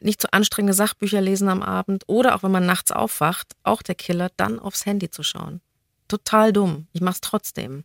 nicht 0.00 0.22
so 0.22 0.28
anstrengende 0.30 0.74
Sachbücher 0.74 1.20
lesen 1.20 1.48
am 1.48 1.62
Abend 1.62 2.04
oder 2.06 2.34
auch 2.34 2.42
wenn 2.42 2.50
man 2.50 2.66
nachts 2.66 2.92
aufwacht, 2.92 3.52
auch 3.62 3.82
der 3.82 3.94
Killer, 3.94 4.30
dann 4.36 4.58
aufs 4.58 4.86
Handy 4.86 5.10
zu 5.10 5.22
schauen. 5.22 5.60
Total 6.08 6.52
dumm. 6.52 6.86
Ich 6.92 7.00
mach's 7.00 7.20
trotzdem. 7.20 7.84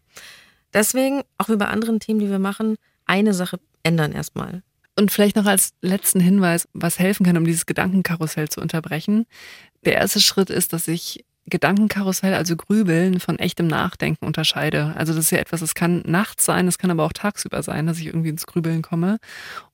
Deswegen, 0.74 1.24
auch 1.38 1.50
wie 1.50 1.56
bei 1.56 1.68
anderen 1.68 2.00
Themen, 2.00 2.20
die 2.20 2.30
wir 2.30 2.40
machen, 2.40 2.76
eine 3.06 3.34
Sache 3.34 3.60
ändern 3.84 4.12
erstmal. 4.12 4.64
Und 4.98 5.12
vielleicht 5.12 5.36
noch 5.36 5.46
als 5.46 5.74
letzten 5.82 6.20
Hinweis, 6.20 6.68
was 6.74 7.00
helfen 7.00 7.26
kann, 7.26 7.38
um 7.38 7.46
dieses 7.46 7.66
Gedankenkarussell 7.68 8.50
zu 8.50 8.62
unterbrechen. 8.62 9.28
Der 9.86 9.94
erste 9.94 10.20
Schritt 10.20 10.50
ist, 10.50 10.74
dass 10.74 10.88
ich 10.88 11.24
Gedankenkarussell, 11.50 12.34
also 12.34 12.56
Grübeln, 12.56 13.20
von 13.20 13.40
echtem 13.40 13.68
Nachdenken 13.68 14.26
unterscheide. 14.26 14.94
Also 14.96 15.14
das 15.14 15.26
ist 15.26 15.32
ja 15.32 15.40
etwas, 15.40 15.62
das 15.62 15.76
kann 15.76 16.04
nachts 16.06 16.46
sein, 16.46 16.66
das 16.66 16.78
kann 16.78 16.92
aber 16.92 17.06
auch 17.06 17.14
tagsüber 17.14 17.64
sein, 17.64 17.88
dass 17.88 18.00
ich 18.00 18.08
irgendwie 18.08 18.30
ins 18.30 18.46
Grübeln 18.46 18.82
komme. 18.82 19.18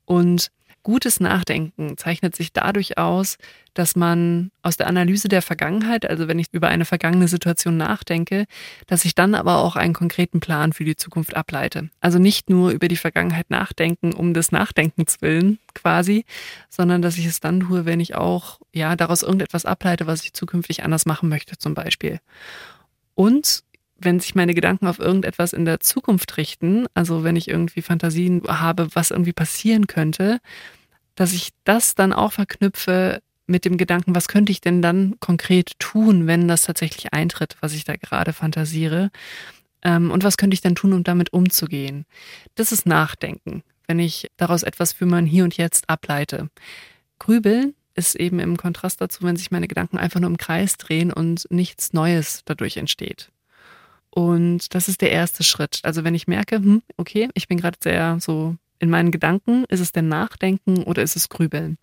Und 0.06 0.52
gutes 0.84 1.20
Nachdenken 1.20 1.98
zeichnet 1.98 2.36
sich 2.36 2.54
dadurch 2.54 2.98
aus, 2.98 3.38
dass 3.74 3.96
man 3.96 4.52
aus 4.62 4.78
der 4.78 4.88
Analyse 4.88 5.30
der 5.30 5.42
Vergangenheit, 5.42 6.08
also 6.08 6.28
wenn 6.28 6.38
ich 6.38 6.48
über 6.52 6.68
eine 6.68 6.86
vergangene 6.86 7.28
Situation 7.28 7.78
nachdenke, 7.78 8.46
dass 8.86 9.06
ich 9.06 9.16
dann 9.16 9.34
aber 9.34 9.60
auch 9.60 9.76
einen 9.76 9.94
konkreten 9.94 10.40
Plan 10.42 10.74
für 10.74 10.84
die 10.84 10.96
Zukunft 10.96 11.36
ableite. 11.36 11.90
Also 12.02 12.20
nicht 12.20 12.50
nur 12.50 12.72
über 12.72 12.88
die 12.88 12.98
Vergangenheit 12.98 13.50
nachdenken, 13.50 14.14
um 14.14 14.34
des 14.34 14.52
Nachdenkens 14.52 15.22
willen 15.22 15.58
quasi, 15.74 16.26
sondern 16.70 17.02
dass 17.02 17.18
ich 17.18 17.26
es 17.26 17.40
dann 17.40 17.62
tue, 17.62 17.86
wenn 17.86 18.00
ich 18.00 18.16
auch 18.16 18.60
ja 18.74 18.96
daraus 18.96 19.24
irgendetwas 19.24 19.66
ableite, 19.66 20.06
was 20.06 20.24
ich 20.24 20.34
zukünftig 20.34 20.84
anders 20.84 21.06
machen 21.06 21.30
möchte 21.30 21.58
zum 21.58 21.74
Beispiel. 21.74 22.20
Und 23.16 23.64
wenn 24.04 24.20
sich 24.20 24.36
meine 24.36 24.54
Gedanken 24.54 24.88
auf 24.88 25.00
irgendetwas 25.00 25.54
in 25.54 25.66
der 25.66 25.80
Zukunft 25.80 26.38
richten, 26.38 26.86
also 26.94 27.24
wenn 27.24 27.36
ich 27.36 27.48
irgendwie 27.48 27.82
Fantasien 27.82 28.42
habe, 28.48 28.88
was 28.94 29.12
irgendwie 29.12 29.34
passieren 29.34 29.88
könnte, 29.88 30.40
dass 31.16 31.34
ich 31.34 31.50
das 31.64 31.96
dann 31.96 32.14
auch 32.14 32.34
verknüpfe 32.34 33.22
mit 33.46 33.66
dem 33.66 33.78
Gedanken, 33.78 34.16
was 34.16 34.28
könnte 34.28 34.52
ich 34.52 34.62
denn 34.62 34.82
dann 34.82 35.16
konkret 35.20 35.78
tun, 35.80 36.28
wenn 36.28 36.48
das 36.48 36.64
tatsächlich 36.64 37.14
eintritt, 37.14 37.58
was 37.62 37.74
ich 37.74 37.84
da 37.84 37.96
gerade 37.96 38.34
fantasiere? 38.34 39.12
Ähm, 39.82 40.12
und 40.12 40.24
was 40.24 40.38
könnte 40.38 40.54
ich 40.54 40.62
dann 40.62 40.76
tun, 40.76 40.94
um 40.94 41.04
damit 41.04 41.34
umzugehen? 41.34 42.06
Das 42.56 42.72
ist 42.72 42.86
Nachdenken, 42.86 43.64
wenn 43.88 44.00
ich 44.00 44.28
daraus 44.38 44.64
etwas 44.64 44.94
für 44.94 45.06
mein 45.06 45.26
Hier 45.26 45.44
und 45.44 45.58
Jetzt 45.58 45.90
ableite. 45.90 46.50
Grübeln 47.20 47.76
ist 47.96 48.16
eben 48.16 48.40
im 48.40 48.58
Kontrast 48.58 49.02
dazu, 49.02 49.24
wenn 49.24 49.36
sich 49.36 49.52
meine 49.52 49.68
Gedanken 49.68 49.98
einfach 49.98 50.20
nur 50.20 50.30
im 50.30 50.38
Kreis 50.38 50.78
drehen 50.78 51.12
und 51.12 51.46
nichts 51.52 51.94
Neues 51.94 52.42
dadurch 52.46 52.78
entsteht. 52.78 53.30
Und 54.14 54.76
das 54.76 54.90
ist 54.90 55.02
der 55.02 55.12
erste 55.12 55.44
Schritt. 55.44 55.80
Also 55.82 56.04
wenn 56.04 56.14
ich 56.14 56.28
merke, 56.28 56.58
hm, 56.58 56.84
okay, 56.98 57.30
ich 57.34 57.48
bin 57.48 57.60
gerade 57.60 57.78
sehr 57.82 58.18
so 58.20 58.56
in 58.78 58.92
meinen 58.92 59.10
Gedanken, 59.10 59.66
ist 59.70 59.80
es 59.80 59.92
denn 59.92 60.08
Nachdenken 60.08 60.84
oder 60.84 61.02
ist 61.02 61.16
es 61.16 61.30
Grübeln? 61.30 61.80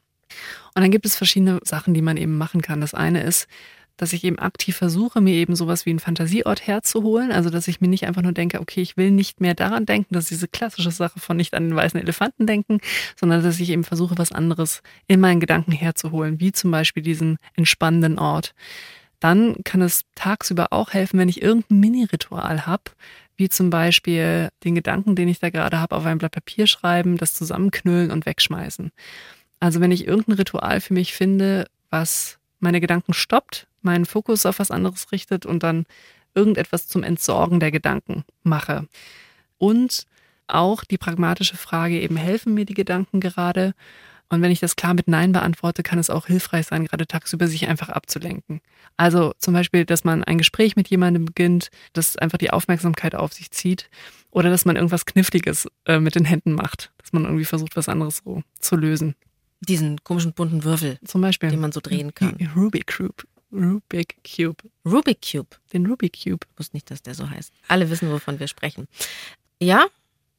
Und 0.76 0.82
dann 0.82 0.92
gibt 0.92 1.06
es 1.06 1.16
verschiedene 1.16 1.58
Sachen, 1.64 1.92
die 1.92 2.02
man 2.02 2.16
eben 2.16 2.38
machen 2.38 2.62
kann. 2.62 2.80
Das 2.80 2.94
eine 2.94 3.22
ist, 3.24 3.48
dass 3.96 4.12
ich 4.12 4.22
eben 4.22 4.38
aktiv 4.38 4.76
versuche, 4.76 5.20
mir 5.20 5.34
eben 5.34 5.56
sowas 5.56 5.86
wie 5.86 5.90
einen 5.90 5.98
Fantasieort 5.98 6.66
herzuholen. 6.68 7.32
Also, 7.32 7.50
dass 7.50 7.66
ich 7.66 7.80
mir 7.80 7.88
nicht 7.88 8.06
einfach 8.06 8.22
nur 8.22 8.32
denke, 8.32 8.60
okay, 8.60 8.80
ich 8.80 8.96
will 8.96 9.10
nicht 9.10 9.40
mehr 9.40 9.54
daran 9.54 9.84
denken, 9.84 10.14
das 10.14 10.24
ist 10.24 10.30
diese 10.30 10.48
klassische 10.48 10.92
Sache 10.92 11.18
von 11.18 11.36
nicht 11.36 11.52
an 11.52 11.68
den 11.68 11.76
weißen 11.76 12.00
Elefanten 12.00 12.46
denken, 12.46 12.78
sondern 13.18 13.42
dass 13.42 13.58
ich 13.58 13.70
eben 13.70 13.82
versuche, 13.82 14.16
was 14.16 14.30
anderes 14.30 14.82
in 15.08 15.18
meinen 15.18 15.40
Gedanken 15.40 15.72
herzuholen, 15.72 16.38
wie 16.38 16.52
zum 16.52 16.70
Beispiel 16.70 17.02
diesen 17.02 17.38
entspannenden 17.56 18.20
Ort. 18.20 18.54
Dann 19.20 19.56
kann 19.64 19.82
es 19.82 20.04
tagsüber 20.14 20.72
auch 20.72 20.92
helfen, 20.92 21.18
wenn 21.18 21.28
ich 21.28 21.42
irgendein 21.42 21.80
Mini-Ritual 21.80 22.66
habe, 22.66 22.84
wie 23.36 23.48
zum 23.48 23.70
Beispiel 23.70 24.48
den 24.64 24.74
Gedanken, 24.74 25.14
den 25.14 25.28
ich 25.28 25.38
da 25.38 25.50
gerade 25.50 25.78
habe, 25.78 25.96
auf 25.96 26.04
ein 26.04 26.18
Blatt 26.18 26.32
Papier 26.32 26.66
schreiben, 26.66 27.16
das 27.16 27.34
zusammenknüllen 27.34 28.10
und 28.10 28.26
wegschmeißen. 28.26 28.90
Also 29.60 29.80
wenn 29.80 29.92
ich 29.92 30.06
irgendein 30.06 30.36
Ritual 30.36 30.80
für 30.80 30.94
mich 30.94 31.14
finde, 31.14 31.66
was 31.90 32.38
meine 32.58 32.80
Gedanken 32.80 33.14
stoppt, 33.14 33.66
meinen 33.82 34.06
Fokus 34.06 34.46
auf 34.46 34.58
was 34.58 34.70
anderes 34.70 35.12
richtet 35.12 35.46
und 35.46 35.62
dann 35.62 35.86
irgendetwas 36.34 36.86
zum 36.86 37.02
Entsorgen 37.02 37.60
der 37.60 37.70
Gedanken 37.70 38.24
mache. 38.42 38.86
Und 39.58 40.06
auch 40.46 40.84
die 40.84 40.98
pragmatische 40.98 41.56
Frage 41.56 42.00
eben, 42.00 42.16
helfen 42.16 42.54
mir 42.54 42.64
die 42.64 42.74
Gedanken 42.74 43.20
gerade? 43.20 43.74
Und 44.30 44.42
wenn 44.42 44.52
ich 44.52 44.60
das 44.60 44.76
klar 44.76 44.94
mit 44.94 45.08
Nein 45.08 45.32
beantworte, 45.32 45.82
kann 45.82 45.98
es 45.98 46.08
auch 46.08 46.26
hilfreich 46.26 46.66
sein, 46.66 46.86
gerade 46.86 47.06
tagsüber 47.06 47.48
sich 47.48 47.66
einfach 47.68 47.88
abzulenken. 47.88 48.60
Also 48.96 49.34
zum 49.38 49.54
Beispiel, 49.54 49.84
dass 49.84 50.04
man 50.04 50.22
ein 50.24 50.38
Gespräch 50.38 50.76
mit 50.76 50.88
jemandem 50.88 51.24
beginnt, 51.24 51.70
das 51.92 52.16
einfach 52.16 52.38
die 52.38 52.50
Aufmerksamkeit 52.50 53.14
auf 53.16 53.32
sich 53.32 53.50
zieht. 53.50 53.90
Oder 54.30 54.48
dass 54.48 54.64
man 54.64 54.76
irgendwas 54.76 55.04
Kniffliges 55.04 55.66
äh, 55.86 55.98
mit 55.98 56.14
den 56.14 56.24
Händen 56.24 56.52
macht. 56.52 56.92
Dass 56.98 57.12
man 57.12 57.24
irgendwie 57.24 57.44
versucht, 57.44 57.76
was 57.76 57.88
anderes 57.88 58.22
so 58.24 58.42
zu 58.60 58.76
lösen. 58.76 59.16
Diesen 59.60 60.02
komischen 60.04 60.32
bunten 60.32 60.62
Würfel, 60.62 60.98
Zum 61.04 61.20
Beispiel. 61.20 61.50
den 61.50 61.60
man 61.60 61.72
so 61.72 61.80
drehen 61.80 62.14
kann. 62.14 62.36
Rubik 62.54 62.86
Cube. 62.96 63.24
Rubik 63.52 64.16
Cube. 64.24 64.62
Rubik 64.86 65.18
Cube. 65.28 65.56
Den 65.72 65.86
Rubik 65.86 66.22
Cube. 66.22 66.46
Ich 66.52 66.58
wusste 66.58 66.76
nicht, 66.76 66.88
dass 66.90 67.02
der 67.02 67.14
so 67.14 67.28
heißt. 67.28 67.52
Alle 67.66 67.90
wissen, 67.90 68.10
wovon 68.12 68.38
wir 68.38 68.46
sprechen. 68.46 68.86
Ja, 69.60 69.86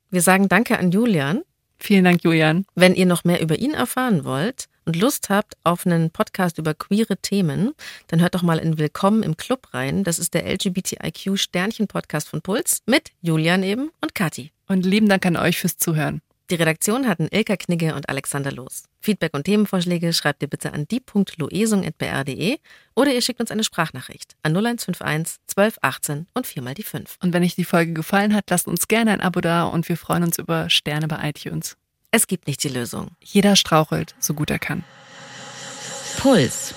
wir 0.09 0.21
sagen 0.21 0.47
Danke 0.47 0.79
an 0.79 0.91
Julian. 0.91 1.41
Vielen 1.83 2.03
Dank, 2.03 2.23
Julian. 2.23 2.65
Wenn 2.75 2.93
ihr 2.93 3.07
noch 3.07 3.23
mehr 3.23 3.41
über 3.41 3.57
ihn 3.57 3.73
erfahren 3.73 4.23
wollt 4.23 4.67
und 4.85 4.95
Lust 4.95 5.31
habt 5.31 5.55
auf 5.63 5.87
einen 5.87 6.11
Podcast 6.11 6.59
über 6.59 6.75
queere 6.75 7.17
Themen, 7.17 7.71
dann 8.07 8.21
hört 8.21 8.35
doch 8.35 8.43
mal 8.43 8.59
in 8.59 8.77
Willkommen 8.77 9.23
im 9.23 9.35
Club 9.35 9.73
rein. 9.73 10.03
Das 10.03 10.19
ist 10.19 10.35
der 10.35 10.45
LGBTIQ 10.45 11.39
Sternchen 11.39 11.87
Podcast 11.87 12.29
von 12.29 12.43
Puls 12.43 12.83
mit 12.85 13.09
Julian 13.23 13.63
eben 13.63 13.89
und 13.99 14.13
Kati. 14.13 14.51
Und 14.67 14.85
lieben 14.85 15.09
Dank 15.09 15.25
an 15.25 15.37
euch 15.37 15.57
fürs 15.57 15.77
Zuhören. 15.77 16.21
Die 16.51 16.55
Redaktion 16.55 17.07
hatten 17.07 17.29
Ilka 17.31 17.55
Knigge 17.55 17.95
und 17.95 18.09
Alexander 18.09 18.51
Loos. 18.51 18.83
Feedback 18.99 19.33
und 19.33 19.45
Themenvorschläge 19.45 20.11
schreibt 20.11 20.41
ihr 20.41 20.49
bitte 20.49 20.73
an 20.73 20.85
die.loesung.br.de 20.85 22.57
oder 22.93 23.13
ihr 23.13 23.21
schickt 23.21 23.39
uns 23.39 23.51
eine 23.51 23.63
Sprachnachricht 23.63 24.35
an 24.43 24.51
0151 24.51 25.37
12 25.47 25.77
18 25.81 26.27
und 26.33 26.45
viermal 26.45 26.73
die 26.73 26.83
5. 26.83 27.19
Und 27.21 27.31
wenn 27.31 27.43
euch 27.43 27.55
die 27.55 27.63
Folge 27.63 27.93
gefallen 27.93 28.35
hat, 28.35 28.49
lasst 28.49 28.67
uns 28.67 28.89
gerne 28.89 29.11
ein 29.11 29.21
Abo 29.21 29.39
da 29.39 29.63
und 29.63 29.87
wir 29.87 29.95
freuen 29.95 30.23
uns 30.23 30.39
über 30.39 30.69
Sterne 30.69 31.07
bei 31.07 31.29
iTunes. 31.29 31.77
Es 32.11 32.27
gibt 32.27 32.47
nicht 32.47 32.61
die 32.65 32.69
Lösung. 32.69 33.11
Jeder 33.23 33.55
strauchelt, 33.55 34.13
so 34.19 34.33
gut 34.33 34.51
er 34.51 34.59
kann. 34.59 34.83
Puls 36.17 36.73